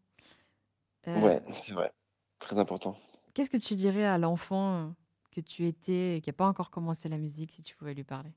Ouais, 1.06 1.42
c'est 1.54 1.74
vrai. 1.74 1.94
Très 2.40 2.58
important. 2.58 2.98
Qu'est-ce 3.34 3.50
que 3.50 3.58
tu 3.58 3.76
dirais 3.76 4.06
à 4.06 4.18
l'enfant 4.18 4.94
que 5.32 5.40
tu 5.40 5.68
étais 5.68 6.18
et 6.18 6.22
qui 6.22 6.30
n'a 6.30 6.34
pas 6.34 6.48
encore 6.48 6.72
commencé 6.72 7.08
la 7.10 7.18
musique 7.18 7.52
si 7.52 7.62
tu 7.62 7.76
pouvais 7.76 7.94
lui 7.94 8.04
parler? 8.04 8.32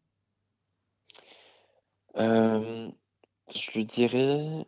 Je 2.14 3.70
lui 3.74 3.84
dirais, 3.84 4.66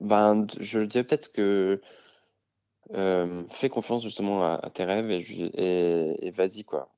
ben, 0.00 0.46
je 0.58 0.78
lui 0.78 0.88
dirais 0.88 1.04
peut-être 1.04 1.32
que 1.32 1.80
fais 3.50 3.68
confiance 3.68 4.02
justement 4.02 4.44
à, 4.44 4.70
tes 4.70 4.84
rêves 4.84 5.10
et, 5.10 6.26
et, 6.26 6.30
vas-y 6.30 6.64
quoi. 6.64 6.90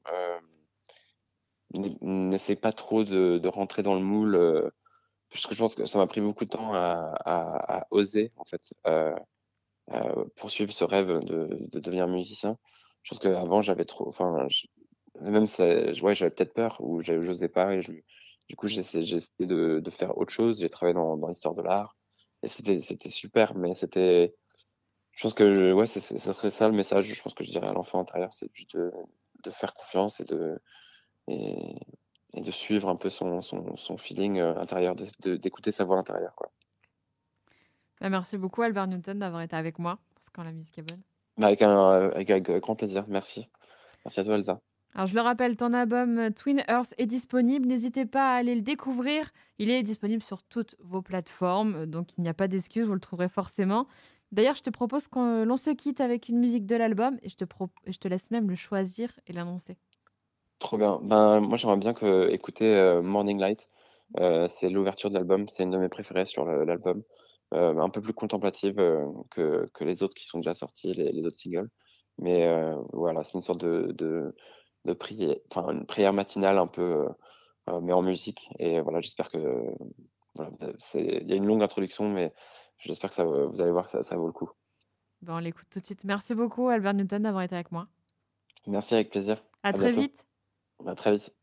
N'essaie 1.73 2.57
pas 2.57 2.73
trop 2.73 3.03
de, 3.03 3.49
rentrer 3.49 3.83
dans 3.83 3.95
le 3.95 4.01
moule, 4.01 4.71
parce 5.35 5.47
que 5.47 5.55
je 5.55 5.59
pense 5.59 5.75
que 5.75 5.85
ça 5.85 5.99
m'a 5.99 6.07
pris 6.07 6.21
beaucoup 6.21 6.45
de 6.45 6.51
temps 6.51 6.73
à, 6.75 7.87
oser 7.91 8.33
en 8.37 8.45
fait 8.45 8.73
poursuivre 10.37 10.73
ce 10.73 10.85
rêve 10.85 11.19
de, 11.25 11.69
devenir 11.73 12.09
musicien. 12.09 12.57
Je 13.03 13.11
pense 13.11 13.19
qu'avant 13.19 13.61
j'avais 13.61 13.85
trop, 13.85 14.09
enfin, 14.09 14.47
même 15.21 15.47
ça, 15.47 15.65
ouais, 15.67 16.15
j'avais 16.15 16.31
peut-être 16.31 16.55
peur 16.55 16.77
ou 16.81 17.03
j'osais 17.03 17.49
pas 17.49 17.75
et 17.75 17.81
du 18.49 18.57
coup, 18.57 18.69
j'ai 18.69 18.81
essayé 18.81 19.21
de, 19.41 19.91
faire 19.91 20.17
autre 20.19 20.33
chose. 20.33 20.61
J'ai 20.61 20.69
travaillé 20.69 20.95
dans, 20.95 21.17
dans 21.17 21.29
l'histoire 21.29 21.55
de 21.55 21.63
l'art 21.63 21.97
et 22.43 22.49
c'était 22.49 23.11
super, 23.11 23.55
mais 23.55 23.75
c'était. 23.75 24.35
Je 25.13 25.23
pense 25.23 25.35
que 25.35 25.53
je, 25.53 25.73
ouais, 25.73 25.87
ça 25.87 26.01
serait 26.01 26.51
ça 26.51 26.69
le 26.69 26.75
message. 26.75 27.07
Je 27.07 27.23
pense 27.23 27.35
que 27.35 27.45
je 27.45 27.51
dirais 27.51 27.69
à 27.69 27.73
l'enfant 27.73 28.01
intérieur, 28.01 28.33
c'est 28.35 28.51
de, 28.75 28.93
de, 29.45 29.51
faire 29.51 29.75
confiance 29.75 30.21
et 30.21 30.25
de 30.25 30.59
et, 31.29 31.77
et, 32.35 32.41
de 32.41 32.51
suivre 32.51 32.89
un 32.89 32.97
peu 32.97 33.11
son, 33.11 33.43
son, 33.43 33.77
son 33.77 33.97
feeling 33.97 34.39
euh, 34.39 34.59
intérieur, 34.59 34.95
d'écouter 35.25 35.73
sa 35.73 35.85
voix 35.85 35.99
intérieure, 35.99 36.35
quoi. 36.35 36.51
Bah, 38.01 38.11
merci 38.11 38.37
beaucoup 38.37 38.63
Albert 38.63 38.87
Newton 38.87 39.19
d'avoir 39.19 39.43
été 39.43 39.57
avec 39.57 39.79
moi 39.79 39.99
parce 40.15 40.31
que 40.31 40.41
la 40.43 40.53
musique 40.53 40.79
est 40.79 40.83
bonne. 40.83 41.01
Bah, 41.39 41.47
avec, 41.47 41.63
un, 41.63 42.11
avec, 42.11 42.31
avec 42.31 42.51
grand 42.61 42.77
plaisir. 42.77 43.05
Merci. 43.09 43.49
Merci 44.05 44.21
à 44.21 44.25
toi 44.25 44.35
Elsa. 44.35 44.61
Alors 44.95 45.09
je 45.09 45.15
le 45.15 45.23
rappelle, 45.23 45.57
ton 45.57 45.73
album 45.73 46.19
euh, 46.19 46.31
Twin 46.31 46.63
Earth 46.69 46.95
est 46.99 47.07
disponible. 47.07 47.67
N'hésitez 47.67 48.07
pas 48.07 48.33
à 48.33 48.37
aller 48.37 48.55
le 48.55 48.61
découvrir. 48.61 49.33
Il 49.59 49.71
est 49.71 49.83
disponible 49.83 50.23
sur 50.23 50.43
toutes 50.45 50.77
vos 50.79 51.03
plateformes, 51.03 51.75
euh, 51.75 51.87
donc 51.87 52.17
il 52.17 52.23
n'y 52.23 52.29
a 52.29 52.35
pas 52.35 52.47
d'excuse, 52.47 52.87
vous 52.87 52.95
le 52.95 53.01
trouverez 53.01 53.29
forcément. 53.29 53.89
D'ailleurs, 54.31 54.55
je 54.55 54.63
te 54.63 54.71
propose 54.71 55.09
qu'on 55.09 55.57
se 55.57 55.71
quitte 55.71 56.01
avec 56.01 56.29
une 56.29 56.39
musique 56.39 56.67
de 56.67 56.77
l'album 56.77 57.19
et 57.23 57.29
je 57.29 57.37
te, 57.37 57.45
je 57.87 57.99
te 57.99 58.09
laisse 58.09 58.31
même 58.31 58.49
le 58.49 58.57
choisir 58.57 59.19
et 59.27 59.33
l'annoncer. 59.33 59.77
Trop 60.65 60.79
bien. 60.79 60.99
Ben, 61.03 61.39
moi, 61.41 61.57
j'aimerais 61.57 61.77
bien 61.77 61.95
que, 61.95 62.29
écouter 62.31 62.75
euh, 62.75 63.03
Morning 63.03 63.39
Light. 63.39 63.69
c'est 64.49 64.69
l'ouverture 64.69 65.11
de 65.11 65.15
l'album. 65.15 65.49
C'est 65.49 65.63
une 65.63 65.71
de 65.71 65.79
mes 65.79 65.89
préférées 65.89 66.27
sur 66.27 66.45
l'album. 66.45 67.03
un 67.53 67.91
peu 67.91 68.01
plus 68.01 68.15
contemplative 68.15 68.75
que, 69.31 69.71
que, 69.73 69.85
les 69.85 70.03
autres 70.03 70.15
qui 70.15 70.27
sont 70.27 70.39
déjà 70.39 70.55
sortis, 70.55 70.93
les, 70.93 71.27
autres 71.27 71.39
singles. 71.39 71.71
Mais 72.19 72.49
voilà, 72.93 73.23
c'est 73.23 73.35
une 73.39 73.43
sorte 73.43 73.61
de 73.61 74.35
de 74.85 74.93
prier, 74.93 75.43
enfin 75.51 75.71
une 75.71 75.87
prière 75.87 76.13
matinale 76.13 76.59
un 76.59 76.67
peu, 76.67 76.83
euh, 76.83 77.09
euh, 77.71 77.81
mais 77.81 77.93
en 77.93 78.03
musique. 78.03 78.51
Et 78.59 78.81
voilà, 78.81 79.01
j'espère 79.01 79.31
que 79.31 79.39
voilà, 80.35 80.51
il 80.95 81.29
y 81.29 81.33
a 81.33 81.37
une 81.37 81.47
longue 81.47 81.63
introduction, 81.63 82.09
mais 82.09 82.33
j'espère 82.79 83.11
que 83.11 83.17
ça, 83.17 83.25
vous 83.25 83.61
allez 83.61 83.71
voir 83.71 83.85
que 83.85 83.91
ça, 83.91 84.03
ça 84.03 84.17
vaut 84.17 84.27
le 84.27 84.33
coup. 84.33 84.51
Bon, 85.23 85.35
on 85.35 85.39
l'écoute 85.39 85.69
tout 85.71 85.81
de 85.81 85.85
suite. 85.85 86.05
Merci 86.05 86.35
beaucoup, 86.35 86.69
Albert 86.69 86.95
Newton, 86.95 87.23
d'avoir 87.23 87.45
été 87.45 87.55
avec 87.55 87.73
moi. 87.73 87.89
Merci, 88.67 88.95
avec 88.95 89.11
plaisir. 89.11 89.43
À, 89.63 89.73
très 89.73 89.91
vite. 89.91 90.27
À 90.87 90.95
très 90.95 91.13
vite. 91.13 91.35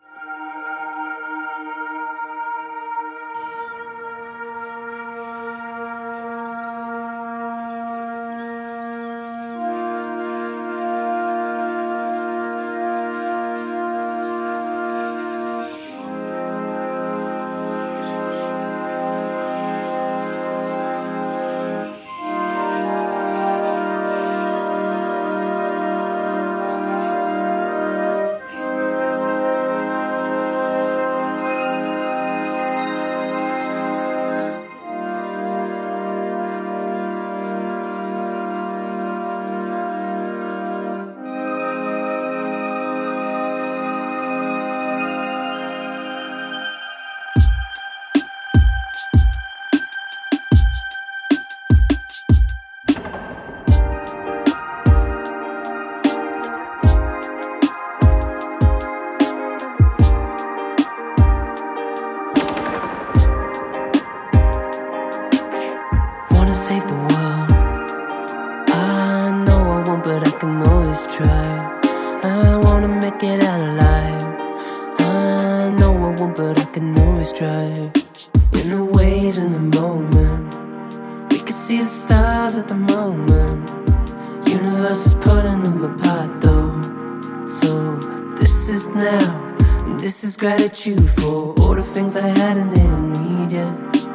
This 88.62 88.86
is 88.86 88.88
now, 88.93 89.55
and 89.86 89.99
this 89.99 90.24
is 90.24 90.38
gratitude 90.38 91.09
for 91.09 91.55
all 91.59 91.74
the 91.74 91.84
things 91.84 92.16
I 92.16 92.28
had 92.28 92.57
and 92.57 92.70
didn't 92.72 93.14
need 93.14 93.51
ya. 93.57 93.68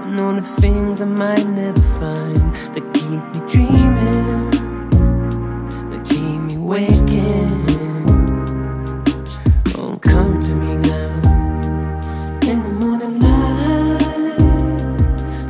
And 0.05 0.21
all 0.21 0.35
the 0.35 0.41
things 0.63 1.01
I 1.01 1.05
might 1.05 1.49
never 1.49 1.83
find 1.99 2.55
that 2.73 2.85
keep 2.95 3.25
me 3.35 3.41
dreaming, 3.51 4.51
that 5.91 6.05
keep 6.05 6.41
me 6.49 6.59
waking. 6.59 7.67
Oh, 9.75 9.99
come 10.01 10.41
to 10.41 10.55
me 10.55 10.77
now 10.77 11.11
in 12.49 12.63
the 12.63 12.73
morning 12.83 13.19
light. 13.19 13.99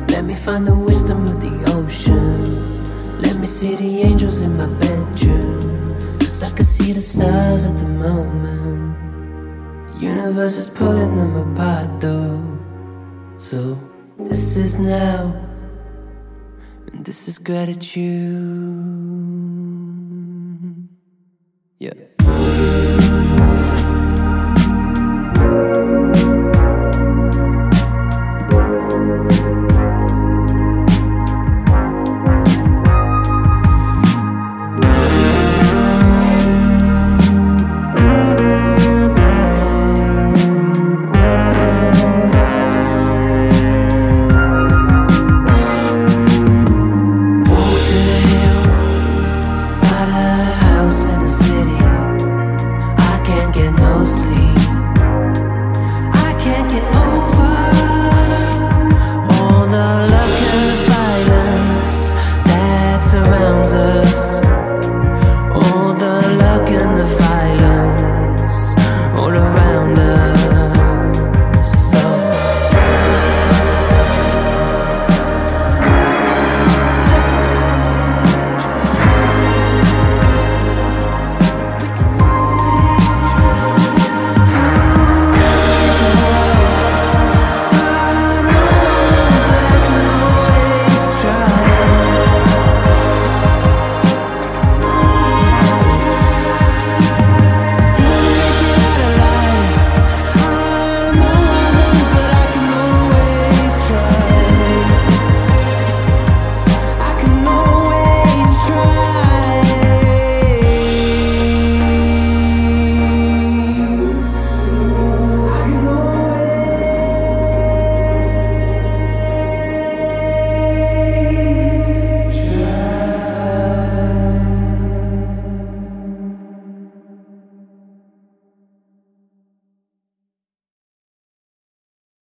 Let 0.09 0.25
me 0.25 0.33
find 0.33 0.65
the 0.65 0.73
wisdom 0.73 1.27
of 1.27 1.39
the 1.39 1.53
ocean. 1.71 3.21
Let 3.21 3.35
me 3.37 3.45
see 3.45 3.75
the 3.75 4.01
angels 4.01 4.41
in 4.41 4.57
my 4.57 4.65
bedroom. 4.79 6.19
Cause 6.19 6.41
I 6.41 6.49
can 6.49 6.65
see 6.65 6.93
the 6.93 7.01
stars 7.01 7.65
at 7.67 7.77
the 7.77 7.85
moon 7.85 8.26
universe 10.27 10.57
is 10.57 10.69
pulling 10.69 11.15
them 11.15 11.35
apart, 11.37 12.01
though. 12.01 12.43
So, 13.37 13.79
this 14.19 14.57
is 14.57 14.77
now, 14.77 15.33
and 16.91 17.05
this 17.05 17.29
is 17.29 17.37
gratitude. 17.39 18.03
Yeah. 21.79 22.86